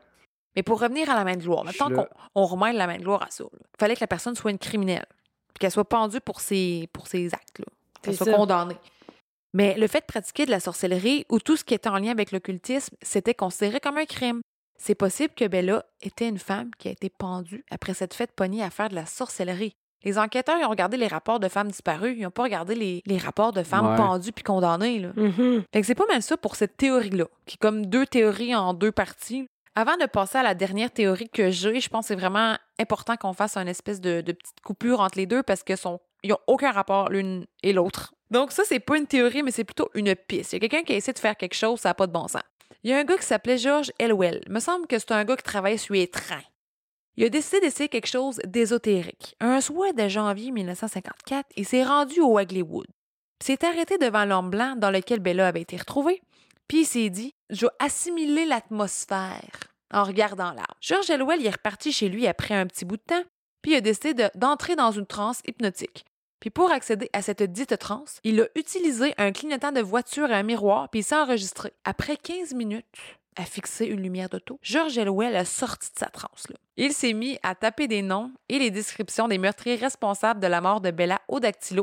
Mais 0.55 0.63
pour 0.63 0.79
revenir 0.79 1.09
à 1.09 1.15
la 1.15 1.23
main 1.23 1.35
de 1.35 1.41
gloire, 1.43 1.63
maintenant 1.63 1.89
qu'on 1.89 2.07
on 2.33 2.45
remet 2.45 2.73
la 2.73 2.87
main 2.87 2.97
de 2.97 3.03
gloire 3.03 3.21
à 3.23 3.27
ça, 3.29 3.43
il 3.53 3.59
fallait 3.79 3.95
que 3.95 4.01
la 4.01 4.07
personne 4.07 4.35
soit 4.35 4.49
une 4.51 4.57
criminelle, 4.57 5.05
puis 5.53 5.59
qu'elle 5.59 5.71
soit 5.71 5.87
pendue 5.87 6.19
pour 6.19 6.41
ses, 6.41 6.89
pour 6.93 7.07
ses 7.07 7.33
actes, 7.33 7.57
qu'elle 8.01 8.13
C'est 8.13 8.23
soit 8.23 8.25
ça. 8.31 8.33
condamnée. 8.37 8.77
Mais 9.53 9.75
le 9.77 9.87
fait 9.87 10.01
de 10.01 10.05
pratiquer 10.05 10.45
de 10.45 10.51
la 10.51 10.59
sorcellerie 10.59 11.25
ou 11.29 11.39
tout 11.39 11.57
ce 11.57 11.63
qui 11.63 11.73
était 11.75 11.89
en 11.89 11.97
lien 11.97 12.11
avec 12.11 12.31
l'occultisme, 12.31 12.95
c'était 13.01 13.33
considéré 13.35 13.79
comme 13.79 13.97
un 13.97 14.05
crime. 14.05 14.41
C'est 14.77 14.95
possible 14.95 15.33
que 15.35 15.45
Bella 15.47 15.83
était 16.01 16.27
une 16.27 16.37
femme 16.39 16.71
qui 16.77 16.87
a 16.87 16.91
été 16.91 17.09
pendue 17.09 17.65
après 17.71 17.93
cette 17.93 18.13
fête 18.13 18.31
pognée 18.31 18.63
à 18.63 18.69
faire 18.69 18.89
de 18.89 18.95
la 18.95 19.05
sorcellerie. 19.05 19.75
Les 20.03 20.19
enquêteurs 20.19 20.57
ils 20.59 20.65
ont 20.65 20.69
regardé 20.69 20.95
les 20.95 21.07
rapports 21.07 21.39
de 21.39 21.47
femmes 21.49 21.69
disparues, 21.69 22.13
ils 22.17 22.21
n'ont 22.21 22.29
pas 22.31 22.43
regardé 22.43 22.75
les, 22.75 23.01
les 23.05 23.17
rapports 23.17 23.51
de 23.51 23.63
femmes 23.63 23.87
Ouais. 23.91 23.97
pendues 23.97 24.31
puis 24.31 24.43
condamnées. 24.43 24.99
Là. 24.99 25.09
Mhm. 25.15 25.63
Fait 25.73 25.81
que 25.81 25.87
c'est 25.87 25.95
pas 25.95 26.05
mal 26.07 26.21
ça 26.21 26.37
pour 26.37 26.55
cette 26.55 26.77
théorie-là, 26.77 27.25
qui 27.45 27.55
est 27.55 27.59
comme 27.59 27.85
deux 27.87 28.05
théories 28.05 28.55
en 28.55 28.73
deux 28.73 28.91
parties. 28.91 29.47
Avant 29.75 29.97
de 29.97 30.05
passer 30.05 30.37
à 30.37 30.43
la 30.43 30.53
dernière 30.55 30.91
théorie 30.91 31.29
que 31.29 31.49
j'ai, 31.51 31.79
je 31.79 31.89
pense 31.89 32.05
que 32.05 32.07
c'est 32.09 32.19
vraiment 32.19 32.55
important 32.79 33.15
qu'on 33.17 33.33
fasse 33.33 33.57
une 33.57 33.67
espèce 33.67 33.99
de, 34.01 34.21
de 34.21 34.31
petite 34.31 34.61
coupure 34.61 35.01
entre 35.01 35.17
les 35.17 35.25
deux 35.25 35.43
parce 35.43 35.63
que 35.63 35.75
sont, 35.75 35.99
ils 36.23 36.29
n'ont 36.29 36.39
aucun 36.47 36.71
rapport 36.71 37.09
l'une 37.09 37.45
et 37.63 37.73
l'autre. 37.73 38.13
Donc 38.31 38.51
ça, 38.51 38.63
c'est 38.65 38.79
pas 38.79 38.97
une 38.97 39.07
théorie, 39.07 39.43
mais 39.43 39.51
c'est 39.51 39.63
plutôt 39.63 39.89
une 39.93 40.15
piste. 40.15 40.53
Il 40.53 40.55
y 40.55 40.65
a 40.65 40.67
quelqu'un 40.69 40.83
qui 40.83 40.93
a 40.93 40.95
essayé 40.95 41.13
de 41.13 41.19
faire 41.19 41.35
quelque 41.37 41.53
chose, 41.55 41.79
ça 41.79 41.89
n'a 41.89 41.93
pas 41.93 42.07
de 42.07 42.11
bon 42.11 42.27
sens. 42.27 42.41
Il 42.83 42.89
y 42.89 42.93
a 42.93 42.97
un 42.99 43.03
gars 43.03 43.17
qui 43.17 43.25
s'appelait 43.25 43.57
George 43.57 43.91
Elwell. 43.99 44.41
Il 44.47 44.51
me 44.53 44.59
semble 44.59 44.87
que 44.87 44.97
c'est 44.99 45.11
un 45.11 45.23
gars 45.25 45.35
qui 45.37 45.43
travaillait 45.43 45.77
sur 45.77 45.93
les 45.93 46.07
trains. 46.07 46.43
Il 47.15 47.23
a 47.25 47.29
décidé 47.29 47.59
d'essayer 47.61 47.89
quelque 47.89 48.07
chose 48.07 48.39
d'ésotérique. 48.45 49.35
Un 49.39 49.59
soir 49.59 49.93
de 49.93 50.07
janvier 50.07 50.51
1954, 50.51 51.47
il 51.55 51.65
s'est 51.65 51.83
rendu 51.83 52.21
au 52.21 52.33
Waglywood. 52.33 52.85
S'est 53.43 53.65
arrêté 53.65 53.97
devant 53.97 54.25
l'homme 54.25 54.49
blanc 54.49 54.75
dans 54.77 54.91
lequel 54.91 55.19
Bella 55.19 55.47
avait 55.47 55.61
été 55.61 55.77
retrouvée. 55.77 56.21
Puis 56.67 56.81
il 56.81 56.85
s'est 56.85 57.09
dit 57.09 57.33
Je 57.49 57.65
vais 57.65 57.71
assimiler 57.79 58.45
l'atmosphère 58.45 59.59
en 59.93 60.03
regardant 60.03 60.51
l'arbre. 60.51 60.75
George 60.81 61.09
Elwell 61.09 61.45
est 61.45 61.49
reparti 61.51 61.91
chez 61.91 62.09
lui 62.09 62.27
après 62.27 62.53
un 62.53 62.65
petit 62.67 62.85
bout 62.85 62.97
de 62.97 63.03
temps, 63.07 63.23
puis 63.61 63.71
il 63.71 63.75
a 63.77 63.81
décidé 63.81 64.13
de- 64.13 64.29
d'entrer 64.35 64.75
dans 64.75 64.91
une 64.91 65.05
transe 65.05 65.41
hypnotique. 65.47 66.05
Puis 66.39 66.49
pour 66.49 66.71
accéder 66.71 67.09
à 67.13 67.21
cette 67.21 67.41
dite 67.43 67.77
transe, 67.79 68.19
il 68.23 68.39
a 68.41 68.47
utilisé 68.55 69.13
un 69.17 69.31
clignotant 69.31 69.71
de 69.71 69.81
voiture 69.81 70.29
et 70.29 70.35
un 70.35 70.43
miroir, 70.43 70.89
puis 70.89 70.99
il 70.99 71.03
s'est 71.03 71.15
enregistré. 71.15 71.73
Après 71.83 72.15
15 72.17 72.53
minutes 72.53 72.85
à 73.35 73.43
fixer 73.43 73.85
une 73.85 74.01
lumière 74.01 74.29
d'auto, 74.29 74.59
George 74.61 74.97
Elwell 74.97 75.35
a 75.35 75.45
sorti 75.45 75.89
de 75.93 75.99
sa 75.99 76.07
transe. 76.07 76.47
Il 76.75 76.93
s'est 76.93 77.13
mis 77.13 77.39
à 77.43 77.55
taper 77.55 77.87
des 77.87 78.01
noms 78.01 78.31
et 78.49 78.59
les 78.59 78.71
descriptions 78.71 79.27
des 79.27 79.37
meurtriers 79.37 79.75
responsables 79.75 80.39
de 80.39 80.47
la 80.47 80.61
mort 80.61 80.81
de 80.81 80.91
Bella 80.91 81.21
au 81.27 81.39
dactylo, 81.39 81.81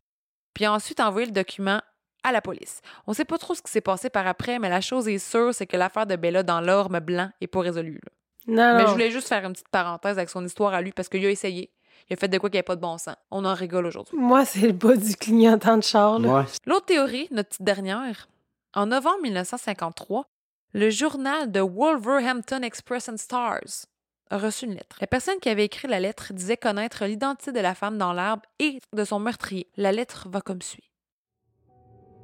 puis 0.53 0.65
a 0.65 0.73
ensuite 0.73 1.01
envoyé 1.01 1.27
le 1.27 1.33
document 1.33 1.81
à 2.23 2.33
la 2.33 2.41
police. 2.41 2.81
On 3.07 3.13
sait 3.13 3.25
pas 3.25 3.39
trop 3.39 3.55
ce 3.55 3.63
qui 3.63 3.71
s'est 3.71 3.81
passé 3.81 4.09
par 4.09 4.27
après, 4.27 4.59
mais 4.59 4.69
la 4.71 4.81
chose 4.81 5.09
est 5.09 5.19
sûre, 5.19 5.53
c'est 5.55 5.67
que 5.67 5.77
l'affaire 5.77 6.07
de 6.07 6.17
Bella 6.17 6.43
dans 6.43 6.61
l'orme 6.61 7.01
blanc 7.01 7.29
est 7.41 7.47
pas 7.49 7.61
résolue. 7.61 8.01
là. 8.05 8.11
Non, 8.47 8.77
Mais 8.77 8.83
non. 8.83 8.89
je 8.89 8.93
voulais 8.93 9.11
juste 9.11 9.29
faire 9.29 9.45
une 9.45 9.53
petite 9.53 9.69
parenthèse 9.69 10.17
avec 10.19 10.31
son 10.31 10.45
histoire 10.45 10.75
à 10.75 10.81
lui 10.81 10.93
parce 10.93 11.09
qu'il 11.09 11.25
a 11.25 11.31
essayé. 11.31 11.71
Il 12.11 12.15
a 12.15 12.17
fait 12.17 12.29
de 12.29 12.39
quoi 12.39 12.51
qu'il 12.51 12.57
n'y 12.57 12.59
avait 12.59 12.65
pas 12.65 12.77
de 12.77 12.81
bon 12.81 12.99
sens. 12.99 13.17
On 13.31 13.45
en 13.45 13.55
rigole 13.55 13.87
aujourd'hui. 13.87 14.17
Moi, 14.17 14.45
c'est 14.45 14.67
le 14.67 14.73
bas 14.73 14.97
du 14.97 15.17
clignotant 15.17 15.77
de 15.77 15.83
char, 15.83 16.19
là. 16.19 16.41
Ouais. 16.41 16.45
L'autre 16.67 16.87
théorie, 16.87 17.29
notre 17.31 17.51
petite 17.51 17.63
dernière, 17.63 18.29
en 18.75 18.87
novembre 18.87 19.23
1953, 19.23 20.27
le 20.73 20.91
journal 20.91 21.51
de 21.51 21.61
Wolverhampton 21.61 22.63
Express 22.63 23.09
and 23.09 23.17
Stars 23.17 23.87
a 24.31 24.39
reçu 24.39 24.67
une 24.67 24.75
lettre. 24.75 24.97
La 25.01 25.07
personne 25.07 25.39
qui 25.41 25.49
avait 25.49 25.65
écrit 25.65 25.89
la 25.89 26.01
lettre 26.01 26.33
disait 26.33 26.57
connaître 26.57 27.05
l'identité 27.05 27.53
de 27.53 27.61
la 27.61 27.75
femme 27.75 27.99
dans 27.99 28.13
l'arbre 28.13 28.43
et 28.59 28.81
de 28.93 29.05
son 29.05 29.21
meurtrier. 29.21 29.69
La 29.77 29.93
lettre 29.93 30.29
va 30.29 30.41
comme 30.41 30.63
suit. 30.63 30.91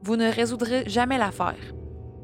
Vous 0.03 0.17
ne 0.17 0.31
résoudrez 0.31 0.89
jamais 0.89 1.19
l'affaire. 1.19 1.57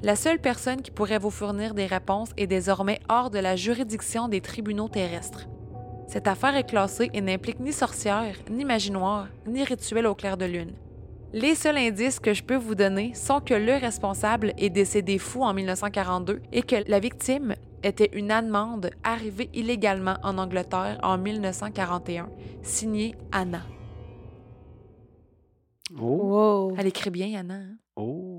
La 0.03 0.16
seule 0.16 0.40
personne 0.40 0.83
qui 0.83 0.90
pourrait 0.90 1.19
vous 1.19 1.31
fournir 1.31 1.75
des 1.75 1.87
réponses 1.87 2.31
est 2.37 2.47
désormais 2.47 3.01
hors 3.09 3.31
de 3.31 3.38
la 3.38 3.57
juridiction 3.57 4.29
des 4.29 4.40
tribunaux 4.40 4.88
terrestres. 4.88 5.47
Cette 6.07 6.29
affaire 6.29 6.57
est 6.57 6.64
classée 6.69 7.11
et 7.12 7.21
n'implique 7.21 7.61
ni 7.61 7.73
sorcière, 7.73 8.37
ni 8.51 8.64
magie 8.64 8.92
noire, 8.92 9.29
ni 9.47 9.64
rituel 9.64 10.07
au 10.07 10.14
clair 10.14 10.37
de 10.37 10.45
lune. 10.45 10.73
Les 11.33 11.55
seuls 11.55 11.77
indices 11.77 12.21
que 12.21 12.33
je 12.33 12.42
peux 12.42 12.57
vous 12.57 12.75
donner 12.77 13.12
sont 13.14 13.40
que 13.40 13.55
le 13.55 13.75
responsable 13.75 14.53
est 14.57 14.71
décédé 14.71 15.19
fou 15.19 15.42
en 15.42 15.53
1942 15.53 16.40
et 16.53 16.62
que 16.62 16.77
la 16.88 17.01
victime 17.01 17.55
était 17.83 18.11
une 18.14 18.31
Allemande 18.31 18.90
arrivée 19.05 19.51
illégalement 19.53 20.16
en 20.23 20.38
Angleterre 20.38 20.99
en 21.03 21.19
1941, 21.19 22.29
signée 22.62 23.14
Anna. 23.33 23.62
Oh. 26.01 26.05
Wow. 26.71 26.75
Elle 26.79 26.87
écrit 26.87 27.11
bien, 27.11 27.38
Anna. 27.40 27.55
hein? 27.55 27.77
Oh. 27.97 28.36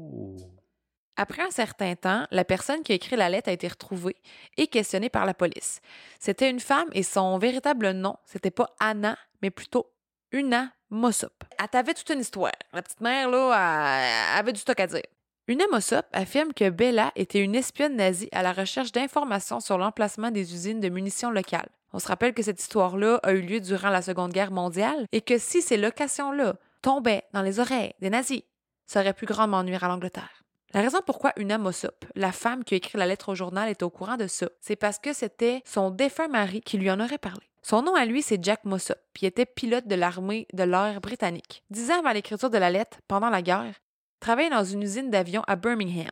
Après 1.18 1.42
un 1.42 1.50
certain 1.50 1.96
temps, 1.96 2.28
la 2.30 2.46
personne 2.46 2.84
qui 2.84 2.92
a 2.92 2.96
écrit 2.96 3.16
la 3.16 3.28
lettre 3.28 3.50
a 3.50 3.52
été 3.52 3.68
retrouvée 3.68 4.16
et 4.56 4.68
questionnée 4.68 5.10
par 5.10 5.26
la 5.26 5.34
police. 5.34 5.82
C'était 6.20 6.50
une 6.50 6.60
femme 6.60 6.88
et 6.94 7.02
son 7.02 7.40
véritable 7.40 7.92
nom, 7.92 8.18
c'était 8.26 8.52
pas 8.52 8.70
Anna, 8.80 9.18
mais 9.42 9.50
plutôt 9.50 9.92
Una 10.32 10.72
Mossop. 10.92 11.44
Elle 11.60 11.68
t'avait 11.70 11.96
toute 11.96 12.10
une 12.12 12.20
histoire. 12.20 12.52
La 12.72 12.84
petite 12.84 13.02
mère, 13.02 13.30
là, 13.30 14.38
avait 14.38 14.54
du 14.54 14.60
stock 14.60 14.80
à 14.80 14.86
dire. 14.86 15.02
Una 15.48 15.66
Mossop 15.72 16.06
affirme 16.14 16.54
que 16.54 16.70
Bella 16.70 17.12
était 17.16 17.40
une 17.40 17.56
espionne 17.56 17.96
nazie 17.96 18.30
à 18.32 18.44
la 18.44 18.54
recherche 18.54 18.92
d'informations 18.92 19.60
sur 19.60 19.78
l'emplacement 19.78 20.30
des 20.30 20.54
usines 20.54 20.82
de 20.82 20.90
munitions 20.90 21.32
locales. 21.32 21.70
On 21.94 22.00
se 22.00 22.08
rappelle 22.08 22.34
que 22.34 22.44
cette 22.44 22.62
histoire-là 22.62 23.20
a 23.24 23.32
eu 23.32 23.42
lieu 23.42 23.60
durant 23.60 23.90
la 23.90 24.02
Seconde 24.02 24.34
Guerre 24.34 24.52
mondiale 24.52 25.08
et 25.12 25.22
que 25.22 25.40
si 25.40 25.62
ces 25.62 25.78
locations-là 25.78 26.56
tombaient 26.82 27.24
dans 27.34 27.42
les 27.42 27.60
oreilles 27.60 27.94
des 28.02 28.10
nazis, 28.10 28.44
ça 28.86 29.00
aurait 29.00 29.14
pu 29.14 29.26
grandement 29.26 29.64
nuire 29.64 29.84
à 29.84 29.88
l'Angleterre. 29.88 30.37
La 30.74 30.82
raison 30.82 31.00
pourquoi 31.06 31.32
Una 31.38 31.58
Mossop, 31.58 32.06
la 32.16 32.32
femme 32.32 32.64
qui 32.64 32.74
a 32.74 32.78
écrit 32.78 32.98
la 32.98 33.06
lettre 33.06 33.30
au 33.30 33.36
journal, 33.36 33.70
est 33.70 33.84
au 33.84 33.90
courant 33.90 34.18
de 34.18 34.28
ça, 34.28 34.50
c'est 34.60 34.76
parce 34.76 35.00
que 35.00 35.14
c'était 35.14 35.62
son 35.66 35.92
défunt 35.92 36.28
mari 36.28 36.62
qui 36.62 36.78
lui 36.78 36.92
en 36.92 37.00
aurait 37.00 37.18
parlé. 37.18 37.48
Son 37.62 37.82
nom 37.82 37.96
à 37.96 38.06
lui, 38.06 38.22
c'est 38.22 38.44
Jack 38.44 38.66
Mossop, 38.66 38.98
puis 39.14 39.26
était 39.26 39.46
pilote 39.46 39.88
de 39.88 39.96
l'armée 39.96 40.48
de 40.54 40.64
l'air 40.64 41.00
britannique. 41.02 41.64
Dix 41.70 41.90
ans 41.92 42.00
avant 42.00 42.12
l'écriture 42.12 42.50
de 42.50 42.58
la 42.58 42.70
lettre, 42.70 43.00
pendant 43.08 43.30
la 43.30 43.42
guerre, 43.42 43.76
il 43.76 44.20
travaillait 44.20 44.50
dans 44.50 44.64
une 44.64 44.84
usine 44.84 45.10
d'avions 45.10 45.44
à 45.48 45.56
Birmingham. 45.56 46.08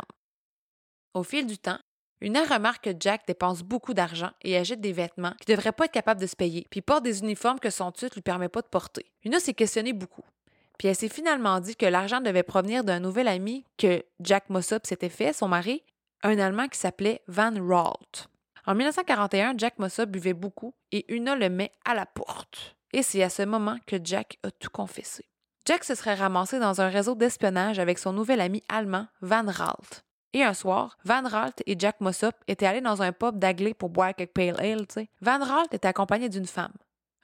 Au 1.14 1.24
fil 1.24 1.46
du 1.46 1.58
temps, 1.58 1.80
une 2.22 2.38
remarque 2.38 2.86
que 2.86 2.96
Jack 2.98 3.28
dépense 3.28 3.62
beaucoup 3.62 3.94
d'argent 3.94 4.32
et 4.42 4.58
achète 4.58 4.82
des 4.82 4.94
vêtements 4.94 5.34
qu'il 5.40 5.52
ne 5.52 5.58
devrait 5.58 5.74
pas 5.74 5.86
être 5.86 5.92
capable 5.92 6.22
de 6.22 6.28
se 6.28 6.36
payer, 6.36 6.66
puis 6.70 6.82
porte 6.82 7.04
des 7.04 7.20
uniformes 7.20 7.60
que 7.60 7.70
son 7.70 7.92
titre 7.92 8.16
lui 8.16 8.22
permet 8.22 8.50
pas 8.50 8.62
de 8.62 8.68
porter. 8.68 9.12
Una 9.24 9.40
s'est 9.40 9.54
questionnée 9.54 9.94
beaucoup. 9.94 10.24
Puis 10.78 10.88
elle 10.88 10.96
s'est 10.96 11.10
finalement 11.10 11.60
dit 11.60 11.76
que 11.76 11.86
l'argent 11.86 12.22
devait 12.22 12.44
provenir 12.44 12.84
d'un 12.84 13.00
nouvel 13.00 13.28
ami 13.28 13.66
que 13.78 14.04
Jack 14.20 14.50
Mossop 14.50 14.86
s'était 14.86 15.10
fait, 15.10 15.34
son 15.34 15.48
mari, 15.48 15.84
un 16.24 16.38
Allemand 16.40 16.68
qui 16.68 16.80
s'appelait 16.80 17.22
Van 17.28 17.54
Ralt. 17.56 18.28
En 18.66 18.74
1941, 18.74 19.54
Jack 19.58 19.78
Mossop 19.78 20.08
buvait 20.08 20.34
beaucoup 20.34 20.74
et 20.92 21.06
Una 21.14 21.36
le 21.36 21.50
met 21.50 21.72
à 21.86 21.94
la 21.94 22.06
porte. 22.06 22.76
Et 22.94 23.04
c'est 23.04 23.22
à 23.22 23.30
ce 23.30 23.44
moment 23.44 23.78
que 23.86 23.98
Jack 24.04 24.40
a 24.44 24.52
tout 24.52 24.70
confessé. 24.72 25.26
Jack 25.68 25.84
se 25.84 25.96
serait 25.96 26.16
ramassé 26.16 26.60
dans 26.60 26.82
un 26.82 26.90
réseau 26.90 27.16
d'espionnage 27.16 27.80
avec 27.80 28.00
son 28.00 28.14
nouvel 28.14 28.42
ami 28.42 28.64
allemand, 28.70 29.08
Van 29.22 29.46
Ralt. 29.46 30.04
Et 30.34 30.44
un 30.44 30.54
soir, 30.54 30.98
Van 31.06 31.24
Ralt 31.24 31.64
et 31.66 31.76
Jack 31.78 32.02
Mossop 32.02 32.34
étaient 32.48 32.66
allés 32.66 32.82
dans 32.82 33.02
un 33.02 33.12
pub 33.12 33.40
d'Agley 33.40 33.74
pour 33.74 33.90
boire 33.90 34.14
quelques 34.14 34.34
pale 34.34 34.60
ale, 34.60 34.86
tu 34.88 34.96
sais. 34.96 35.10
Van 35.22 35.40
Ralt 35.40 35.74
était 35.74 35.88
accompagné 35.88 36.30
d'une 36.30 36.46
femme. 36.46 36.74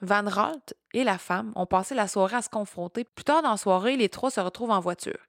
Van 0.01 0.27
Ralt 0.27 0.73
et 0.93 1.03
la 1.03 1.17
femme 1.17 1.51
ont 1.55 1.65
passé 1.65 1.93
la 1.93 2.07
soirée 2.07 2.37
à 2.37 2.41
se 2.41 2.49
confronter. 2.49 3.03
Plus 3.03 3.23
tard 3.23 3.43
dans 3.43 3.51
la 3.51 3.57
soirée, 3.57 3.95
les 3.95 4.09
trois 4.09 4.31
se 4.31 4.39
retrouvent 4.39 4.71
en 4.71 4.79
voiture. 4.79 5.19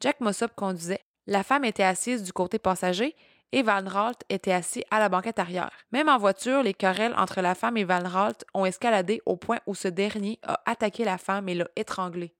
Jack 0.00 0.20
Mossop 0.20 0.54
conduisait. 0.56 1.04
La 1.26 1.42
femme 1.42 1.64
était 1.64 1.82
assise 1.82 2.22
du 2.22 2.32
côté 2.32 2.58
passager 2.58 3.14
et 3.52 3.62
Van 3.62 3.84
Ralt 3.86 4.24
était 4.30 4.52
assis 4.52 4.82
à 4.90 4.98
la 4.98 5.08
banquette 5.08 5.38
arrière. 5.38 5.70
Même 5.92 6.08
en 6.08 6.18
voiture, 6.18 6.62
les 6.62 6.74
querelles 6.74 7.14
entre 7.16 7.42
la 7.42 7.54
femme 7.54 7.76
et 7.76 7.84
Van 7.84 8.02
Ralt 8.02 8.44
ont 8.54 8.64
escaladé 8.64 9.20
au 9.26 9.36
point 9.36 9.58
où 9.66 9.74
ce 9.74 9.88
dernier 9.88 10.38
a 10.42 10.60
attaqué 10.64 11.04
la 11.04 11.18
femme 11.18 11.48
et 11.48 11.54
l'a 11.54 11.68
étranglée. 11.76 12.34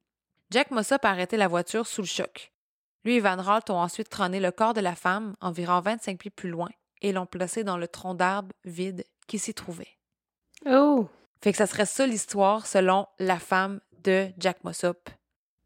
Jack 0.51 0.71
Mossop 0.71 1.05
a 1.05 1.11
arrêté 1.11 1.37
la 1.37 1.49
voiture 1.49 1.87
sous 1.87 2.03
le 2.03 2.07
choc. 2.07 2.53
Lui 3.05 3.17
et 3.17 3.21
Van 3.21 3.37
Ralt 3.37 3.69
ont 3.71 3.81
ensuite 3.81 4.09
trôné 4.09 4.41
le 4.41 4.51
corps 4.51 4.75
de 4.75 4.81
la 4.81 4.95
femme 4.95 5.35
environ 5.41 5.81
25 5.81 6.19
pieds 6.19 6.31
plus 6.31 6.51
loin 6.51 6.71
et 7.03 7.13
l'ont 7.13 7.27
placé 7.27 7.65
dans 7.65 7.77
le 7.77 7.89
tronc 7.89 8.15
d'arbre 8.15 8.53
vide 8.65 9.05
qui 9.27 9.39
s'y 9.39 9.55
trouvait. 9.55 9.99
Oh! 10.67 11.09
Fait 11.43 11.53
que 11.53 11.59
ça 11.59 11.67
serait 11.67 11.87
ça 11.87 12.07
l'histoire 12.07 12.67
selon 12.67 13.07
la 13.19 13.39
femme 13.39 13.81
de 14.05 14.29
Jack 14.39 14.63
Mossop. 14.65 15.09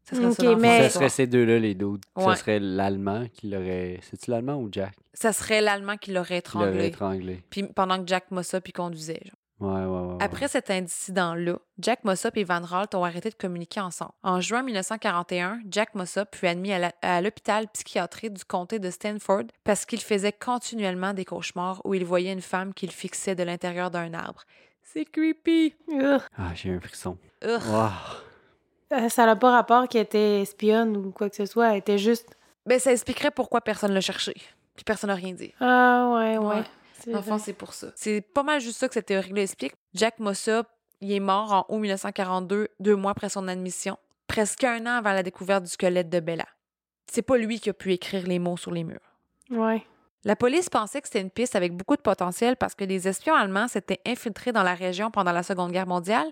Ça 0.03 0.15
serait 0.15 0.31
ça 0.31 0.55
mais- 0.55 0.89
serait 0.89 1.09
ces 1.09 1.27
deux-là, 1.27 1.59
les 1.59 1.75
deux. 1.75 1.85
Ouais. 2.15 2.23
Ça 2.25 2.35
serait 2.35 2.59
l'Allemand 2.59 3.25
qui 3.33 3.49
l'aurait. 3.49 3.99
C'est-tu 4.03 4.31
l'Allemand 4.31 4.55
ou 4.55 4.69
Jack? 4.71 4.93
Ça 5.13 5.33
serait 5.33 5.59
l'Allemand 5.61 5.97
qui 5.97 6.11
l'aurait 6.11 6.41
qui 6.41 6.57
l'aurait 6.57 6.69
étranglé. 6.69 6.85
étranglé? 6.87 7.43
Puis 7.49 7.63
pendant 7.63 8.01
que 8.01 8.07
Jack 8.07 8.31
Mossop 8.31 8.61
y 8.67 8.71
conduisait. 8.71 9.19
genre. 9.25 9.35
Ouais, 9.59 9.73
ouais, 9.85 9.85
ouais. 9.85 10.13
ouais. 10.13 10.17
Après 10.23 10.47
cet 10.47 10.69
incident-là, 10.69 11.57
Jack 11.79 12.03
Mossop 12.03 12.29
et 12.37 12.43
Van 12.43 12.61
Ralt 12.61 12.93
ont 12.93 13.03
arrêté 13.03 13.29
de 13.31 13.35
communiquer 13.35 13.79
ensemble. 13.81 14.11
En 14.21 14.39
juin 14.39 14.61
1941, 14.61 15.59
Jack 15.69 15.95
Mossop 15.95 16.35
fut 16.35 16.45
admis 16.45 16.71
à 16.73 17.21
l'hôpital 17.21 17.67
psychiatrique 17.69 18.33
du 18.33 18.45
comté 18.45 18.77
de 18.79 18.89
Stanford 18.91 19.45
parce 19.63 19.85
qu'il 19.85 19.99
faisait 20.01 20.31
continuellement 20.31 21.13
des 21.15 21.25
cauchemars 21.25 21.81
où 21.85 21.95
il 21.95 22.05
voyait 22.05 22.31
une 22.33 22.41
femme 22.41 22.73
qu'il 22.73 22.91
fixait 22.91 23.33
de 23.35 23.41
l'intérieur 23.43 23.89
d'un 23.89 24.13
arbre. 24.13 24.43
C'est 24.93 25.05
creepy. 25.05 25.75
Ugh. 25.89 26.21
Ah, 26.37 26.53
j'ai 26.55 26.71
un 26.71 26.79
frisson. 26.79 27.17
Ugh. 27.43 27.61
Wow. 27.69 27.89
Euh, 28.93 29.09
Ça 29.09 29.25
n'a 29.25 29.35
pas 29.35 29.51
rapport 29.51 29.87
qu'elle 29.87 30.03
était 30.03 30.41
espionne 30.41 30.95
ou 30.95 31.11
quoi 31.11 31.29
que 31.29 31.35
ce 31.35 31.45
soit. 31.45 31.71
Elle 31.71 31.77
était 31.79 31.97
juste. 31.97 32.35
Ben, 32.65 32.79
ça 32.79 32.91
expliquerait 32.91 33.31
pourquoi 33.31 33.61
personne 33.61 33.91
l'a 33.93 34.01
cherché. 34.01 34.33
Puis 34.75 34.83
personne 34.85 35.09
n'a 35.09 35.15
rien 35.15 35.33
dit. 35.33 35.53
Ah, 35.59 36.11
ouais, 36.13 36.37
ouais. 36.37 36.63
Ouais. 37.05 37.21
Vrai. 37.21 37.39
c'est 37.39 37.53
pour 37.53 37.73
ça. 37.73 37.87
C'est 37.95 38.21
pas 38.21 38.43
mal 38.43 38.59
juste 38.59 38.79
ça 38.79 38.87
que 38.87 38.93
cette 38.93 39.05
théorie-là 39.05 39.43
explique. 39.43 39.73
Jack 39.93 40.19
Mossop, 40.19 40.67
il 41.01 41.11
est 41.11 41.19
mort 41.19 41.51
en 41.53 41.65
août 41.73 41.79
1942, 41.79 42.69
deux 42.79 42.95
mois 42.95 43.11
après 43.11 43.29
son 43.29 43.47
admission, 43.47 43.97
presque 44.27 44.63
un 44.63 44.85
an 44.85 44.97
avant 44.97 45.13
la 45.13 45.23
découverte 45.23 45.63
du 45.63 45.69
squelette 45.69 46.09
de 46.09 46.19
Bella. 46.19 46.45
C'est 47.11 47.21
pas 47.21 47.37
lui 47.37 47.59
qui 47.59 47.69
a 47.69 47.73
pu 47.73 47.93
écrire 47.93 48.25
les 48.25 48.39
mots 48.39 48.57
sur 48.57 48.71
les 48.71 48.83
murs. 48.83 48.99
Ouais. 49.49 49.85
La 50.23 50.35
police 50.35 50.69
pensait 50.69 51.01
que 51.01 51.07
c'était 51.07 51.21
une 51.21 51.29
piste 51.29 51.55
avec 51.55 51.73
beaucoup 51.73 51.95
de 51.95 52.01
potentiel 52.01 52.57
parce 52.57 52.75
que 52.75 52.83
des 52.83 53.07
espions 53.07 53.35
allemands 53.35 53.67
s'étaient 53.67 54.01
infiltrés 54.05 54.51
dans 54.51 54.63
la 54.63 54.73
région 54.73 55.11
pendant 55.11 55.31
la 55.31 55.43
Seconde 55.43 55.71
Guerre 55.71 55.87
mondiale. 55.87 56.27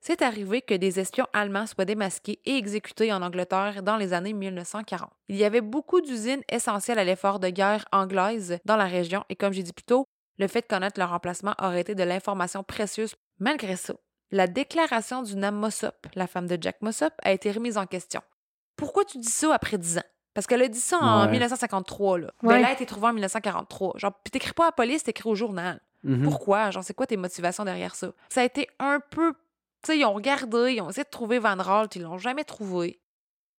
C'est 0.00 0.22
arrivé 0.22 0.60
que 0.60 0.74
des 0.74 1.00
espions 1.00 1.26
allemands 1.32 1.66
soient 1.66 1.86
démasqués 1.86 2.40
et 2.44 2.56
exécutés 2.56 3.12
en 3.12 3.22
Angleterre 3.22 3.82
dans 3.82 3.96
les 3.96 4.12
années 4.12 4.34
1940. 4.34 5.10
Il 5.28 5.36
y 5.36 5.44
avait 5.44 5.62
beaucoup 5.62 6.00
d'usines 6.00 6.42
essentielles 6.50 6.98
à 6.98 7.04
l'effort 7.04 7.40
de 7.40 7.48
guerre 7.48 7.86
anglaise 7.90 8.58
dans 8.66 8.76
la 8.76 8.84
région 8.84 9.24
et 9.30 9.36
comme 9.36 9.52
j'ai 9.52 9.62
dit 9.62 9.72
plus 9.72 9.84
tôt, 9.84 10.04
le 10.38 10.46
fait 10.46 10.60
de 10.60 10.66
connaître 10.66 11.00
leur 11.00 11.12
emplacement 11.12 11.54
aurait 11.58 11.80
été 11.80 11.94
de 11.94 12.02
l'information 12.02 12.62
précieuse. 12.62 13.14
Malgré 13.38 13.76
ça, 13.76 13.94
la 14.30 14.46
déclaration 14.46 15.22
du 15.22 15.36
Nam 15.36 15.56
Mossop, 15.56 16.06
la 16.14 16.26
femme 16.26 16.46
de 16.46 16.58
Jack 16.60 16.82
Mossop, 16.82 17.14
a 17.22 17.32
été 17.32 17.50
remise 17.50 17.78
en 17.78 17.86
question. 17.86 18.20
Pourquoi 18.76 19.04
tu 19.04 19.18
dis 19.18 19.30
ça 19.30 19.54
après 19.54 19.78
10 19.78 19.98
ans? 19.98 20.10
Parce 20.34 20.46
qu'elle 20.46 20.62
a 20.62 20.68
dit 20.68 20.80
ça 20.80 20.98
en 20.98 21.24
Ouais. 21.26 21.30
1953, 21.30 22.18
là. 22.18 22.26
Ouais. 22.42 22.54
Bella 22.56 22.68
a 22.68 22.72
été 22.72 22.84
trouvée 22.86 23.06
en 23.06 23.12
1943. 23.12 23.94
Genre, 23.96 24.12
puis 24.24 24.30
t'écris 24.32 24.52
pas 24.52 24.64
à 24.64 24.66
la 24.68 24.72
police, 24.72 25.04
t'écris 25.04 25.28
au 25.28 25.34
journal. 25.34 25.80
Mhm. 26.02 26.22
Pourquoi? 26.24 26.70
Genre, 26.70 26.82
c'est 26.84 26.92
quoi 26.94 27.06
tes 27.06 27.16
motivations 27.16 27.64
derrière 27.64 27.94
ça? 27.94 28.08
Ça 28.28 28.40
a 28.40 28.44
été 28.44 28.68
un 28.80 29.00
peu. 29.10 29.32
Tu 29.82 29.92
sais, 29.92 29.98
ils 29.98 30.04
ont 30.04 30.12
regardé, 30.12 30.74
ils 30.74 30.80
ont 30.80 30.90
essayé 30.90 31.04
de 31.04 31.08
trouver 31.10 31.38
Van 31.38 31.54
Ralt, 31.56 31.94
ils 31.96 32.02
l'ont 32.02 32.18
jamais 32.18 32.44
trouvé. 32.44 32.98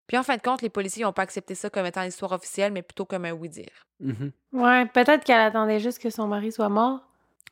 Puis 0.08 0.18
en 0.18 0.24
fin 0.24 0.36
de 0.36 0.42
compte, 0.42 0.62
les 0.62 0.70
policiers 0.70 1.04
n'ont 1.04 1.14
pas 1.14 1.24
accepté 1.24 1.56
ça 1.56 1.70
comme 1.70 1.86
étant 1.86 2.04
l'histoire 2.04 2.32
officielle, 2.34 2.72
mais 2.72 2.82
plutôt 2.84 3.06
comme 3.06 3.26
un 3.26 3.32
oui-dire. 3.32 3.88
Mhm. 4.00 4.32
Ouais, 4.54 4.86
peut-être 4.88 5.24
qu'elle 5.24 5.40
attendait 5.40 5.80
juste 5.80 6.00
que 6.00 6.10
son 6.12 6.28
mari 6.28 6.52
soit 6.52 6.70
mort. 6.70 7.00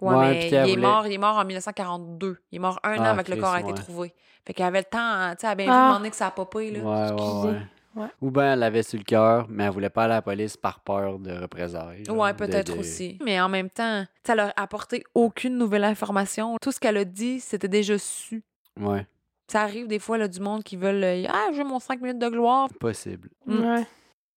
Ouais, 0.02 0.14
Ouais, 0.16 0.30
mais 0.32 0.40
puis 0.40 0.48
il 0.50 0.54
est, 0.56 0.62
voulait- 0.64 0.76
mort, 0.82 1.08
il 1.08 1.14
est 1.14 1.18
mort 1.18 1.38
en 1.38 1.46
1942. 1.46 2.38
Il 2.52 2.58
est 2.58 2.60
mort 2.60 2.80
un 2.84 2.98
an 2.98 3.04
Ah, 3.06 3.10
avec 3.12 3.30
le 3.30 3.38
corps 3.38 3.54
a 3.54 3.60
été 3.62 3.70
ouais. 3.70 3.74
trouvé. 3.78 4.14
Fait 4.46 4.54
qu'elle 4.54 4.66
avait 4.66 4.80
le 4.80 4.86
temps, 4.86 5.00
hein, 5.00 5.36
tu 5.36 5.42
sais, 5.42 5.48
elle 5.48 5.52
a 5.54 5.56
bien 5.56 5.68
Ah. 5.72 6.02
que 6.10 6.16
ça 6.16 6.28
a 6.28 6.32
popé, 6.32 6.72
là. 6.72 6.80
Ouais, 6.80 6.86
ouais, 6.86 7.14
Excusez. 7.14 7.48
ouais. 7.48 7.62
Ouais. 7.96 8.08
Ou 8.22 8.32
bien 8.32 8.54
elle 8.54 8.60
l'avait 8.60 8.82
sur 8.84 8.98
le 8.98 9.04
cœur, 9.04 9.46
mais 9.50 9.66
elle 9.66 9.72
voulait 9.72 9.90
pas 9.90 10.06
aller 10.06 10.14
à 10.14 10.18
la 10.18 10.22
police 10.22 10.58
par 10.58 10.80
peur 10.80 11.20
de 11.20 11.32
représailles. 11.32 12.04
genre, 12.06 12.18
Ouais, 12.18 12.34
peut-être 12.34 12.74
de- 12.74 12.80
aussi. 12.80 13.20
Mais 13.24 13.40
en 13.40 13.50
même 13.50 13.70
temps, 13.70 14.06
ça 14.26 14.34
leur 14.36 14.48
a 14.56 14.62
apporté 14.64 15.04
aucune 15.14 15.58
nouvelle 15.58 15.84
information. 15.84 16.58
Tout 16.62 16.72
ce 16.72 16.80
qu'elle 16.80 16.98
a 16.98 17.06
dit, 17.06 17.40
c'était 17.40 17.68
déjà 17.68 17.98
su. 18.00 18.44
Ouais, 18.80 19.06
Ça 19.48 19.62
arrive 19.62 19.88
des 19.88 20.00
fois, 20.00 20.18
là, 20.18 20.28
du 20.28 20.40
monde 20.40 20.64
qui 20.64 20.76
veulent 20.78 21.04
euh, 21.04 21.26
Ah, 21.30 21.50
j'ai 21.54 21.64
mon 21.64 21.80
5 21.80 22.02
minutes 22.02 22.18
de 22.20 22.30
gloire. 22.30 22.70
possible. 22.80 23.30
Mm. 23.46 23.60
Ouais. 23.64 23.86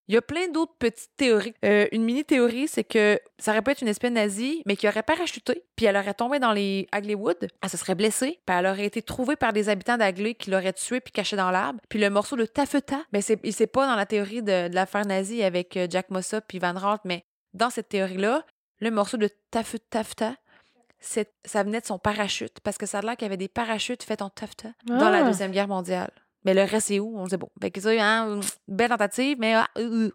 Il 0.07 0.15
y 0.15 0.17
a 0.17 0.21
plein 0.21 0.47
d'autres 0.47 0.75
petites 0.79 1.11
théories. 1.17 1.53
Euh, 1.65 1.87
une 1.91 2.03
mini-théorie, 2.03 2.67
c'est 2.67 2.83
que 2.85 3.19
ça 3.39 3.51
aurait 3.51 3.61
pu 3.61 3.71
être 3.71 3.81
une 3.81 3.89
espionne 3.89 4.13
nazie, 4.13 4.63
mais 4.65 4.75
qui 4.77 4.87
aurait 4.87 5.03
parachuté, 5.03 5.63
puis 5.75 5.85
elle 5.85 5.97
aurait 5.97 6.13
tombé 6.13 6.39
dans 6.39 6.53
les 6.53 6.87
Hagleywood, 6.93 7.49
elle 7.61 7.69
se 7.69 7.75
serait 7.77 7.95
blessée, 7.95 8.39
puis 8.45 8.55
elle 8.57 8.65
aurait 8.67 8.85
été 8.85 9.01
trouvée 9.01 9.35
par 9.35 9.51
des 9.51 9.67
habitants 9.69 9.97
d'Agley 9.97 10.33
qui 10.35 10.49
l'auraient 10.49 10.71
tuée 10.73 11.01
puis 11.01 11.11
cachée 11.11 11.35
dans 11.35 11.51
l'arbre. 11.51 11.79
Puis 11.89 11.99
le 11.99 12.09
morceau 12.09 12.35
de 12.37 12.45
taffeta, 12.45 13.01
ben 13.11 13.21
c'est, 13.21 13.39
il- 13.43 13.53
c'est 13.53 13.67
pas 13.67 13.85
dans 13.85 13.95
la 13.95 14.05
théorie 14.05 14.41
de, 14.41 14.69
de 14.69 14.75
l'affaire 14.75 15.05
nazie 15.05 15.43
avec 15.43 15.75
euh, 15.75 15.87
Jack 15.89 16.09
Mossop 16.09 16.41
puis 16.47 16.59
Van 16.59 16.73
Ralt, 16.73 17.01
mais 17.03 17.25
dans 17.53 17.69
cette 17.69 17.89
théorie-là, 17.89 18.43
le 18.79 18.91
morceau 18.91 19.17
de 19.17 19.29
taffeta, 19.51 20.35
ça 20.99 21.63
venait 21.63 21.81
de 21.81 21.85
son 21.85 21.99
parachute, 21.99 22.59
parce 22.63 22.77
que 22.77 22.85
ça 22.85 22.99
a 22.99 23.01
l'air 23.01 23.15
qu'il 23.17 23.25
y 23.25 23.29
avait 23.29 23.37
des 23.37 23.47
parachutes 23.47 24.03
faits 24.03 24.21
en 24.21 24.29
taffeta 24.29 24.69
dans 24.85 25.09
la 25.09 25.19
Ah. 25.19 25.23
Deuxième 25.23 25.51
Guerre 25.51 25.67
mondiale. 25.67 26.11
Mais 26.47 26.53
le 26.53 26.61
reste, 26.61 26.87
c'est 26.87 26.99
où? 26.99 27.19
On 27.19 27.27
sait 27.27 27.37
pas. 27.37 27.47
Fait 27.61 27.71
que 27.71 27.81
ça, 27.81 27.89
hein, 27.91 28.39
belle 28.69 28.89
tentative, 28.89 29.37
mais... 29.37 29.53
ah, 29.53 29.67
euh, 29.77 30.05
euh. 30.07 30.11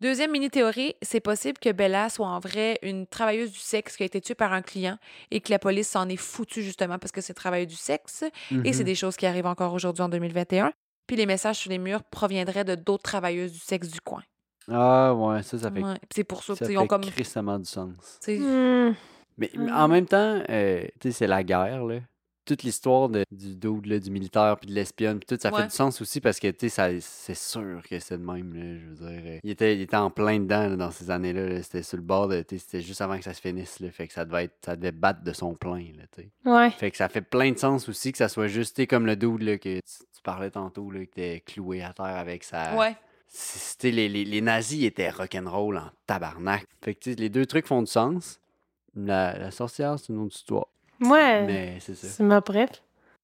Deuxième 0.00 0.32
mini-théorie, 0.32 0.94
c'est 1.00 1.20
possible 1.20 1.56
que 1.58 1.72
Bella 1.72 2.10
soit 2.10 2.26
en 2.26 2.38
vrai 2.38 2.78
une 2.82 3.06
travailleuse 3.06 3.50
du 3.50 3.58
sexe 3.58 3.96
qui 3.96 4.02
a 4.02 4.06
été 4.06 4.20
tuée 4.20 4.34
par 4.34 4.52
un 4.52 4.60
client 4.60 4.98
et 5.30 5.40
que 5.40 5.50
la 5.50 5.58
police 5.58 5.88
s'en 5.88 6.06
est 6.10 6.18
foutue 6.18 6.62
justement 6.62 6.98
parce 6.98 7.12
que 7.12 7.22
c'est 7.22 7.32
travailleuse 7.32 7.68
du 7.68 7.76
sexe 7.76 8.24
et 8.64 8.72
c'est 8.74 8.84
des 8.84 8.96
choses 8.96 9.16
qui 9.16 9.24
arrivent 9.24 9.46
encore 9.46 9.72
aujourd'hui 9.72 10.02
en 10.02 10.10
2021. 10.10 10.74
Puis 11.06 11.16
les 11.16 11.24
messages 11.24 11.56
sur 11.56 11.70
les 11.70 11.78
murs 11.78 12.02
proviendraient 12.02 12.64
de 12.64 12.74
d'autres 12.74 13.04
travailleuses 13.04 13.52
du 13.52 13.60
sexe 13.60 13.88
du 13.88 14.00
coin. 14.02 14.22
Ah, 14.70 15.14
ouais, 15.14 15.42
ça, 15.42 15.58
ça 15.58 15.70
fait, 15.70 15.82
Ouais. 15.82 15.96
C'est 16.14 16.24
pour 16.24 16.42
ça, 16.42 16.54
ça 16.54 16.66
qu'ils 16.66 16.76
ont 16.76 16.86
comme... 16.86 17.00
du 17.00 17.64
sens. 17.64 18.18
Hmm. 18.28 18.92
Mais 19.38 19.50
mais 19.56 19.72
en 19.72 19.88
même 19.88 20.06
temps, 20.06 20.42
euh, 20.50 20.82
tu 21.00 21.08
sais, 21.08 21.12
c'est 21.12 21.26
la 21.26 21.42
guerre, 21.42 21.82
là. 21.84 22.00
Toute 22.44 22.62
l'histoire 22.62 23.08
du 23.08 23.24
dude, 23.30 23.86
là, 23.86 23.98
du 23.98 24.10
militaire, 24.10 24.58
puis 24.58 24.68
de 24.68 24.74
l'espionne, 24.74 25.18
puis 25.18 25.26
tout, 25.26 25.40
ça 25.40 25.50
Ouais. 25.50 25.62
fait 25.62 25.68
du 25.68 25.74
sens 25.74 26.00
aussi 26.02 26.20
parce 26.20 26.38
que, 26.38 26.48
tu 26.48 26.68
sais, 26.68 26.98
c'est 27.00 27.34
sûr 27.36 27.80
que 27.88 27.98
c'est 27.98 28.18
de 28.18 28.22
même, 28.24 28.52
là, 28.54 28.78
je 28.78 28.86
veux 28.86 29.10
dire. 29.10 29.40
Il 29.42 29.50
était, 29.50 29.74
il 29.74 29.80
était 29.80 29.96
en 29.96 30.10
plein 30.10 30.38
dedans, 30.40 30.68
là, 30.68 30.76
dans 30.76 30.90
ces 30.90 31.10
années-là, 31.10 31.48
là, 31.48 31.62
c'était 31.62 31.82
sur 31.82 31.96
le 31.96 32.02
bord 32.02 32.28
de, 32.28 32.42
tu 32.42 32.58
sais, 32.58 32.64
c'était 32.64 32.80
juste 32.82 33.00
avant 33.00 33.16
que 33.16 33.24
ça 33.24 33.32
se 33.32 33.40
finisse, 33.40 33.80
là, 33.80 33.90
fait 33.90 34.06
que 34.08 34.12
ça 34.12 34.24
devait 34.26 34.44
être, 34.44 34.56
ça 34.64 34.76
devait 34.76 34.92
battre 34.92 35.22
de 35.22 35.32
son 35.32 35.54
plein, 35.54 35.86
là, 35.96 36.04
tu 36.14 36.22
sais. 36.22 36.30
Ouais. 36.44 36.70
Fait 36.70 36.90
que 36.90 36.96
ça 36.96 37.08
fait 37.08 37.22
plein 37.22 37.50
de 37.52 37.58
sens 37.58 37.88
aussi 37.88 38.12
que 38.12 38.18
ça 38.18 38.28
soit 38.28 38.48
juste, 38.48 38.86
comme 38.88 39.06
le 39.06 39.16
dude, 39.16 39.42
là, 39.42 39.56
que 39.56 39.76
tu, 39.76 39.82
tu 40.14 40.22
parlais 40.22 40.50
tantôt, 40.50 40.90
là, 40.90 41.00
qui 41.00 41.20
était 41.20 41.40
cloué 41.40 41.82
à 41.82 41.92
terre 41.94 42.04
avec 42.06 42.44
sa... 42.44 42.76
Ouais. 42.76 42.94
C'était 43.36 43.90
les, 43.90 44.08
les, 44.08 44.24
les 44.24 44.40
nazis 44.40 44.84
étaient 44.84 45.10
rock'n'roll 45.10 45.78
en 45.78 45.90
tabarnak. 46.06 46.66
Fait 46.82 46.94
que 46.94 47.00
tu 47.00 47.10
sais, 47.10 47.16
les 47.16 47.30
deux 47.30 47.46
trucs 47.46 47.66
font 47.66 47.80
du 47.82 47.90
sens. 47.90 48.38
La, 48.94 49.36
la 49.36 49.50
sorcière, 49.50 49.98
c'est 49.98 50.12
une 50.12 50.20
autre 50.20 50.36
histoire. 50.36 50.68
Ouais. 51.10 51.42
Mais 51.46 51.78
c'est 51.80 51.94
ça. 51.94 52.06
C'est 52.08 52.22
ma 52.22 52.40
bref. 52.40 52.70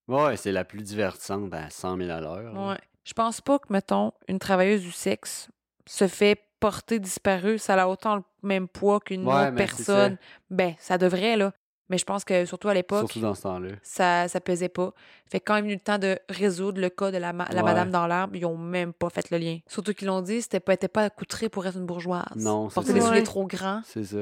Ouais, 0.08 0.36
c'est 0.36 0.52
la 0.52 0.64
plus 0.64 0.82
divertissante 0.82 1.52
à 1.54 1.70
100 1.70 1.96
000 1.98 2.10
à 2.10 2.20
l'heure. 2.20 2.52
là. 2.52 2.68
Ouais. 2.72 2.78
Je 3.04 3.12
pense 3.12 3.40
pas 3.40 3.58
que, 3.58 3.72
mettons, 3.72 4.12
une 4.28 4.38
travailleuse 4.38 4.82
du 4.82 4.90
sexe 4.92 5.48
se 5.86 6.06
fait 6.06 6.38
porter 6.60 6.98
disparue, 6.98 7.58
ça 7.58 7.74
a 7.82 7.88
autant 7.88 8.16
le 8.16 8.22
même 8.42 8.68
poids 8.68 9.00
qu'une 9.00 9.26
Ouais, 9.26 9.32
autre 9.34 9.50
mais 9.52 9.66
c'est 9.66 9.76
personne. 9.76 10.16
Ben, 10.50 10.74
ça 10.78 10.98
devrait, 10.98 11.36
là. 11.36 11.52
Mais 11.88 11.98
je 11.98 12.04
pense 12.04 12.24
que 12.24 12.44
surtout 12.44 12.68
à 12.68 12.74
l'époque, 12.74 13.00
Surtout 13.10 13.20
dans 13.20 13.34
ce 13.34 13.42
temps-là. 13.42 13.70
ça, 13.82 14.28
ça 14.28 14.40
pesait 14.40 14.68
pas. 14.68 14.92
Fait 15.28 15.40
que 15.40 15.44
quand 15.46 15.56
il 15.56 15.58
est 15.58 15.62
venu 15.62 15.74
le 15.74 15.80
temps 15.80 15.98
de 15.98 16.18
résoudre 16.28 16.80
le 16.80 16.88
cas 16.88 17.10
de 17.10 17.16
la, 17.16 17.32
ma- 17.32 17.46
la 17.50 17.56
Ouais. 17.56 17.62
madame 17.64 17.90
dans 17.90 18.06
l'arbre, 18.06 18.36
ils 18.36 18.46
ont 18.46 18.56
même 18.56 18.92
pas 18.92 19.10
fait 19.10 19.28
le 19.30 19.38
lien. 19.38 19.58
Surtout 19.66 19.92
qu'ils 19.92 20.06
l'ont 20.06 20.20
dit, 20.22 20.40
c'était 20.42 20.60
pas, 20.60 20.74
était 20.74 20.86
pas 20.86 21.02
accoutré 21.04 21.48
pour 21.48 21.66
être 21.66 21.76
une 21.78 21.86
bourgeoise. 21.86 22.26
Non, 22.36 22.68
c'est 22.68 22.74
Porter 22.74 22.88
ça. 22.90 22.94
des 22.94 23.00
souliers 23.00 23.18
Ouais. 23.18 23.22
trop 23.24 23.44
grands. 23.46 23.80
C'est 23.86 24.04
ça. 24.04 24.18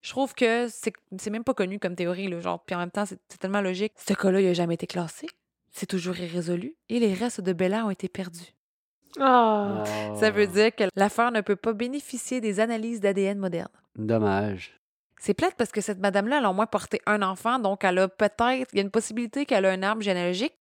Je 0.00 0.10
trouve 0.10 0.34
que 0.34 0.68
c'est 0.68 0.92
c'est 1.18 1.30
même 1.30 1.44
pas 1.44 1.54
connu 1.54 1.78
comme 1.78 1.94
théorie, 1.94 2.28
là, 2.28 2.40
genre, 2.40 2.62
puis 2.64 2.74
en 2.74 2.78
même 2.78 2.90
temps, 2.90 3.04
c'est 3.06 3.38
tellement 3.38 3.60
logique. 3.60 3.92
Ce 3.96 4.14
cas-là, 4.14 4.40
il 4.40 4.48
a 4.48 4.52
jamais 4.52 4.74
été 4.74 4.86
classé. 4.86 5.26
C'est 5.70 5.86
toujours 5.86 6.18
irrésolu. 6.18 6.74
Et 6.88 6.98
les 7.00 7.14
restes 7.14 7.40
de 7.40 7.52
Bella 7.52 7.84
ont 7.86 7.90
été 7.90 8.08
perdus. 8.08 8.54
Ah. 9.20 9.84
Ça 10.18 10.30
veut 10.30 10.46
dire 10.46 10.74
que 10.74 10.84
l'affaire 10.94 11.32
ne 11.32 11.40
peut 11.40 11.56
pas 11.56 11.72
bénéficier 11.72 12.40
des 12.40 12.60
analyses 12.60 13.00
d'ADN 13.00 13.38
modernes. 13.38 13.68
Dommage. 13.96 14.78
C'est 15.20 15.34
plate 15.34 15.54
parce 15.56 15.72
que 15.72 15.80
cette 15.80 15.98
madame-là, 15.98 16.38
elle 16.38 16.44
a 16.44 16.50
au 16.50 16.54
moins 16.54 16.66
porté 16.66 17.00
un 17.06 17.22
enfant, 17.22 17.58
donc 17.58 17.82
elle 17.84 17.98
a 17.98 18.08
peut-être, 18.08 18.68
il 18.72 18.76
y 18.76 18.78
a 18.78 18.82
une 18.82 18.90
possibilité 18.90 19.46
qu'elle 19.46 19.66
a 19.66 19.70
un 19.70 19.82
arbre 19.82 20.02
généalogique. 20.02 20.54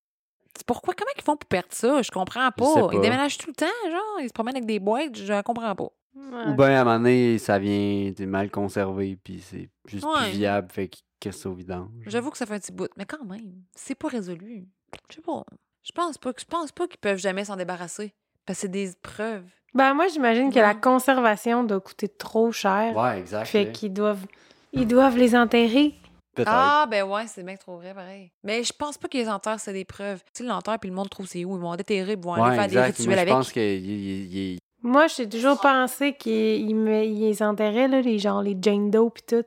C'est 0.55 0.65
Pourquoi, 0.65 0.95
comment 0.95 1.11
ils 1.15 1.21
font 1.21 1.37
pour 1.37 1.47
perdre 1.47 1.67
ça? 1.69 2.01
Je 2.01 2.09
comprends 2.09 2.49
pas. 2.51 2.89
Ils 2.91 2.99
déménagent 2.99 3.37
tout 3.37 3.49
le 3.49 3.55
temps, 3.55 3.91
genre, 3.91 4.19
ils 4.21 4.27
se 4.29 4.33
promènent 4.33 4.55
avec 4.55 4.65
des 4.65 4.79
boîtes, 4.79 5.15
je 5.15 5.41
comprends 5.43 5.75
pas. 5.75 5.89
Ouais. 6.31 6.47
Ou 6.51 6.55
bien 6.55 6.67
à 6.69 6.81
un 6.81 6.83
moment 6.83 6.97
donné, 6.97 7.37
ça 7.37 7.57
vient 7.59 8.11
t'es 8.15 8.25
mal 8.25 8.49
conservé, 8.51 9.17
puis 9.23 9.39
c'est 9.41 9.69
juste 9.85 10.03
Ouais. 10.05 10.23
plus 10.29 10.37
viable, 10.39 10.67
fait 10.71 10.87
qu'il 10.89 11.03
casse 11.19 11.45
au 11.45 11.53
vidange. 11.53 11.89
J'avoue 12.07 12.31
que 12.31 12.37
ça 12.37 12.45
fait 12.45 12.55
un 12.55 12.59
petit 12.59 12.71
bout, 12.71 12.89
mais 12.97 13.05
quand 13.05 13.23
même, 13.25 13.63
c'est 13.75 13.95
pas 13.95 14.07
résolu. 14.09 14.65
Je 15.09 15.15
sais 15.15 15.21
pas. 15.21 15.43
Je 15.83 15.91
pense 15.93 16.17
pas 16.17 16.33
que 16.33 16.41
je 16.41 16.45
pense 16.45 16.71
pas 16.71 16.87
qu'ils 16.87 16.99
peuvent 16.99 17.17
jamais 17.19 17.45
s'en 17.45 17.55
débarrasser. 17.55 18.13
Parce 18.45 18.57
que 18.59 18.61
c'est 18.63 18.67
des 18.71 18.91
preuves. 19.01 19.45
Ben, 19.73 19.93
moi, 19.93 20.07
j'imagine 20.07 20.51
que 20.51 20.59
la 20.59 20.73
conservation 20.73 21.63
doit 21.63 21.81
coûter 21.81 22.07
trop 22.07 22.51
cher. 22.51 22.95
Ouais, 22.95 23.19
exact. 23.19 23.45
Fait 23.45 23.71
qu'ils 23.71 23.93
doivent, 23.93 24.25
ils 24.73 24.87
doivent 24.87 25.17
les 25.17 25.35
enterrer. 25.35 25.93
Peut-être. 26.33 26.51
Ah, 26.53 26.85
ben 26.89 27.03
ouais, 27.03 27.25
c'est 27.27 27.43
bien 27.43 27.55
trop 27.55 27.77
vrai, 27.77 27.93
pareil. 27.93 28.31
Mais 28.43 28.63
je 28.63 28.71
pense 28.71 28.97
pas 28.97 29.07
que 29.07 29.17
les 29.17 29.27
enterrent, 29.27 29.59
c'est 29.59 29.73
des 29.73 29.85
preuves. 29.85 30.21
Tu 30.33 30.43
sais, 30.43 30.43
l'enterre, 30.43 30.77
puis 30.79 30.89
le 30.89 30.95
monde 30.95 31.09
trouve 31.09 31.25
c'est 31.27 31.43
où. 31.45 31.55
Ils 31.57 31.61
vont 31.61 31.69
en 31.69 31.75
déterrer, 31.75 32.13
ils 32.13 32.19
vont 32.19 32.33
aller 32.33 32.43
ouais, 32.43 32.55
faire 32.55 32.63
exact. 32.65 32.81
des 32.81 32.87
rituels 32.87 33.07
Moi, 33.07 33.13
avec. 33.15 33.27
je 33.27 33.33
pense 33.33 33.51
qu'il 33.51 33.61
il- 33.63 33.89
il- 33.89 34.35
il- 34.53 34.59
Moi, 34.87 35.07
j'ai 35.07 35.27
toujours 35.27 35.59
pensé 35.59 36.13
qu'ils 36.13 36.85
les 36.85 37.43
enterraient, 37.43 37.89
là, 37.89 37.99
les, 37.99 38.19
genre 38.19 38.41
les 38.41 38.55
Jane 38.57 38.89
Doe 38.89 39.09
pis 39.09 39.21
tout. 39.21 39.43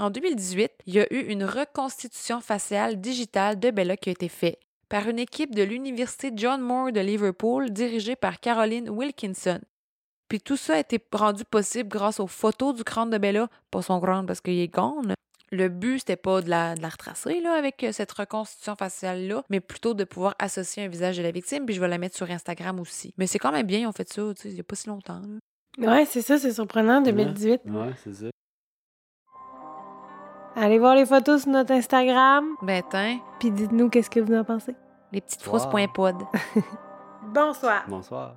En 0.00 0.10
2018, 0.10 0.72
il 0.86 0.94
y 0.94 0.98
a 0.98 1.14
eu 1.14 1.28
une 1.28 1.44
reconstitution 1.44 2.40
faciale 2.40 3.00
digitale 3.00 3.60
de 3.60 3.70
Bella 3.70 3.96
qui 3.96 4.08
a 4.08 4.12
été 4.12 4.28
faite 4.28 4.58
par 4.88 5.08
une 5.08 5.20
équipe 5.20 5.54
de 5.54 5.62
l'Université 5.62 6.32
John 6.34 6.60
Moore 6.60 6.90
de 6.90 6.98
Liverpool 6.98 7.70
dirigée 7.70 8.16
par 8.16 8.40
Caroline 8.40 8.90
Wilkinson. 8.90 9.60
Puis 10.28 10.40
tout 10.40 10.56
ça 10.56 10.74
a 10.74 10.80
été 10.80 11.00
rendu 11.12 11.44
possible 11.44 11.88
grâce 11.88 12.18
aux 12.18 12.26
photos 12.26 12.74
du 12.74 12.82
crâne 12.82 13.10
de 13.10 13.18
Bella, 13.18 13.46
pas 13.70 13.82
son 13.82 14.00
crâne 14.00 14.26
parce 14.26 14.40
qu'il 14.40 14.58
est 14.58 14.66
gone. 14.66 15.14
Le 15.52 15.68
but, 15.68 16.00
c'était 16.00 16.16
pas 16.16 16.40
de 16.42 16.50
la, 16.50 16.74
de 16.74 16.82
la 16.82 16.88
retracer 16.88 17.40
là, 17.40 17.54
avec 17.54 17.84
euh, 17.84 17.92
cette 17.92 18.10
reconstitution 18.12 18.74
faciale-là, 18.74 19.42
mais 19.48 19.60
plutôt 19.60 19.94
de 19.94 20.02
pouvoir 20.04 20.34
associer 20.40 20.84
un 20.84 20.88
visage 20.88 21.16
de 21.18 21.22
la 21.22 21.30
victime, 21.30 21.64
puis 21.66 21.74
je 21.74 21.80
vais 21.80 21.86
la 21.88 21.98
mettre 21.98 22.16
sur 22.16 22.28
Instagram 22.30 22.80
aussi. 22.80 23.14
Mais 23.16 23.26
c'est 23.28 23.38
quand 23.38 23.52
même 23.52 23.66
bien, 23.66 23.78
ils 23.80 23.86
ont 23.86 23.92
fait 23.92 24.08
ça, 24.12 24.22
tu 24.34 24.42
sais, 24.42 24.48
il 24.50 24.56
y 24.56 24.60
a 24.60 24.64
pas 24.64 24.74
si 24.76 24.88
longtemps. 24.88 25.20
là. 25.78 25.92
Ouais, 25.94 26.04
c'est 26.06 26.22
ça, 26.22 26.38
c'est 26.38 26.52
surprenant, 26.52 27.00
2018. 27.00 27.60
Ouais, 27.66 27.92
c'est 28.02 28.14
ça. 28.14 28.26
Allez 30.56 30.78
voir 30.78 30.94
les 30.94 31.04
photos 31.04 31.42
sur 31.42 31.50
notre 31.52 31.72
Instagram, 31.72 32.46
Ben, 32.62 32.82
tiens, 32.90 33.20
puis 33.38 33.50
dites-nous 33.50 33.90
qu'est-ce 33.90 34.08
que 34.10 34.20
vous 34.20 34.34
en 34.34 34.42
pensez. 34.42 34.74
les 35.12 35.20
petites 35.20 35.46
Wow. 35.46 35.58
frousses.pod. 35.58 36.16
Bonsoir. 37.34 37.84
Bonsoir. 37.88 38.36